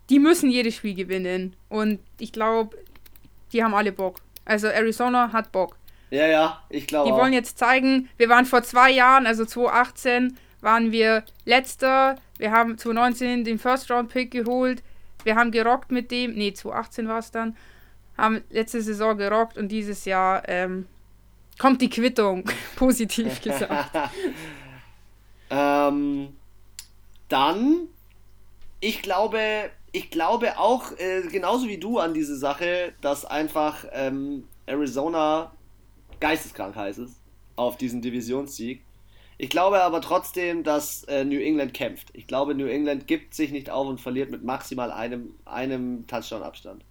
[0.09, 1.55] die müssen jedes Spiel gewinnen.
[1.69, 2.77] Und ich glaube,
[3.51, 4.17] die haben alle Bock.
[4.45, 5.75] Also Arizona hat Bock.
[6.11, 7.09] Ja, ja, ich glaube.
[7.09, 12.17] Die wollen jetzt zeigen, wir waren vor zwei Jahren, also 2018, waren wir letzter.
[12.37, 14.83] Wir haben 2019 den First Round Pick geholt
[15.23, 17.55] wir haben gerockt mit dem, nee, 2018 war es dann,
[18.17, 20.87] haben letzte Saison gerockt und dieses Jahr ähm,
[21.57, 24.11] kommt die Quittung, positiv gesagt.
[25.49, 26.29] ähm,
[27.27, 27.87] dann,
[28.79, 34.45] ich glaube, ich glaube auch, äh, genauso wie du an diese Sache, dass einfach ähm,
[34.65, 35.51] Arizona
[36.19, 37.21] geisteskrank heiß ist
[37.55, 38.83] auf diesen Divisionssieg.
[39.41, 42.09] Ich glaube aber trotzdem, dass äh, New England kämpft.
[42.11, 46.83] Ich glaube, New England gibt sich nicht auf und verliert mit maximal einem, einem Touchdown-Abstand.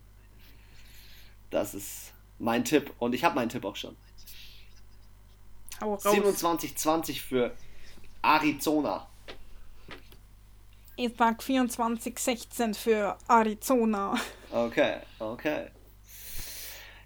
[1.50, 3.94] Das ist mein Tipp und ich habe meinen Tipp auch schon.
[5.78, 7.54] 27-20 für
[8.22, 9.06] Arizona.
[10.96, 14.14] Ich sag 24-16 für Arizona.
[14.50, 15.66] Okay, okay.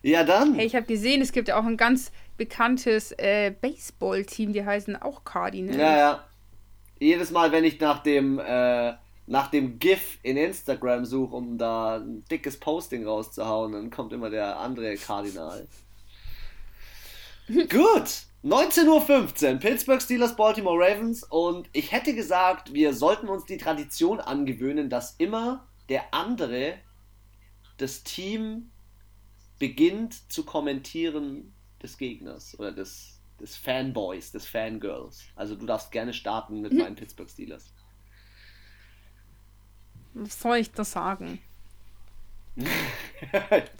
[0.03, 0.55] Ja, dann.
[0.55, 2.13] Hey, ich habe gesehen, es gibt ja auch ein ganz
[2.43, 5.77] bekanntes äh, Baseball-Team, die heißen auch Cardinals.
[5.77, 6.25] Ja, ja.
[6.99, 8.95] Jedes Mal, wenn ich nach dem, äh,
[9.29, 14.29] nach dem GIF in Instagram suche, um da ein dickes Posting rauszuhauen, dann kommt immer
[14.29, 15.69] der andere Kardinal.
[17.47, 23.57] Gut, 19.15 Uhr, Pittsburgh Steelers, Baltimore Ravens und ich hätte gesagt, wir sollten uns die
[23.57, 26.75] Tradition angewöhnen, dass immer der andere
[27.77, 28.73] das Team
[29.61, 35.25] beginnt zu kommentieren, des Gegners oder des, des Fanboys, des Fangirls.
[35.37, 36.79] Also du darfst gerne starten mit mhm.
[36.79, 37.73] meinen Pittsburgh Steelers.
[40.15, 41.41] Was soll ich da sagen?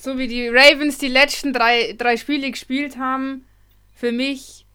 [0.01, 3.45] so wie die Ravens die letzten drei, drei Spiele gespielt haben,
[3.95, 4.67] für mich,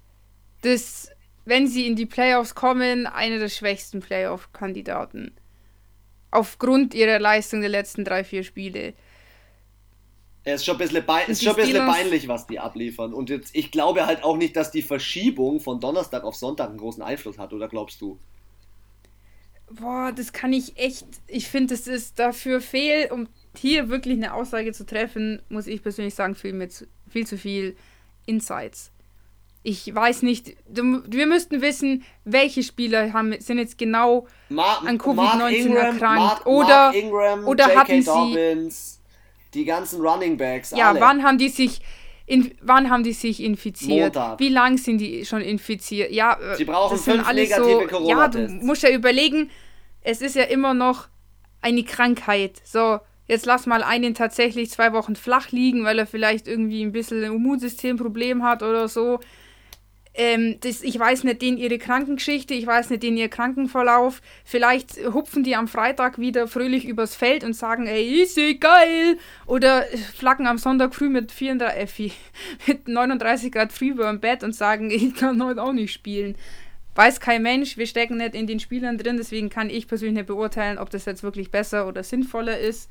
[0.61, 1.09] das,
[1.45, 5.35] wenn sie in die Playoffs kommen, einer der schwächsten Playoff-Kandidaten.
[6.29, 8.93] Aufgrund ihrer Leistung der letzten drei, vier Spiele.
[10.47, 13.13] Es ist schon ein bisschen, ist schon ein bisschen peinlich, was die abliefern.
[13.13, 16.77] Und jetzt, ich glaube halt auch nicht, dass die Verschiebung von Donnerstag auf Sonntag einen
[16.77, 18.17] großen Einfluss hat, oder glaubst du?
[19.69, 21.05] Boah, das kann ich echt.
[21.27, 23.27] Ich finde, es ist dafür fehl, um
[23.57, 27.75] hier wirklich eine Aussage zu treffen, muss ich persönlich sagen, viel, mit, viel zu viel
[28.25, 28.91] Insights.
[29.63, 35.73] Ich weiß nicht, wir müssten wissen, welche Spieler haben, sind jetzt genau Mar an Covid-19
[35.75, 36.19] erkrankt.
[36.21, 38.05] Mark, oder, Mark Ingram, oder hatten sie.
[38.05, 38.96] Dobbins
[39.57, 40.71] die ganzen Running Backs.
[40.71, 41.01] Ja, alle.
[41.01, 41.81] wann haben die sich.
[42.29, 44.15] In, wann haben die sich infiziert?
[44.15, 44.39] Montag.
[44.39, 46.11] Wie lang sind die schon infiziert?
[46.11, 49.49] Ja, Sie brauchen fünf negative so, corona Ja, du musst ja überlegen,
[50.01, 51.07] es ist ja immer noch
[51.61, 52.61] eine Krankheit.
[52.65, 56.91] So, jetzt lass mal einen tatsächlich zwei Wochen flach liegen, weil er vielleicht irgendwie ein
[56.91, 59.21] bisschen ein Immunsystemproblem hat oder so.
[60.19, 64.21] Ähm, das, ich weiß nicht den ihre Krankengeschichte, ich weiß nicht den ihr Krankenverlauf.
[64.43, 69.19] Vielleicht hupfen die am Freitag wieder fröhlich übers Feld und sagen, ey, easy, geil!
[69.45, 69.83] Oder
[70.15, 72.13] flacken am Sonntag früh mit, 34, äh,
[72.67, 76.35] mit 39 Grad Fieber im Bett und sagen, ich kann heute auch nicht spielen.
[76.95, 80.27] Weiß kein Mensch, wir stecken nicht in den Spielern drin, deswegen kann ich persönlich nicht
[80.27, 82.89] beurteilen, ob das jetzt wirklich besser oder sinnvoller ist.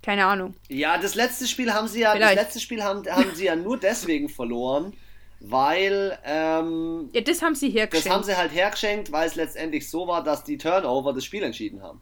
[0.00, 0.54] Keine Ahnung.
[0.68, 2.36] Ja, das letzte Spiel haben sie ja, Vielleicht.
[2.36, 4.92] das letzte Spiel haben, haben sie ja nur deswegen verloren,
[5.40, 6.18] weil.
[6.24, 8.06] Ähm, ja, das haben sie hergeschenkt.
[8.06, 11.42] Das haben sie halt hergeschenkt, weil es letztendlich so war, dass die Turnover das Spiel
[11.42, 12.00] entschieden haben.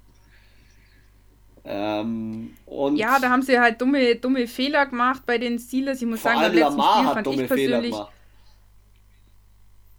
[1.68, 6.00] Ähm, und ja, da haben sie halt dumme, dumme Fehler gemacht bei den Steelers.
[6.00, 7.94] Ich muss sagen, beim letzten Lamar Spiel fand ich persönlich.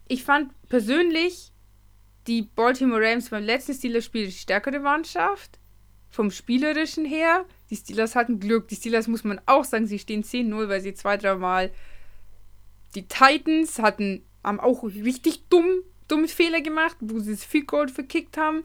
[0.08, 1.52] Ich fand persönlich
[2.28, 5.60] die Baltimore Rams beim letzten Steelers-Spiel die stärkere Mannschaft.
[6.10, 7.44] Vom Spielerischen her.
[7.70, 8.70] Die Steelers hatten Glück.
[8.70, 11.70] Die Steelers muss man auch sagen, sie stehen 10-0, weil sie zwei, dreimal
[12.96, 17.92] die Titans hatten, haben auch richtig dumm, dumme Fehler gemacht, wo sie das Field Gold
[17.92, 18.64] verkickt haben.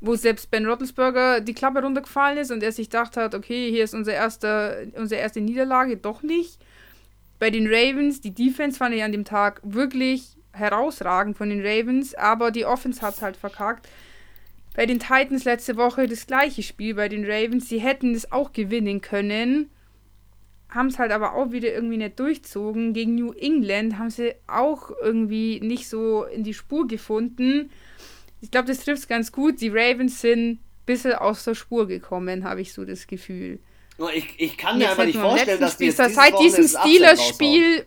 [0.00, 3.82] Wo selbst Ben Roethlisberger die Klappe runtergefallen ist und er sich gedacht hat, okay, hier
[3.82, 6.58] ist unser erster, unsere erste Niederlage, doch nicht.
[7.38, 12.14] Bei den Ravens, die Defense fand ich an dem Tag wirklich herausragend von den Ravens,
[12.14, 13.88] aber die Offense hat es halt verkackt.
[14.74, 17.68] Bei den Titans letzte Woche das gleiche Spiel bei den Ravens.
[17.68, 19.70] Sie hätten es auch gewinnen können.
[20.70, 22.92] Haben es halt aber auch wieder irgendwie nicht durchzogen.
[22.92, 27.70] Gegen New England haben sie auch irgendwie nicht so in die Spur gefunden.
[28.40, 29.60] Ich glaube, das trifft es ganz gut.
[29.60, 33.58] Die Ravens sind ein bisschen aus der Spur gekommen, habe ich so das Gefühl.
[34.14, 37.84] Ich, ich kann mir einfach nicht vorstellen, dass die jetzt seit diesem Steelers-Spiel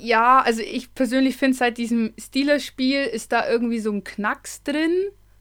[0.00, 4.92] ja, also ich persönlich finde, seit diesem Steelers-Spiel ist da irgendwie so ein Knacks drin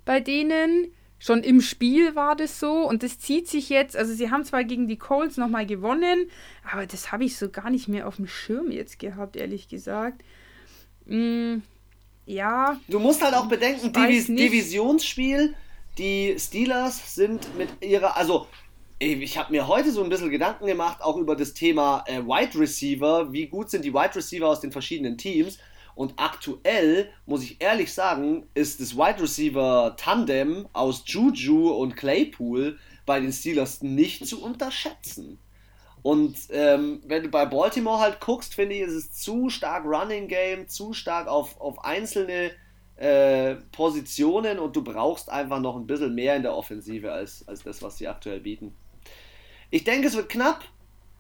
[0.06, 0.88] bei denen.
[1.26, 3.98] Schon im Spiel war das so und das zieht sich jetzt.
[3.98, 6.30] Also, sie haben zwar gegen die Colts nochmal gewonnen,
[6.72, 10.22] aber das habe ich so gar nicht mehr auf dem Schirm jetzt gehabt, ehrlich gesagt.
[11.08, 11.62] Mm,
[12.28, 12.80] ja.
[12.88, 15.56] Du musst halt auch bedenken, Divis Divisionsspiel,
[15.98, 18.16] die Steelers sind mit ihrer.
[18.16, 18.46] Also,
[19.00, 22.60] ich habe mir heute so ein bisschen Gedanken gemacht, auch über das Thema äh, Wide
[22.60, 23.34] Receiver.
[23.34, 25.58] Wie gut sind die Wide Receiver aus den verschiedenen Teams?
[25.96, 32.78] Und aktuell, muss ich ehrlich sagen, ist das Wide Receiver Tandem aus Juju und Claypool
[33.06, 35.40] bei den Steelers nicht zu unterschätzen.
[36.02, 40.28] Und ähm, wenn du bei Baltimore halt guckst, finde ich, ist es zu stark Running
[40.28, 42.52] Game, zu stark auf, auf einzelne
[42.98, 47.64] äh, Positionen und du brauchst einfach noch ein bisschen mehr in der Offensive als, als
[47.64, 48.76] das, was sie aktuell bieten.
[49.72, 50.64] Ich denke, es wird knapp,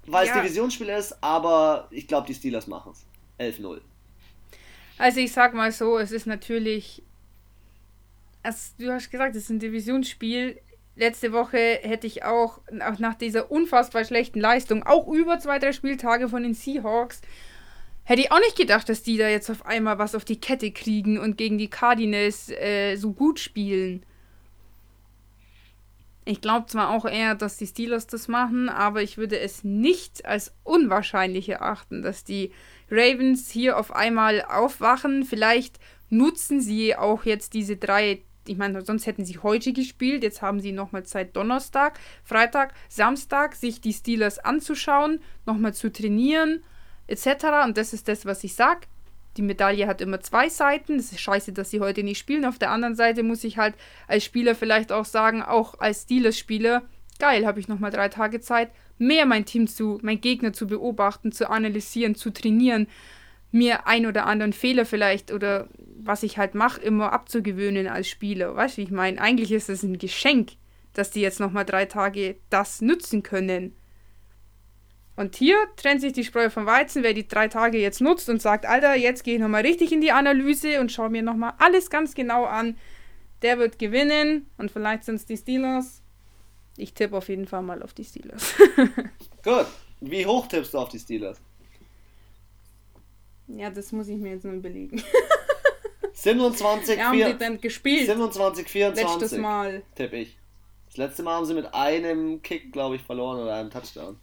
[0.06, 0.36] weil ja.
[0.36, 3.06] es Divisionsspiel ist, aber ich glaube, die Steelers machen es.
[3.58, 3.82] 11-0.
[4.98, 7.04] Also ich sag mal so, es ist natürlich,
[8.44, 10.60] als du hast gesagt, es ist ein Divisionsspiel.
[10.96, 15.74] Letzte Woche hätte ich auch, auch nach dieser unfassbar schlechten Leistung, auch über zwei, drei
[15.74, 17.22] Spieltage von den Seahawks,
[18.06, 20.72] hätte ich auch nicht gedacht, dass die da jetzt auf einmal was auf die Kette
[20.72, 24.04] kriegen und gegen die Cardinals äh, so gut spielen.
[26.24, 30.26] Ich glaube zwar auch eher, dass die Steelers das machen, aber ich würde es nicht
[30.26, 32.52] als unwahrscheinlich erachten, dass die
[32.90, 35.24] Ravens hier auf einmal aufwachen.
[35.24, 35.80] Vielleicht
[36.10, 38.22] nutzen sie auch jetzt diese drei.
[38.48, 40.24] Ich meine, sonst hätten sie heute gespielt.
[40.24, 46.64] Jetzt haben sie nochmal Zeit, Donnerstag, Freitag, Samstag, sich die Steelers anzuschauen, nochmal zu trainieren,
[47.08, 47.66] etc.
[47.66, 48.82] Und das ist das, was ich sage
[49.38, 50.98] die Medaille hat immer zwei Seiten.
[50.98, 52.46] Es ist scheiße, dass sie heute nicht spielen.
[52.46, 53.76] Auf der anderen Seite muss ich halt
[54.08, 56.84] als Spieler vielleicht auch sagen, auch als Steelers-Spieler,
[57.20, 61.32] geil, habe ich nochmal drei Tage Zeit, mehr mein Team zu, mein Gegner zu beobachten,
[61.32, 62.88] zu analysieren, zu trainieren,
[63.52, 65.68] mir ein oder anderen Fehler vielleicht oder
[65.98, 68.56] was ich halt mache, immer abzugewöhnen als Spieler.
[68.56, 69.20] Weißt du, wie ich meine?
[69.20, 70.52] Eigentlich ist es ein Geschenk,
[70.94, 73.76] dass die jetzt nochmal drei Tage das nützen können.
[75.16, 78.42] Und hier trennt sich die Spreu vom Weizen, wer die drei Tage jetzt nutzt und
[78.42, 81.90] sagt, Alter, jetzt gehe ich nochmal richtig in die Analyse und schaue mir nochmal alles
[81.90, 82.78] ganz genau an.
[83.42, 86.04] Der wird gewinnen und vielleicht sind es die Steelers.
[86.78, 88.54] Ich tippe auf jeden Fall mal auf die Steelers.
[89.44, 89.68] Gut.
[90.02, 91.40] Wie hoch tippst du auf die Steelers?
[93.48, 95.02] Ja, das muss ich mir jetzt nur überlegen.
[96.14, 98.06] 27, ja, haben 4, die dann gespielt?
[98.08, 99.22] 27, 24.
[99.22, 99.84] Letztes Mal.
[99.96, 100.38] Tipp ich.
[100.88, 104.18] Das letzte Mal haben sie mit einem Kick, glaube ich, verloren oder einem Touchdown.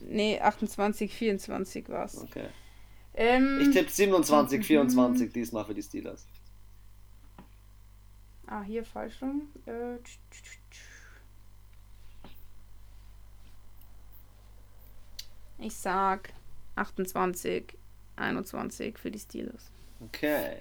[0.00, 2.18] Nee, 28, 24 war es.
[2.18, 2.46] Okay.
[3.14, 6.26] Ähm, ich tippe 27, 24 diesmal für die Steelers.
[8.46, 9.42] Ah, hier falsch rum.
[9.66, 9.98] Äh,
[15.62, 16.32] ich sag
[16.76, 17.74] 28,
[18.16, 19.70] 21 für die Steelers.
[20.00, 20.56] Okay.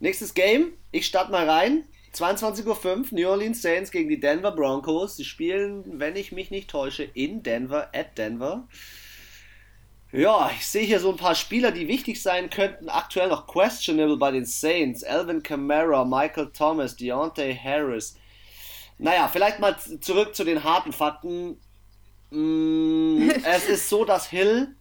[0.00, 0.72] Nächstes Game.
[0.90, 1.84] Ich starte mal rein.
[2.14, 5.16] 22.05 Uhr, New Orleans Saints gegen die Denver Broncos.
[5.16, 8.68] Sie spielen, wenn ich mich nicht täusche, in Denver, at Denver.
[10.12, 12.88] Ja, ich sehe hier so ein paar Spieler, die wichtig sein könnten.
[12.88, 15.02] Aktuell noch questionable bei den Saints.
[15.02, 18.16] Alvin Kamara, Michael Thomas, Deontay Harris.
[18.98, 21.58] Naja, vielleicht mal zurück zu den harten Fakten.
[22.34, 24.74] Mm, es ist so, dass Hill.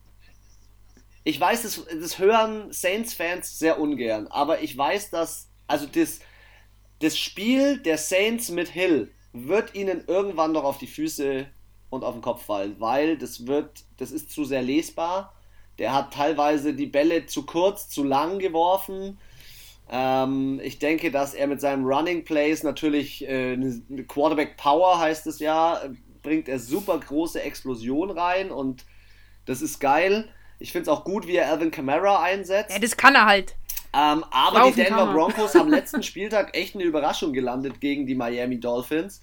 [1.23, 5.49] Ich weiß, das, das hören Saints-Fans sehr ungern, aber ich weiß, dass.
[5.67, 6.19] Also, das
[7.03, 11.47] das Spiel der Saints mit Hill wird ihnen irgendwann noch auf die Füße
[11.89, 15.33] und auf den Kopf fallen, weil das wird, das ist zu sehr lesbar.
[15.79, 19.17] Der hat teilweise die Bälle zu kurz, zu lang geworfen.
[19.91, 25.27] Ähm, ich denke, dass er mit seinem Running Plays natürlich äh, eine Quarterback Power heißt
[25.27, 25.81] es ja,
[26.23, 28.85] bringt er super große Explosion rein und
[29.45, 30.29] das ist geil.
[30.59, 32.71] Ich finde es auch gut, wie er Alvin Kamara einsetzt.
[32.71, 33.55] Ja, das kann er halt.
[33.95, 38.15] Ähm, aber Laufen die Denver Broncos haben letzten Spieltag echt eine Überraschung gelandet gegen die
[38.15, 39.21] Miami Dolphins.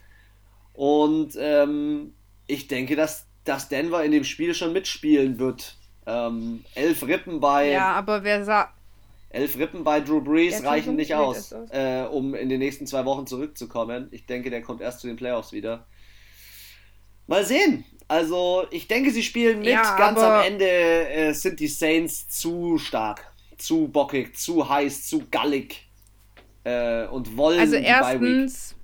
[0.75, 2.15] Und ähm,
[2.47, 5.77] ich denke, dass, dass Denver in dem Spiel schon mitspielen wird.
[6.07, 7.71] Ähm, elf Rippen bei.
[7.71, 8.75] Ja, aber wer sagt.
[9.31, 13.27] Elf Rippen bei Drew Brees reichen nicht aus, äh, um in den nächsten zwei Wochen
[13.27, 14.09] zurückzukommen.
[14.11, 15.87] Ich denke, der kommt erst zu den Playoffs wieder.
[17.31, 17.85] Mal sehen.
[18.09, 19.69] Also, ich denke, sie spielen mit.
[19.69, 23.31] Ja, Ganz am Ende äh, sind die Saints zu stark
[23.61, 25.89] zu bockig, zu heiß, zu gallig
[26.65, 28.75] äh, und wollen Also erstens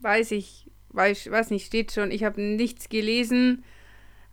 [0.00, 2.10] weiß ich, weiß, weiß nicht, steht schon.
[2.10, 3.64] Ich habe nichts gelesen.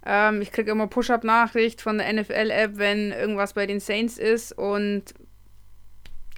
[0.05, 5.13] Ähm, ich kriege immer Push-Up-Nachricht von der NFL-App, wenn irgendwas bei den Saints ist und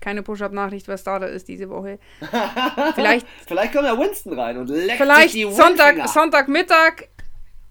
[0.02, 2.00] keine Push-Up-Nachricht, was da, da ist diese Woche.
[2.96, 7.08] vielleicht, vielleicht kommt ja Winston rein und leckt vielleicht sich die Sonntag, Sonntagmittag.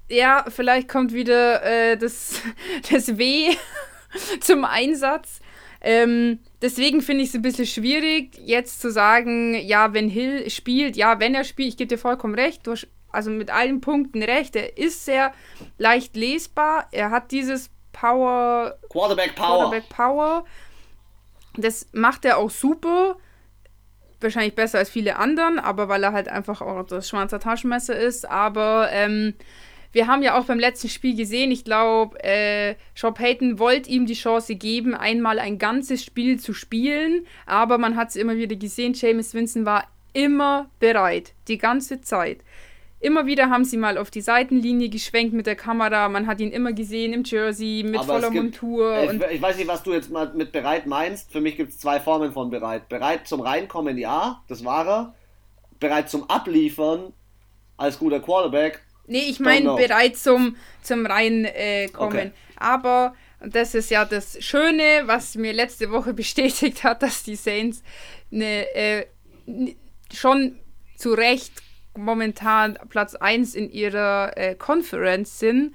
[0.09, 2.41] Ja, vielleicht kommt wieder äh, das,
[2.91, 3.55] das W
[4.41, 5.41] zum Einsatz.
[5.83, 10.97] Ähm, deswegen finde ich es ein bisschen schwierig, jetzt zu sagen, ja, wenn Hill spielt,
[10.97, 14.23] ja, wenn er spielt, ich gebe dir vollkommen recht, du hast also mit allen Punkten
[14.23, 15.33] recht, er ist sehr
[15.79, 18.79] leicht lesbar, er hat dieses Power.
[18.89, 19.71] Quarterback Power.
[19.71, 20.45] Quarterback Power.
[21.57, 23.17] Das macht er auch super.
[24.21, 28.29] Wahrscheinlich besser als viele anderen, aber weil er halt einfach auch das schwarze Taschenmesser ist.
[28.29, 29.35] Aber ähm,
[29.93, 34.07] wir haben ja auch beim letzten Spiel gesehen, ich glaube, äh, Sean Payton wollte ihm
[34.07, 38.57] die Chance geben, einmal ein ganzes Spiel zu spielen, aber man hat es immer wieder
[38.57, 42.39] gesehen, James Winston war immer bereit, die ganze Zeit.
[43.03, 46.11] Immer wieder haben sie mal auf die Seitenlinie geschwenkt mit der Kamera.
[46.11, 49.05] Man hat ihn immer gesehen im Jersey mit Aber voller gibt, Montur.
[49.05, 51.33] Ich, ich, weiß nicht, was du jetzt mal mit bereit meinst.
[51.33, 52.91] Für mich gibt es zwei Formen von bereit.
[52.91, 55.15] Bereit zum Reinkommen, ja, das war er.
[55.79, 57.15] Bereit zum Abliefern
[57.79, 58.83] als guter Quarterback.
[59.07, 61.55] Nee, ich meine bereit zum, zum Reinkommen.
[61.55, 62.31] Äh, okay.
[62.57, 67.83] Aber das ist ja das Schöne, was mir letzte Woche bestätigt hat, dass die Saints
[68.31, 69.07] eine, äh,
[70.13, 70.59] schon
[70.97, 71.55] zu Recht
[72.01, 75.75] momentan Platz 1 in ihrer äh, Conference sind.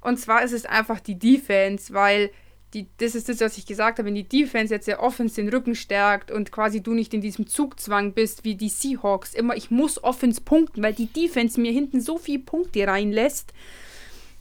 [0.00, 2.30] Und zwar ist es einfach die Defense, weil
[2.74, 5.48] die, das ist das, was ich gesagt habe, wenn die Defense jetzt der Offense den
[5.48, 9.70] Rücken stärkt und quasi du nicht in diesem Zugzwang bist wie die Seahawks, immer ich
[9.70, 13.52] muss Offense punkten, weil die Defense mir hinten so viele Punkte reinlässt.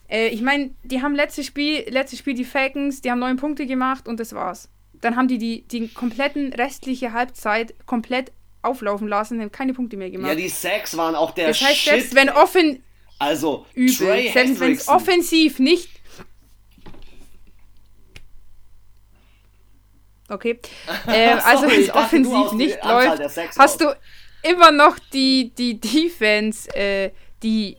[0.09, 3.67] Äh, ich meine, die haben letztes Spiel, letztes Spiel die Falcons, die haben neun Punkte
[3.67, 4.69] gemacht und das war's.
[4.93, 8.31] Dann haben die die, die kompletten restliche Halbzeit komplett
[8.63, 10.29] auflaufen lassen, haben keine Punkte mehr gemacht.
[10.29, 11.93] Ja, die Sacks waren auch der Das heißt, Shit.
[11.93, 12.83] selbst wenn offen
[13.19, 15.89] also übel, Trey selbst wenn es offensiv nicht
[20.29, 20.59] Okay.
[21.07, 23.21] Äh, also wenn es offensiv nicht läuft,
[23.57, 23.95] hast du
[24.41, 27.11] immer noch die, die Defense, äh,
[27.43, 27.77] die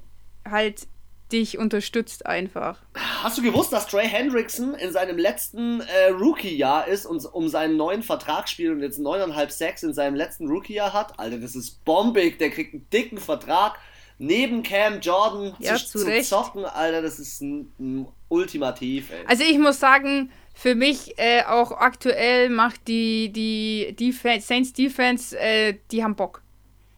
[0.49, 0.87] halt
[1.35, 2.79] dich unterstützt einfach.
[2.95, 7.77] Hast du gewusst, dass Trey Hendrickson in seinem letzten äh, Rookie-Jahr ist und um seinen
[7.77, 11.19] neuen Vertrag spielt und jetzt 9,5 Sacks in seinem letzten Rookie-Jahr hat?
[11.19, 12.39] Alter, das ist bombig.
[12.39, 13.79] Der kriegt einen dicken Vertrag
[14.19, 16.65] neben Cam Jordan ja, zu, zu zocken.
[16.65, 19.11] Alter, das ist ein, ein ultimativ.
[19.11, 19.27] Ey.
[19.27, 25.37] Also ich muss sagen, für mich äh, auch aktuell macht die, die, die Saints Defense,
[25.37, 26.44] äh, die haben Bock.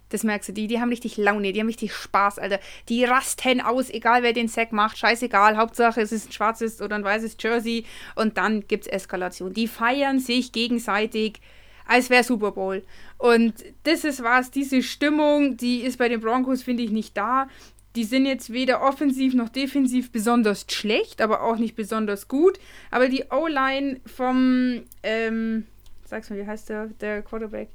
[0.09, 2.61] Das merkst du, die, die haben richtig Laune, die haben richtig Spaß, Alter.
[2.89, 5.57] Die rasten aus, egal wer den Sack macht, scheißegal.
[5.57, 7.85] Hauptsache es ist ein schwarzes oder ein weißes Jersey
[8.15, 9.53] und dann gibt's Eskalation.
[9.53, 11.41] Die feiern sich gegenseitig,
[11.87, 12.85] als wäre Super Bowl.
[13.19, 13.55] Und
[13.85, 17.49] das ist was, diese Stimmung, die ist bei den Broncos, finde ich, nicht da.
[17.97, 22.61] Die sind jetzt weder offensiv noch defensiv besonders schlecht, aber auch nicht besonders gut.
[22.91, 25.67] Aber die O-Line vom, ähm,
[26.05, 27.71] sag's mal, wie heißt der, der Quarterback?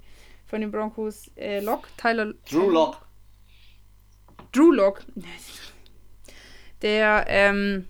[0.52, 2.34] Von den Broncos äh, Lock, Tyler.
[2.52, 2.98] Drew Lock.
[4.52, 5.02] Drew Lock.
[6.82, 7.88] Der, ähm,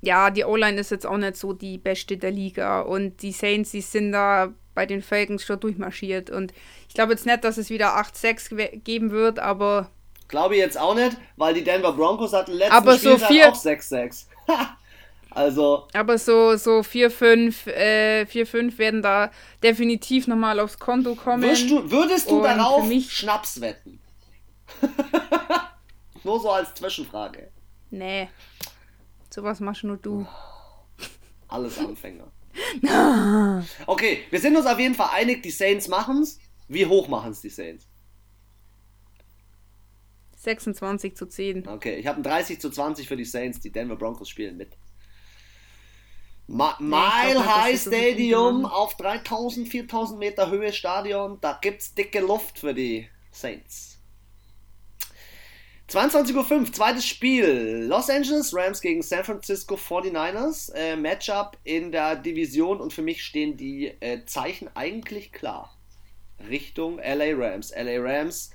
[0.00, 3.72] ja, die O-Line ist jetzt auch nicht so die beste der Liga und die Saints,
[3.72, 6.54] die sind da bei den Falcons schon durchmarschiert und
[6.88, 9.90] ich glaube jetzt nicht, dass es wieder 8-6 geben wird, aber.
[10.28, 13.56] Glaube ich jetzt auch nicht, weil die Denver Broncos hatten letzten aber so vier, auch
[13.56, 14.26] 6-6.
[15.36, 15.86] Also.
[15.92, 19.30] Aber so, so 4, 5, äh, 4, 5 werden da
[19.62, 21.42] definitiv nochmal aufs Konto kommen.
[21.42, 24.00] Du, würdest du darauf Schnaps wetten?
[26.24, 27.50] nur so als Zwischenfrage.
[27.90, 28.30] Nee.
[29.28, 30.26] Sowas machst nur du.
[31.48, 32.32] Alles Anfänger.
[33.86, 36.38] okay, wir sind uns auf jeden Fall einig, die Saints machen's.
[36.66, 37.86] Wie hoch machen's die Saints?
[40.38, 41.68] 26 zu 10.
[41.68, 43.60] Okay, ich habe ein 30 zu 20 für die Saints.
[43.60, 44.78] Die Denver Broncos spielen mit.
[46.48, 51.38] Ma Mile glaub, High Stadium auf 3000, 4000 Meter Höhe Stadion.
[51.40, 53.98] Da gibt's dicke Luft für die Saints.
[55.88, 57.86] 22.05 Uhr, zweites Spiel.
[57.88, 60.72] Los Angeles Rams gegen San Francisco 49ers.
[60.74, 65.76] Äh, Matchup in der Division und für mich stehen die äh, Zeichen eigentlich klar.
[66.48, 67.72] Richtung LA Rams.
[67.74, 68.50] LA Rams,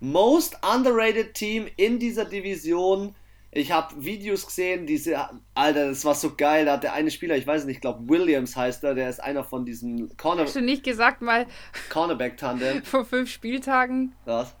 [0.00, 3.14] most underrated Team in dieser Division
[3.54, 5.16] ich habe Videos gesehen, diese,
[5.54, 6.64] Alter, das war so geil.
[6.64, 9.20] Da hat der eine Spieler, ich weiß nicht, ich glaube Williams heißt er, der ist
[9.22, 10.42] einer von diesen Corner.
[10.42, 11.46] Hast du nicht gesagt, mal.
[11.90, 12.82] Cornerback-Tandem.
[12.84, 14.12] Vor fünf Spieltagen.
[14.24, 14.54] Was?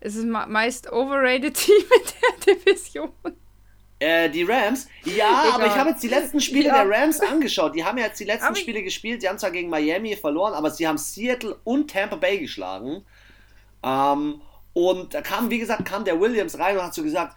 [0.00, 3.10] Es ist meist overrated Team in der Division.
[3.98, 4.88] Äh, die Rams?
[5.04, 5.52] Ja, Egal.
[5.52, 6.84] aber ich habe jetzt die letzten Spiele ja.
[6.84, 7.74] der Rams angeschaut.
[7.74, 9.22] Die haben ja jetzt die letzten aber Spiele gespielt.
[9.22, 13.04] Die haben zwar gegen Miami verloren, aber sie haben Seattle und Tampa Bay geschlagen.
[13.82, 14.40] Ähm,
[14.72, 17.36] Und da kam, wie gesagt, kam der Williams rein und hat so gesagt,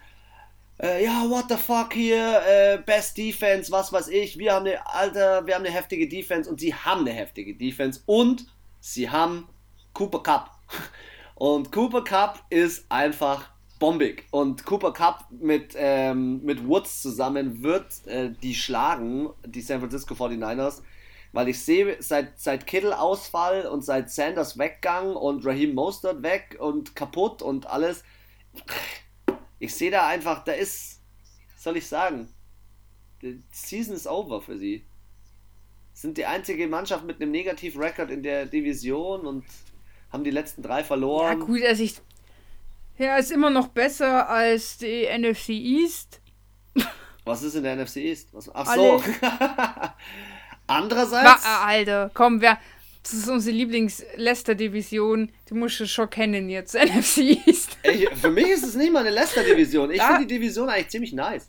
[0.82, 4.86] äh, ja, what the fuck hier, äh, Best Defense, was weiß ich, wir haben eine,
[4.86, 8.46] Alter, wir haben eine heftige Defense und sie haben eine heftige Defense und
[8.80, 9.48] sie haben
[9.94, 10.50] Cooper Cup.
[11.34, 13.50] Und Cooper Cup ist einfach
[13.80, 14.28] bombig.
[14.30, 20.14] Und Cooper Cup mit, ähm, mit Woods zusammen wird äh, die schlagen, die San Francisco
[20.14, 20.82] 49ers.
[21.32, 26.94] Weil ich sehe, seit, seit Kittle-Ausfall und seit Sanders Weggang und Raheem Mostert weg und
[26.94, 28.04] kaputt und alles,
[29.62, 31.00] ich sehe da einfach, da ist,
[31.56, 32.28] soll ich sagen,
[33.22, 34.84] die Season is over für sie.
[35.92, 39.44] Sind die einzige Mannschaft mit einem Negativ-Record in der Division und
[40.10, 41.38] haben die letzten drei verloren.
[41.38, 41.94] Ja, gut, also ich.
[42.98, 46.20] Ja, ist immer noch besser als die NFC East.
[47.24, 48.34] Was ist in der NFC East?
[48.34, 49.00] Was, ach so.
[50.66, 51.44] Andererseits.
[51.44, 52.58] War, Alter, komm, wer.
[53.02, 55.30] Das ist unsere Lieblings-Leicester-Division.
[55.48, 56.74] Die musst du schon kennen jetzt.
[56.82, 57.76] NFC East.
[57.82, 59.90] Ey, für mich ist es nicht mal eine Leicester-Division.
[59.90, 61.48] Ich finde die Division eigentlich ziemlich nice.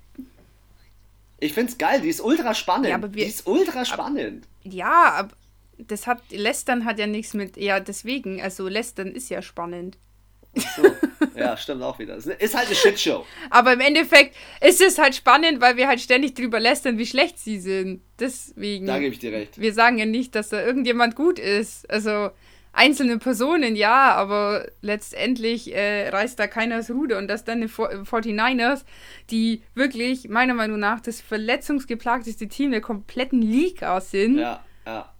[1.39, 2.01] Ich finde es geil.
[2.01, 2.87] Die ist ultra spannend.
[2.87, 4.45] Ja, wir, die ist ultra spannend.
[4.45, 5.35] Ab, ja, aber
[5.77, 9.97] das hat, Lästern hat ja nichts mit, ja, deswegen, also Lästern ist ja spannend.
[10.55, 10.83] So.
[11.35, 12.15] Ja, stimmt auch wieder.
[12.15, 13.25] Ist halt eine Shitshow.
[13.49, 17.39] Aber im Endeffekt ist es halt spannend, weil wir halt ständig drüber lästern, wie schlecht
[17.39, 18.01] sie sind.
[18.19, 18.85] Deswegen.
[18.85, 19.59] Da gebe ich dir recht.
[19.59, 21.89] Wir sagen ja nicht, dass da irgendjemand gut ist.
[21.89, 22.29] Also
[22.71, 27.17] einzelne Personen, ja, aber letztendlich äh, reißt da keiner das Ruder.
[27.17, 28.83] Und dass dann die 49ers,
[29.29, 34.37] die wirklich meiner Meinung nach das verletzungsgeplagteste Team der kompletten Liga sind.
[34.37, 35.12] Ja, ja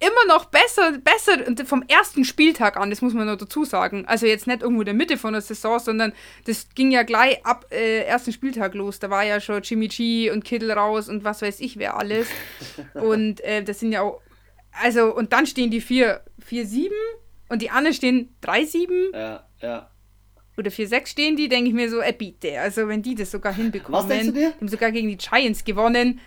[0.00, 4.04] immer noch besser, besser vom ersten Spieltag an, das muss man noch dazu sagen.
[4.06, 6.12] Also jetzt nicht irgendwo in der Mitte von der Saison, sondern
[6.44, 8.98] das ging ja gleich ab äh, ersten Spieltag los.
[9.00, 12.28] Da war ja schon Jimmy G und Kittel raus und was weiß ich wer alles.
[12.94, 14.20] und äh, das sind ja auch,
[14.72, 16.90] also und dann stehen die 4-7
[17.48, 19.16] und die anderen stehen 3-7.
[19.16, 19.90] Ja, ja.
[20.56, 22.60] Oder 4-6 stehen die, denke ich mir so, äh, bitte.
[22.60, 24.52] Also wenn die das sogar hinbekommen, was denkst du dir?
[24.52, 26.20] haben sogar gegen die Giants gewonnen.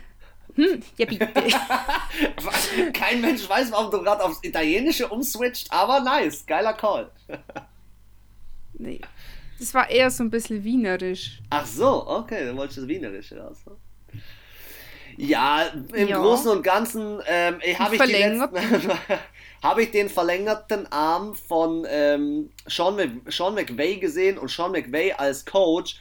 [0.56, 1.28] Hm, ja, bitte.
[2.94, 7.10] Kein Mensch weiß, warum du gerade aufs Italienische umswitcht, aber nice, geiler Call.
[8.74, 9.02] nee.
[9.60, 11.40] Das war eher so ein bisschen wienerisch.
[11.50, 13.60] Ach so, okay, dann wolltest du das Wienerische raus.
[15.18, 16.18] Ja, im ja.
[16.18, 18.02] Großen und Ganzen ähm, habe ich,
[19.64, 25.46] hab ich den verlängerten Arm von ähm, Sean, Sean McVay gesehen und Sean McVay als
[25.46, 26.00] Coach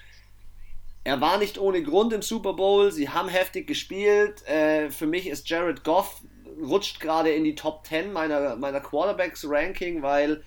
[1.04, 2.92] er war nicht ohne Grund im Super Bowl.
[2.92, 4.46] Sie haben heftig gespielt.
[4.46, 6.22] Äh, für mich ist Jared Goff
[6.60, 10.44] rutscht gerade in die Top 10 meiner, meiner Quarterbacks-Ranking, weil,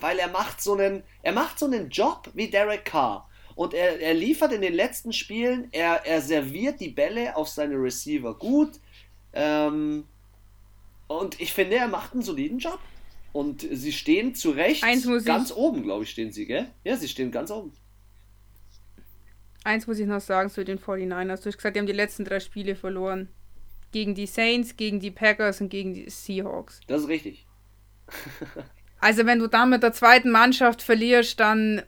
[0.00, 3.28] weil er macht so einen, er macht so einen Job wie Derek Carr.
[3.54, 7.76] Und er, er liefert in den letzten Spielen, er, er serviert die Bälle auf seine
[7.76, 8.72] Receiver gut.
[9.32, 10.04] Ähm,
[11.06, 12.80] und ich finde, er macht einen soliden Job.
[13.32, 14.82] Und sie stehen zu Recht
[15.24, 16.68] ganz oben, glaube ich, stehen sie, gell?
[16.84, 17.72] Ja, sie stehen ganz oben.
[19.64, 21.42] Eins muss ich noch sagen zu den 49ers.
[21.42, 23.28] Du hast gesagt, die haben die letzten drei Spiele verloren.
[23.92, 26.80] Gegen die Saints, gegen die Packers und gegen die Seahawks.
[26.86, 27.46] Das ist richtig.
[29.00, 31.82] also wenn du da mit der zweiten Mannschaft verlierst, dann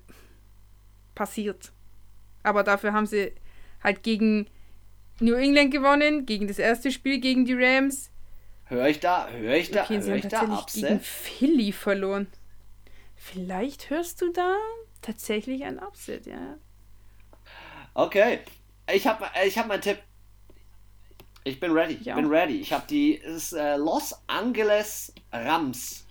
[1.15, 1.73] passiert.
[2.43, 3.33] Aber dafür haben sie
[3.83, 4.47] halt gegen
[5.21, 8.11] New England gewonnen, gegen das erste Spiel gegen die Rams.
[8.65, 10.83] Höre ich da, höre ich da, okay, hör ich da Upset?
[10.83, 12.27] gegen Philly verloren.
[13.15, 14.57] Vielleicht hörst du da
[15.03, 16.59] tatsächlich ein Upset, ja.
[17.97, 18.41] Okay.
[18.93, 19.99] Ich habe ich hab meinen Tipp.
[21.45, 21.97] Ich bin ready.
[22.03, 22.15] Ja.
[22.15, 22.61] bin ready.
[22.61, 26.05] Ich habe die äh, Los Angeles Rams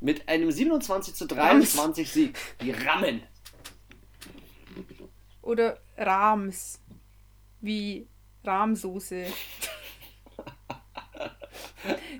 [0.00, 2.12] mit einem 27 zu 23 Rams.
[2.12, 2.38] Sieg.
[2.60, 3.22] Die Rammen.
[5.40, 6.80] Oder Rams.
[7.62, 8.06] Wie
[8.44, 9.24] Rahmsoße.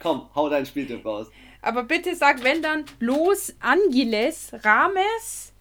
[0.02, 1.26] Komm, hau dein Spieltipp raus.
[1.60, 5.52] Aber bitte sag, wenn dann Los Angeles Rames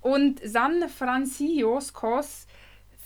[0.00, 2.20] und San Francisco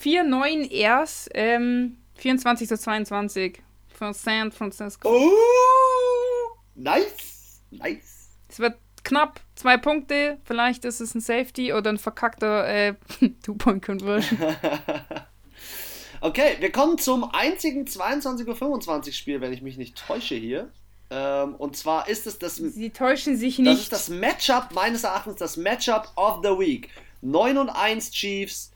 [0.05, 5.09] 4-9 erst, ähm, 24 zu 22 von San Francisco.
[5.09, 8.29] Oh, nice, nice.
[8.49, 12.95] Es wird knapp, zwei Punkte, vielleicht ist es ein Safety oder ein verkackter äh,
[13.45, 14.39] Two-Point-Conversion.
[16.21, 20.71] okay, wir kommen zum einzigen 22.25 Uhr Spiel, wenn ich mich nicht täusche hier.
[21.11, 22.57] Ähm, und zwar ist es das.
[22.57, 23.71] Sie täuschen sich nicht.
[23.71, 26.91] Das ist das Matchup, meines Erachtens, das Matchup of the Week.
[27.23, 28.74] 9 und 1 Chiefs,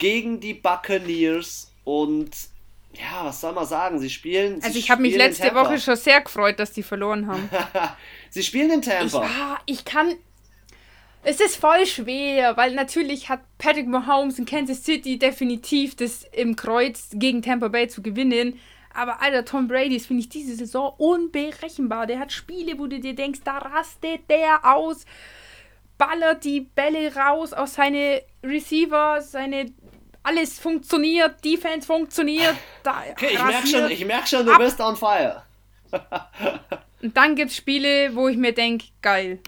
[0.00, 2.30] gegen die Buccaneers und
[2.94, 4.00] ja, was soll man sagen?
[4.00, 4.60] Sie spielen.
[4.64, 7.48] Also, ich habe mich letzte Woche schon sehr gefreut, dass die verloren haben.
[8.30, 9.04] sie spielen in Tampa.
[9.04, 10.14] Ich, ah, ich kann.
[11.22, 16.56] Es ist voll schwer, weil natürlich hat Patrick Mahomes in Kansas City definitiv das im
[16.56, 18.58] Kreuz gegen Tampa Bay zu gewinnen.
[18.92, 22.06] Aber Alter, Tom Brady ist, finde ich, diese Saison unberechenbar.
[22.06, 25.04] Der hat Spiele, wo du dir denkst, da rastet der aus
[26.00, 29.66] ballert die Bälle raus aus seine Receiver, seine
[30.22, 32.56] alles funktioniert, Defense funktioniert.
[32.82, 34.58] Da, okay, ich merke schon, ich merk schon, du ab.
[34.58, 35.42] bist on fire.
[37.02, 39.40] Und dann gibt es Spiele, wo ich mir denke, geil.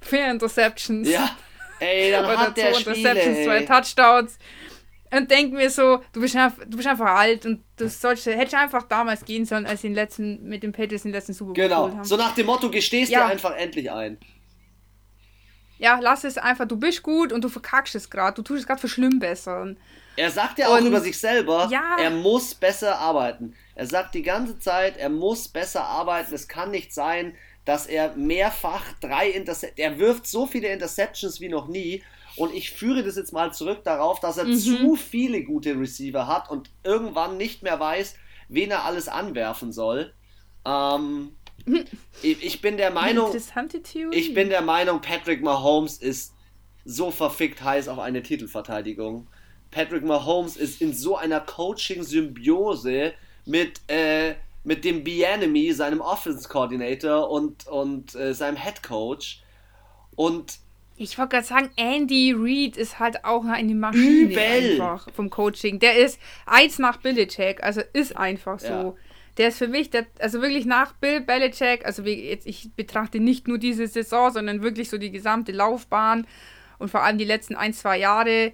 [0.00, 1.08] Vier Interceptions.
[1.08, 1.36] Ja.
[1.78, 4.38] Ey, dann Oder hat der zwei Interceptions, Spiele, zwei Touchdowns.
[5.14, 8.54] Und denk mir so, du bist, einfach, du bist einfach alt und du sollst, hättest
[8.54, 11.64] einfach damals gehen sollen, als sie den letzten, mit den Patriots den letzten Super Bowl
[11.64, 11.82] genau.
[11.82, 11.90] haben.
[11.92, 13.26] Genau, so nach dem Motto, gestehst ja.
[13.26, 14.16] dir einfach endlich ein.
[15.82, 18.66] Ja, lass es einfach, du bist gut und du verkackst es gerade, du tust es
[18.68, 19.76] gerade verschlimmbessern.
[20.14, 21.96] Er sagt ja auch und, über sich selber, ja.
[21.98, 23.56] er muss besser arbeiten.
[23.74, 26.32] Er sagt die ganze Zeit, er muss besser arbeiten.
[26.32, 27.34] Es kann nicht sein,
[27.64, 32.04] dass er mehrfach drei Interceptions, er wirft so viele Interceptions wie noch nie.
[32.36, 34.56] Und ich führe das jetzt mal zurück darauf, dass er mhm.
[34.56, 38.14] zu viele gute Receiver hat und irgendwann nicht mehr weiß,
[38.48, 40.14] wen er alles anwerfen soll.
[40.64, 41.32] Ähm,
[42.22, 43.34] ich, bin der Meinung,
[44.12, 46.34] ich bin der Meinung, Patrick Mahomes ist
[46.84, 49.26] so verfickt heiß auf eine Titelverteidigung.
[49.70, 53.12] Patrick Mahomes ist in so einer Coaching-Symbiose
[53.46, 54.34] mit, äh,
[54.64, 59.42] mit dem Bienemy, seinem Offense-Coordinator und, und äh, seinem Head Coach.
[60.14, 60.58] Und
[60.96, 64.38] ich wollte gerade sagen, Andy Reid ist halt auch eine Maschine Übel.
[64.38, 65.78] einfach vom Coaching.
[65.78, 68.66] Der ist eins nach Belichick, also ist einfach so.
[68.66, 68.94] Ja.
[69.38, 73.18] Der ist für mich, der, also wirklich nach Bill Belichick, also wie jetzt, ich betrachte
[73.18, 76.26] nicht nur diese Saison, sondern wirklich so die gesamte Laufbahn
[76.78, 78.52] und vor allem die letzten ein, zwei Jahre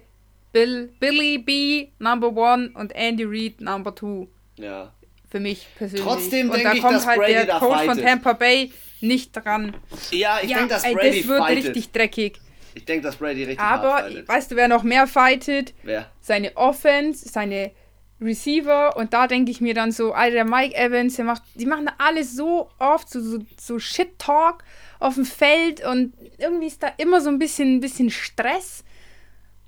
[0.51, 4.29] Bill, Billy B, Number One und Andy Reid, Number Two.
[4.57, 4.93] Ja.
[5.29, 6.05] Für mich persönlich.
[6.05, 7.95] Trotzdem denke ich, dass halt Brady der da Coach fightet.
[7.95, 9.75] von Tampa Bay nicht dran.
[10.11, 11.65] Ja, ich ja, denke, dass Brady ey, das wird fightet.
[11.65, 12.39] richtig dreckig.
[12.73, 15.73] Ich denke, dass Brady richtig Aber weißt du, wer noch mehr fightet?
[15.83, 16.09] Wer?
[16.19, 17.71] Seine Offense, seine
[18.21, 21.65] Receiver und da denke ich mir dann so, Alter, der Mike Evans, der macht, die
[21.65, 24.63] machen alles so oft, so, so, so Shit-Talk
[24.99, 28.83] auf dem Feld und irgendwie ist da immer so ein bisschen, ein bisschen Stress.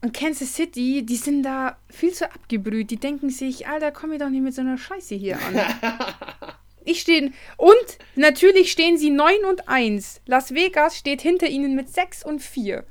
[0.02, 2.90] Und Kansas City, die sind da viel zu abgebrüht.
[2.90, 5.62] Die denken sich, Alter, komm mir doch nicht mit so einer Scheiße hier an.
[6.86, 7.32] ich stehe.
[7.58, 10.22] Und natürlich stehen sie 9 und 1.
[10.26, 12.84] Las Vegas steht hinter ihnen mit 6 und 4.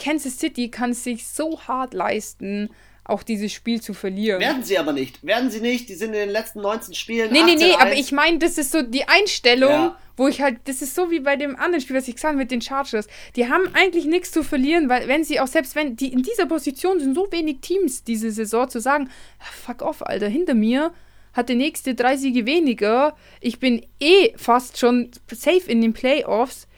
[0.00, 2.70] Kansas City kann es sich so hart leisten,
[3.08, 4.38] auch dieses Spiel zu verlieren.
[4.38, 5.24] Werden sie aber nicht.
[5.24, 5.88] Werden sie nicht.
[5.88, 7.32] Die sind in den letzten 19 Spielen.
[7.32, 9.98] Nee, nee, nee, aber ich meine, das ist so die Einstellung, ja.
[10.16, 12.38] wo ich halt, das ist so wie bei dem anderen Spiel, was ich gesagt habe
[12.38, 13.08] mit den Chargers.
[13.34, 16.44] Die haben eigentlich nichts zu verlieren, weil wenn sie auch selbst wenn die in dieser
[16.44, 19.08] Position sind so wenig Teams diese Saison zu sagen,
[19.40, 20.92] fuck off, Alter, hinter mir
[21.32, 23.16] hat der nächste drei Siege weniger.
[23.40, 26.68] Ich bin eh fast schon safe in den Playoffs.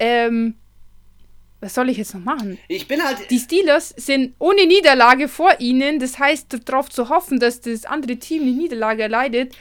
[0.00, 0.56] Ähm,
[1.60, 2.58] was soll ich jetzt noch machen?
[2.68, 3.30] Ich bin halt.
[3.30, 5.98] Die Steelers sind ohne Niederlage vor ihnen.
[5.98, 9.54] Das heißt, darauf zu hoffen, dass das andere Team die Niederlage erleidet,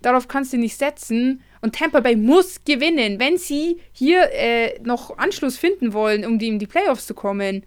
[0.00, 1.42] darauf kannst du nicht setzen.
[1.60, 6.48] Und Tampa Bay muss gewinnen, wenn sie hier äh, noch Anschluss finden wollen, um die
[6.48, 7.64] in die Playoffs zu kommen.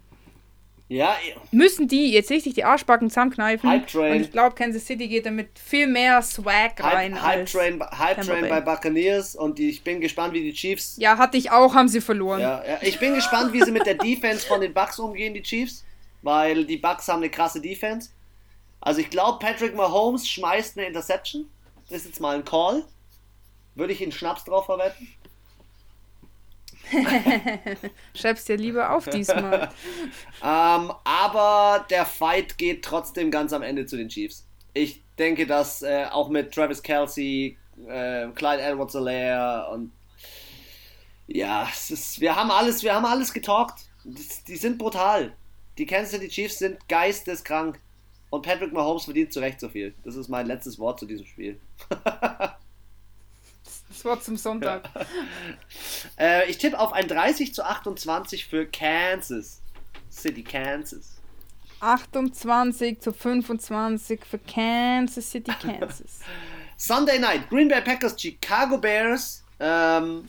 [0.88, 1.16] Ja.
[1.50, 3.68] Müssen die jetzt richtig die Arschbacken zusammenkneifen.
[3.68, 4.12] Hype Train.
[4.12, 7.22] Und ich glaube, Kansas City geht damit viel mehr Swag rein.
[7.22, 10.96] Hype, Train, Hype Train bei Buccaneers und ich bin gespannt, wie die Chiefs.
[10.98, 12.40] Ja, hatte ich auch, haben sie verloren.
[12.40, 12.78] Ja, ja.
[12.80, 15.84] Ich bin gespannt, wie sie mit der Defense von den Bucks umgehen, die Chiefs.
[16.22, 18.10] Weil die Bucks haben eine krasse Defense.
[18.80, 21.48] Also ich glaube, Patrick Mahomes schmeißt eine Interception.
[21.88, 22.84] Das ist jetzt mal ein Call.
[23.74, 25.06] Würde ich in Schnaps drauf verwenden.
[28.14, 29.70] Schreib's dir lieber auf diesmal.
[30.42, 34.46] ähm, aber der Fight geht trotzdem ganz am Ende zu den Chiefs.
[34.74, 37.56] Ich denke, dass äh, auch mit Travis Kelsey,
[37.86, 39.92] äh, Clyde Edwards Alaire und
[41.26, 43.88] ja, ist, wir haben alles, wir haben alles getalkt.
[44.04, 45.34] Die sind brutal.
[45.76, 47.78] Die Kansas City Chiefs sind geisteskrank.
[48.30, 49.94] Und Patrick Mahomes verdient zu Recht so viel.
[50.04, 51.60] Das ist mein letztes Wort zu diesem Spiel.
[53.98, 54.88] Das Wort zum Sonntag.
[56.20, 59.60] äh, ich tippe auf ein 30 zu 28 für Kansas
[60.08, 61.16] City, Kansas.
[61.80, 66.20] 28 zu 25 für Kansas City, Kansas.
[66.76, 69.42] Sunday Night, Green Bay Packers, Chicago Bears.
[69.58, 70.28] Ähm,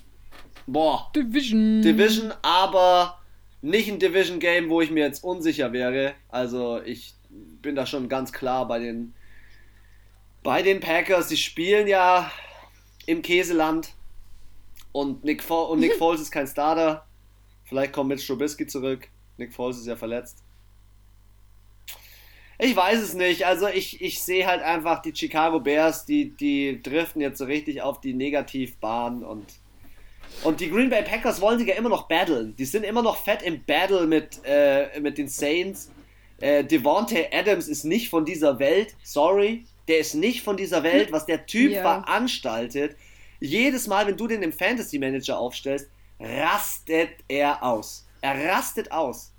[0.65, 1.11] boah.
[1.15, 1.83] Division.
[1.83, 3.19] Division, aber
[3.61, 6.15] nicht ein Division Game, wo ich mir jetzt unsicher wäre.
[6.29, 9.13] Also ich bin da schon ganz klar bei den
[10.41, 11.27] bei den Packers.
[11.27, 12.31] Die spielen ja
[13.09, 13.95] im Käseland.
[14.91, 17.05] Und Nick, Fo und Nick Foles ist kein Starter.
[17.65, 19.07] Vielleicht kommt Mitch Trubisky zurück.
[19.37, 20.43] Nick Foles ist ja verletzt.
[22.59, 23.45] Ich weiß es nicht.
[23.45, 27.81] Also ich, ich sehe halt einfach die Chicago Bears, die, die driften jetzt so richtig
[27.81, 29.45] auf die Negativbahn und,
[30.43, 32.55] und die Green Bay Packers wollen sich ja immer noch battlen.
[32.57, 35.89] Die sind immer noch fett im Battle mit, äh, mit den Saints.
[36.41, 41.11] Äh, Devontae Adams ist nicht von dieser Welt, sorry der ist nicht von dieser Welt,
[41.11, 41.81] was der Typ ja.
[41.81, 42.95] veranstaltet.
[43.39, 45.89] Jedes Mal, wenn du den im Fantasy Manager aufstellst,
[46.19, 48.07] rastet er aus.
[48.21, 49.33] Er rastet aus.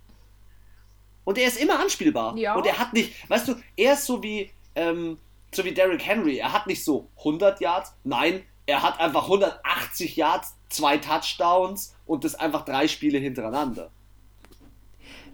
[1.24, 2.36] Und er ist immer anspielbar.
[2.36, 2.55] Ja.
[2.55, 5.18] Und er hat nicht, weißt du, er ist so wie, ähm,
[5.52, 6.39] so wie Derrick Henry.
[6.39, 7.94] Er hat nicht so 100 Yards.
[8.02, 13.90] Nein, er hat einfach 180 Yards, zwei Touchdowns und das einfach drei Spiele hintereinander.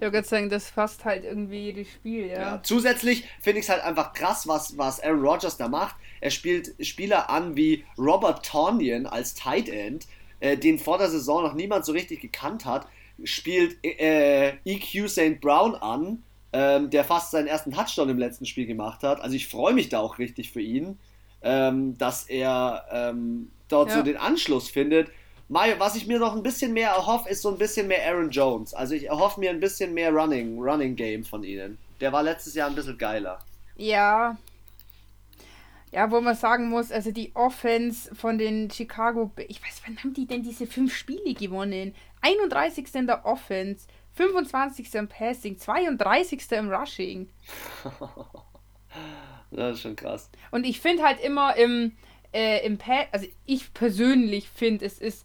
[0.00, 2.40] Ich würde sagen, das fasst halt irgendwie jedes Spiel, ja.
[2.40, 5.96] ja zusätzlich finde ich es halt einfach krass, was, was Aaron Rodgers da macht.
[6.20, 10.06] Er spielt Spieler an wie Robert Tonyan als Tight End,
[10.40, 12.86] äh, den vor der Saison noch niemand so richtig gekannt hat.
[13.24, 15.40] Spielt äh, EQ St.
[15.40, 19.20] Brown an, ähm, der fast seinen ersten Touchdown im letzten Spiel gemacht hat.
[19.20, 20.98] Also ich freue mich da auch richtig für ihn,
[21.42, 23.96] ähm, dass er ähm, dort ja.
[23.96, 25.10] so den Anschluss findet.
[25.48, 28.30] Mario, was ich mir noch ein bisschen mehr erhoffe, ist so ein bisschen mehr Aaron
[28.30, 28.74] Jones.
[28.74, 31.78] Also ich erhoffe mir ein bisschen mehr Running, Running Game von ihnen.
[32.00, 33.38] Der war letztes Jahr ein bisschen geiler.
[33.76, 34.36] Ja.
[35.92, 40.14] Ja, wo man sagen muss, also die Offense von den Chicago, ich weiß, wann haben
[40.14, 41.94] die denn diese fünf Spiele gewonnen?
[42.22, 42.92] 31.
[42.94, 44.92] in der Offense, 25.
[44.96, 46.50] im Passing, 32.
[46.52, 47.28] im Rushing.
[49.52, 50.28] das ist schon krass.
[50.50, 51.92] Und ich finde halt immer im,
[52.32, 55.24] äh, im Pass, also ich persönlich finde, es ist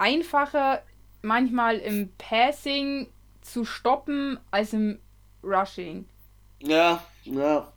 [0.00, 0.82] einfacher,
[1.22, 3.08] manchmal im Passing
[3.40, 4.98] zu stoppen als im
[5.42, 6.06] Rushing.
[6.60, 7.72] Ja, ja,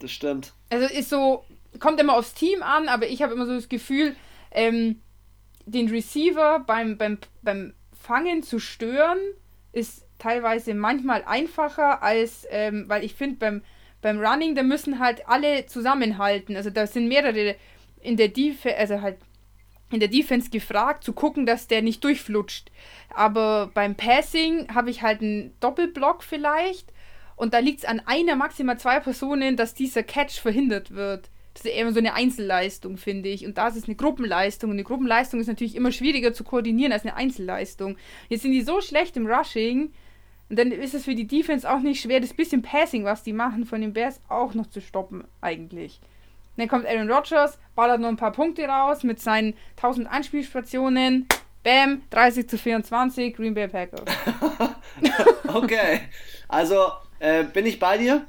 [0.00, 0.52] das stimmt.
[0.70, 1.44] Also ist so,
[1.78, 4.16] kommt immer aufs Team an, aber ich habe immer so das Gefühl,
[4.50, 5.00] ähm,
[5.66, 9.18] den Receiver beim, beim, beim Fangen zu stören,
[9.72, 13.62] ist teilweise manchmal einfacher als, ähm, weil ich finde, beim,
[14.02, 16.56] beim Running, da müssen halt alle zusammenhalten.
[16.56, 17.56] Also da sind mehrere
[18.00, 19.18] in der Defense, also halt
[19.90, 22.70] in der Defense gefragt, zu gucken, dass der nicht durchflutscht.
[23.14, 26.92] Aber beim Passing habe ich halt einen Doppelblock vielleicht
[27.40, 31.30] und da liegt es an einer, maximal zwei Personen, dass dieser Catch verhindert wird.
[31.54, 33.46] Das ist eher so eine Einzelleistung, finde ich.
[33.46, 34.68] Und da ist es eine Gruppenleistung.
[34.68, 37.96] Und eine Gruppenleistung ist natürlich immer schwieriger zu koordinieren als eine Einzelleistung.
[38.28, 39.90] Jetzt sind die so schlecht im Rushing.
[40.50, 43.32] Und dann ist es für die Defense auch nicht schwer, das bisschen Passing, was die
[43.32, 45.98] machen, von den Bears auch noch zu stoppen, eigentlich.
[46.60, 51.26] Dann kommt Aaron Rodgers, ballert noch ein paar Punkte raus mit seinen 1000 Anspielstationen.
[51.62, 54.04] Bam, 30 zu 24, Green Bay Packers.
[55.54, 56.00] okay,
[56.48, 56.88] also
[57.18, 58.26] äh, bin ich bei dir.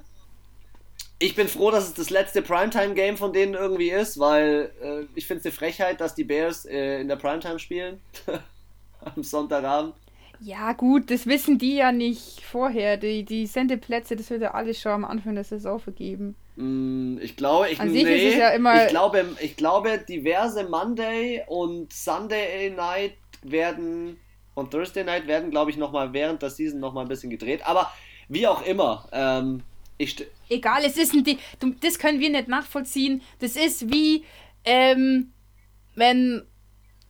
[1.19, 5.27] Ich bin froh, dass es das letzte Primetime-Game von denen irgendwie ist, weil äh, ich
[5.27, 7.99] finde es eine Frechheit, dass die Bears äh, in der Primetime spielen.
[9.01, 9.93] Am Sonntagabend.
[10.39, 12.95] Ja, gut, das wissen die ja nicht vorher.
[12.95, 16.35] Die, die Sendeplätze, das wird ja alles schon am Anfang der Saison vergeben.
[16.55, 21.93] Mm, ich glaube, ich, An nee, ja immer ich, glaube, ich glaube, diverse Monday und
[21.93, 23.13] Sunday Night
[23.43, 24.19] werden
[24.53, 27.65] und Thursday Night werden, glaube ich, nochmal während der Season nochmal ein bisschen gedreht.
[27.65, 27.91] Aber
[28.27, 29.63] wie auch immer, ähm,
[29.97, 30.25] ich.
[30.49, 31.23] Egal, es ist ein.
[31.23, 33.21] Du, das können wir nicht nachvollziehen.
[33.39, 34.25] Das ist wie,
[34.65, 35.31] ähm,
[35.95, 36.43] wenn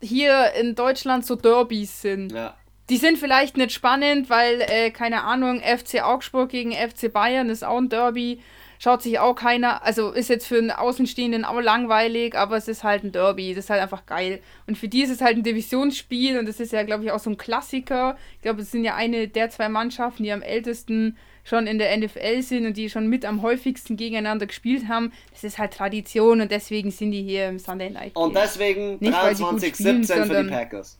[0.01, 2.31] hier in Deutschland so Derbys sind.
[2.31, 2.55] Ja.
[2.89, 7.63] Die sind vielleicht nicht spannend, weil, äh, keine Ahnung, FC Augsburg gegen FC Bayern ist
[7.63, 8.41] auch ein Derby.
[8.83, 12.83] Schaut sich auch keiner, also ist jetzt für einen Außenstehenden auch langweilig, aber es ist
[12.83, 14.41] halt ein Derby, das ist halt einfach geil.
[14.65, 17.19] Und für die ist es halt ein Divisionsspiel und das ist ja, glaube ich, auch
[17.19, 18.17] so ein Klassiker.
[18.37, 21.95] Ich glaube, es sind ja eine der zwei Mannschaften, die am ältesten schon in der
[21.95, 25.13] NFL sind und die schon mit am häufigsten gegeneinander gespielt haben.
[25.31, 28.15] Das ist halt Tradition und deswegen sind die hier im Sunday Night.
[28.15, 28.23] Game.
[28.23, 30.97] Und deswegen 23-17 für die Packers.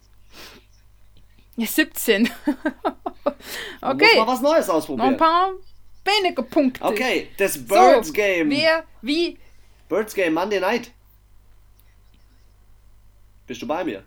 [1.56, 2.30] Ja, 17.
[3.82, 4.06] okay.
[4.06, 5.14] muss mal was Neues ausprobieren.
[5.14, 5.54] Noch ein paar
[6.06, 6.84] wenige Punkte.
[6.84, 8.50] Okay, das Birds so, Game.
[8.50, 9.38] Wer, wie?
[9.90, 10.92] Birds Game Monday Night.
[13.48, 14.04] Bist du bei mir?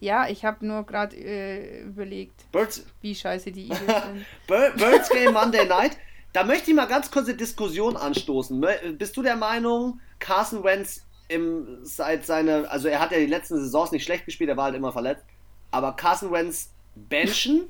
[0.00, 2.84] Ja, ich habe nur gerade äh, überlegt, Birds.
[3.00, 4.26] wie scheiße die Eagles sind.
[4.46, 5.96] Birds Game Monday Night.
[6.32, 8.64] Da möchte ich mal ganz kurz eine Diskussion anstoßen.
[8.98, 13.58] Bist du der Meinung, Carson Wentz im, seit seiner, also er hat ja die letzten
[13.60, 15.24] Saisons nicht schlecht gespielt, er war halt immer verletzt,
[15.70, 17.68] aber Carson Wentz benchen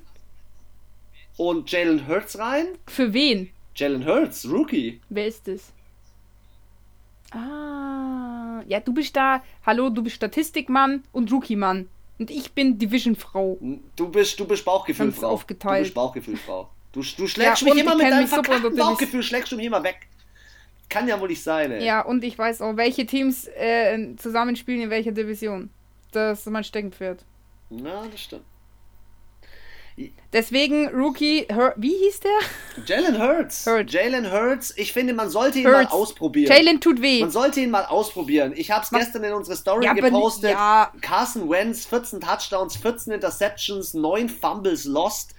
[1.37, 2.67] und Jalen Hurts rein?
[2.87, 3.51] Für wen?
[3.75, 5.01] Jalen Hurts, Rookie.
[5.09, 5.73] Wer ist das?
[7.33, 11.89] Ah, ja, du bist da, hallo, du bist Statistikmann und Rookie-Mann.
[12.19, 13.59] Und ich bin Division-Frau.
[13.97, 15.29] Du bist, du bist Bauchgefühlfrau.
[15.29, 15.81] Aufgeteilt.
[15.81, 16.71] Du bist Bauchgefühlfrau.
[16.93, 20.07] Du, du schlägst ja, mich immer mit deinem verkackten Bauchgefühl, schlägst du mich immer weg.
[20.89, 21.85] Kann ja wohl nicht sein, ey.
[21.85, 25.71] Ja, und ich weiß auch, welche Teams äh, zusammenspielen in welcher Division.
[26.13, 27.25] Das ist mein Steckenpferd.
[27.71, 28.45] Na, das stimmt.
[30.33, 32.85] Deswegen Rookie, Hur wie hieß der?
[32.87, 33.67] Jalen Hurts.
[33.67, 33.93] Hurt.
[33.93, 34.75] Jalen Hurts.
[34.77, 35.93] Ich finde, man sollte ihn Hurts.
[35.93, 36.53] mal ausprobieren.
[36.53, 37.21] Jalen tut weh.
[37.21, 38.53] Man sollte ihn mal ausprobieren.
[38.57, 40.51] Ich habe es gestern in unsere Story ja, gepostet.
[40.51, 40.93] Ja.
[41.01, 45.37] Carson Wentz, 14 Touchdowns, 14 Interceptions, 9 Fumbles lost.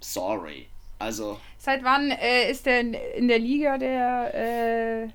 [0.00, 0.68] Sorry.
[0.98, 1.38] Also.
[1.58, 5.08] Seit wann äh, ist der in, in, der Liga der äh,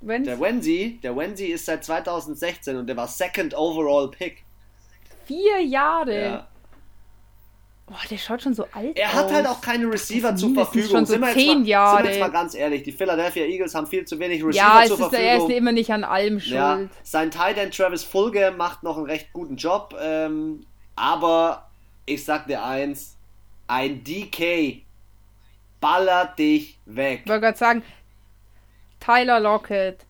[0.00, 0.26] Wenz?
[0.26, 4.42] Der Wenzi, der Wenzi ist seit 2016 und der war Second Overall Pick.
[5.26, 6.20] Vier Jahre.
[6.20, 6.48] Ja.
[7.90, 9.14] Boah, der schaut schon so alt Er aus.
[9.14, 10.90] hat halt auch keine Receiver zur Verfügung.
[10.90, 11.96] Schon so sind, wir zehn mal, Jahre.
[11.96, 14.84] sind wir jetzt mal ganz ehrlich, die Philadelphia Eagles haben viel zu wenig Receiver ja,
[14.86, 15.24] zur Verfügung.
[15.24, 16.54] Ja, er ist immer nicht an allem schuld.
[16.54, 20.64] Ja, sein Tight End Travis Fulge macht noch einen recht guten Job, ähm,
[20.94, 21.68] aber
[22.06, 23.16] ich sag dir eins,
[23.66, 24.84] ein DK
[25.80, 27.22] ballert dich weg.
[27.24, 27.82] Ich wollte gerade sagen,
[29.00, 30.06] Tyler Lockett,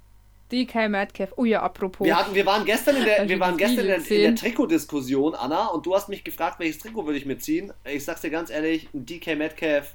[0.50, 1.32] DK Metcalf.
[1.36, 2.06] Oh ja, apropos.
[2.06, 5.34] Wir, hatten, wir waren gestern in der, wir waren gestern in der, in der Trikotdiskussion,
[5.34, 7.72] Anna, und du hast mich gefragt, welches Trikot würde ich mir ziehen.
[7.84, 9.94] Ich sag's dir ganz ehrlich, ein DK Metcalf,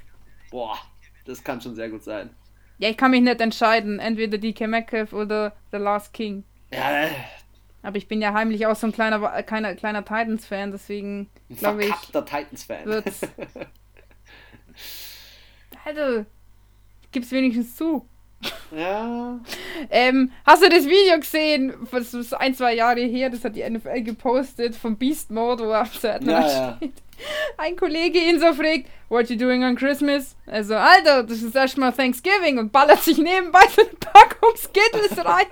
[0.52, 0.78] boah,
[1.26, 2.30] das kann schon sehr gut sein.
[2.78, 6.44] Ja, ich kann mich nicht entscheiden, entweder DK Metcalf oder The Last King.
[6.74, 7.08] Ja,
[7.86, 11.94] aber ich bin ja heimlich auch so ein kleiner, kleiner, kleiner Titans-Fan, deswegen glaube ich.
[12.12, 12.90] Titans-Fan.
[15.86, 16.26] also,
[17.12, 18.08] gib's wenigstens zu.
[18.76, 19.40] Ja.
[19.90, 21.74] Ähm, hast du das Video gesehen?
[21.92, 25.72] Das ist ein, zwei Jahre her, das hat die NFL gepostet vom Beast Mode, wo
[25.72, 26.78] er ja, ja.
[26.78, 26.94] steht.
[27.58, 30.36] Ein Kollege ihn so fragt, What you doing on Christmas?
[30.48, 35.46] Also, Alter, das ist erstmal Thanksgiving und ballert sich nebenbei so eine Packung Skittles rein.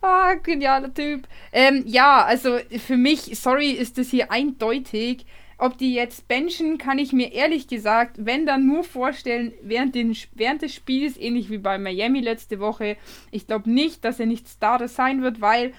[0.00, 1.28] Ah, genialer Typ.
[1.52, 5.24] Ähm, ja, also für mich, sorry, ist das hier eindeutig
[5.62, 10.16] ob die jetzt benchen, kann ich mir ehrlich gesagt, wenn dann nur vorstellen, während, den,
[10.34, 12.96] während des Spiels, ähnlich wie bei Miami letzte Woche.
[13.30, 15.72] Ich glaube nicht, dass er nicht Starter sein wird, weil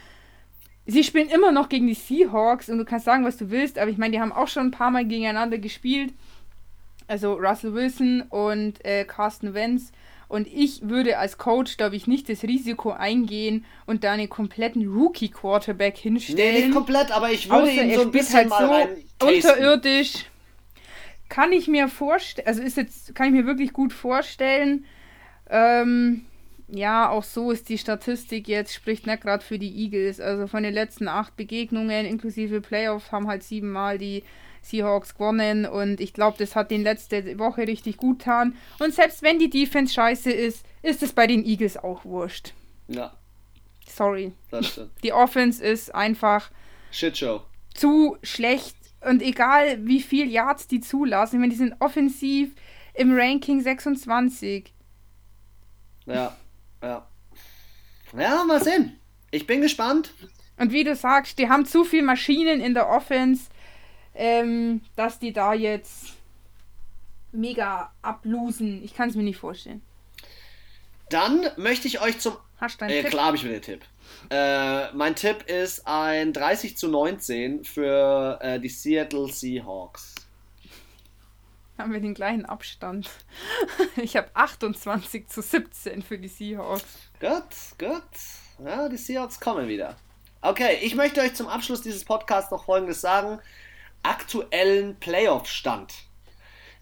[0.86, 3.92] sie spielen immer noch gegen die Seahawks und du kannst sagen, was du willst, aber
[3.92, 6.14] ich meine, die haben auch schon ein paar Mal gegeneinander gespielt.
[7.08, 9.92] Also Russell Wilson und äh, Carsten Wentz.
[10.28, 14.88] Und ich würde als Coach, glaube ich, nicht das Risiko eingehen und da einen kompletten
[14.88, 16.56] Rookie-Quarterback hinstellen.
[16.56, 18.90] Nee, nicht komplett, aber ich würde ihn so ein bisschen halt mal
[19.22, 20.26] so unterirdisch.
[21.30, 24.86] Kann ich mir vorstellen, also ist jetzt, kann ich mir wirklich gut vorstellen.
[25.50, 26.26] Ähm,
[26.68, 30.20] ja, auch so ist die Statistik jetzt, spricht nicht gerade für die Eagles.
[30.20, 34.24] Also von den letzten acht Begegnungen inklusive Playoffs haben halt siebenmal die
[34.64, 38.56] Seahawks gewonnen und ich glaube, das hat den letzte Woche richtig gut getan.
[38.80, 42.54] Und selbst wenn die Defense scheiße ist, ist es bei den Eagles auch wurscht.
[42.88, 43.14] Ja.
[43.88, 44.32] Sorry.
[45.04, 46.50] Die Offense ist einfach
[46.92, 47.42] Shitshow.
[47.74, 52.52] zu schlecht und egal wie viel Yards die zulassen, ich meine, die sind offensiv
[52.94, 54.74] im Ranking 26.
[56.06, 56.36] Ja,
[56.82, 57.08] ja.
[58.18, 59.00] Ja, mal sehen.
[59.32, 60.14] Ich bin gespannt.
[60.58, 63.50] Und wie du sagst, die haben zu viele Maschinen in der Offense
[64.16, 66.14] ähm, dass die da jetzt
[67.32, 68.84] mega ablosen.
[68.84, 69.82] Ich kann es mir nicht vorstellen.
[71.10, 72.38] Dann möchte ich euch zum.
[72.58, 73.12] Hast du einen äh, Tipp?
[73.12, 73.82] Klar habe ich wieder den Tipp.
[74.30, 80.16] Äh, mein Tipp ist ein 30 zu 19 für äh, die Seattle Seahawks.
[81.78, 83.10] Haben wir den gleichen Abstand.
[83.96, 86.86] Ich habe 28 zu 17 für die Seahawks.
[87.20, 87.44] Gut,
[87.78, 88.66] gut.
[88.66, 89.96] Ja, die Seahawks kommen wieder.
[90.42, 93.40] Okay, ich möchte euch zum Abschluss dieses Podcasts noch Folgendes sagen
[94.04, 95.94] aktuellen Playoff-Stand.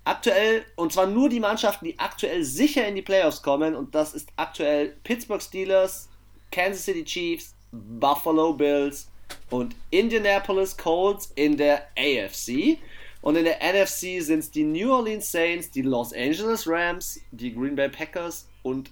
[0.03, 4.13] Aktuell, und zwar nur die Mannschaften, die aktuell sicher in die Playoffs kommen, und das
[4.13, 6.09] ist aktuell Pittsburgh Steelers,
[6.51, 9.09] Kansas City Chiefs, Buffalo Bills
[9.49, 12.79] und Indianapolis Colts in der AFC.
[13.21, 17.53] Und in der NFC sind es die New Orleans Saints, die Los Angeles Rams, die
[17.53, 18.91] Green Bay Packers und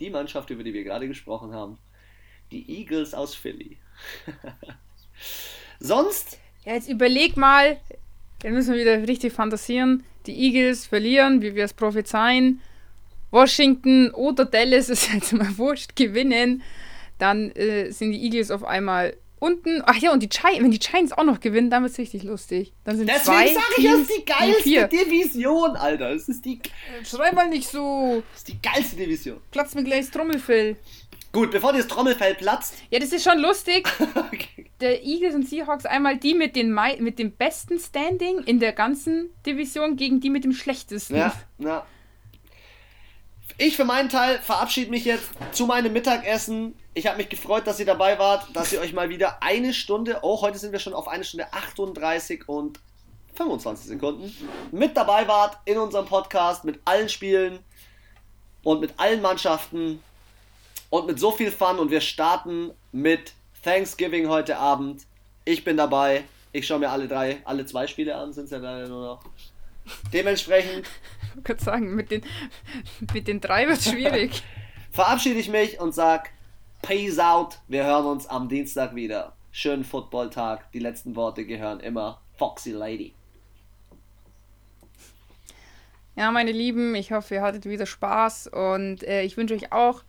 [0.00, 1.78] die Mannschaft, über die wir gerade gesprochen haben,
[2.50, 3.76] die Eagles aus Philly.
[5.78, 7.78] Sonst ja, jetzt überleg mal,
[8.40, 10.04] da müssen wir wieder richtig fantasieren.
[10.26, 12.60] Die Eagles verlieren, wie wir es prophezeien.
[13.30, 16.62] Washington oder Dallas ist jetzt mal wurscht, gewinnen.
[17.18, 19.82] Dann äh, sind die Eagles auf einmal unten.
[19.84, 22.22] Ach ja, und die Giants, wenn die Giants auch noch gewinnen, dann wird es richtig
[22.22, 22.72] lustig.
[22.84, 26.14] Dann sind Deswegen zwei sag ich, das ist die geilste Division, Alter.
[26.14, 26.60] Das ist die.
[27.04, 28.22] Schrei mal nicht so.
[28.32, 29.38] Das ist die geilste Division.
[29.50, 30.76] Platz mir gleich das Trommelfell.
[31.34, 32.74] Gut, bevor das Trommelfell platzt.
[32.90, 33.88] Ja, das ist schon lustig.
[34.14, 34.70] okay.
[34.80, 39.30] Der Eagles und Seahawks einmal die mit, den mit dem besten Standing in der ganzen
[39.44, 41.16] Division gegen die mit dem schlechtesten.
[41.16, 41.84] Ja, ja.
[43.58, 46.76] Ich für meinen Teil verabschiede mich jetzt zu meinem Mittagessen.
[46.94, 50.20] Ich habe mich gefreut, dass ihr dabei wart, dass ihr euch mal wieder eine Stunde,
[50.22, 52.78] oh, heute sind wir schon auf eine Stunde 38 und
[53.34, 54.32] 25 Sekunden,
[54.70, 57.58] mit dabei wart in unserem Podcast mit allen Spielen
[58.62, 60.00] und mit allen Mannschaften
[60.90, 63.32] und mit so viel Fun und wir starten mit
[63.62, 65.02] Thanksgiving heute Abend.
[65.44, 66.24] Ich bin dabei.
[66.52, 69.24] Ich schaue mir alle drei, alle zwei Spiele an, sind es ja leider nur noch.
[70.12, 70.86] Dementsprechend.
[71.36, 72.22] Ich würde sagen, mit den,
[73.12, 74.42] mit den drei wird es schwierig.
[74.94, 76.30] verabschiede ich mich und sag
[76.80, 77.58] Peace out.
[77.66, 79.32] Wir hören uns am Dienstag wieder.
[79.50, 80.70] Schönen Footballtag.
[80.72, 83.12] Die letzten Worte gehören immer Foxy Lady.
[86.16, 90.04] Ja, meine Lieben, ich hoffe, ihr hattet wieder Spaß und äh, ich wünsche euch auch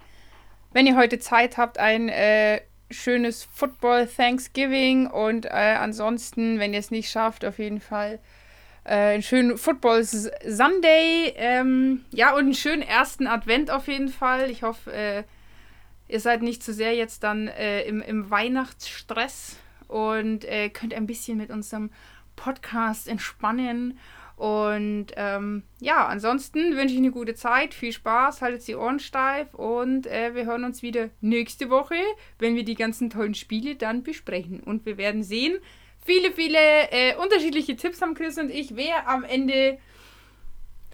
[0.75, 2.59] wenn ihr heute Zeit habt, ein äh,
[2.91, 8.19] schönes Football Thanksgiving und äh, ansonsten, wenn ihr es nicht schafft, auf jeden Fall
[8.83, 11.33] äh, einen schönen Football Sunday.
[11.37, 14.51] Ähm, ja, und einen schönen ersten Advent auf jeden Fall.
[14.51, 15.23] Ich hoffe, äh,
[16.09, 19.55] ihr seid nicht zu sehr jetzt dann äh, im, im Weihnachtsstress
[19.87, 21.89] und äh, könnt ein bisschen mit unserem
[22.35, 23.97] Podcast entspannen.
[24.35, 29.53] Und ähm, ja, ansonsten wünsche ich eine gute Zeit, viel Spaß, haltet die Ohren steif
[29.53, 31.95] und äh, wir hören uns wieder nächste Woche,
[32.39, 34.59] wenn wir die ganzen tollen Spiele dann besprechen.
[34.59, 35.57] Und wir werden sehen,
[36.05, 36.59] viele, viele
[36.91, 39.77] äh, unterschiedliche Tipps haben Chris und ich, wer am Ende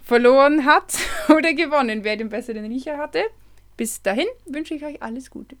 [0.04, 0.98] verloren hat
[1.28, 3.24] oder gewonnen, wer den besseren Riecher hatte.
[3.76, 5.56] Bis dahin wünsche ich euch alles Gute.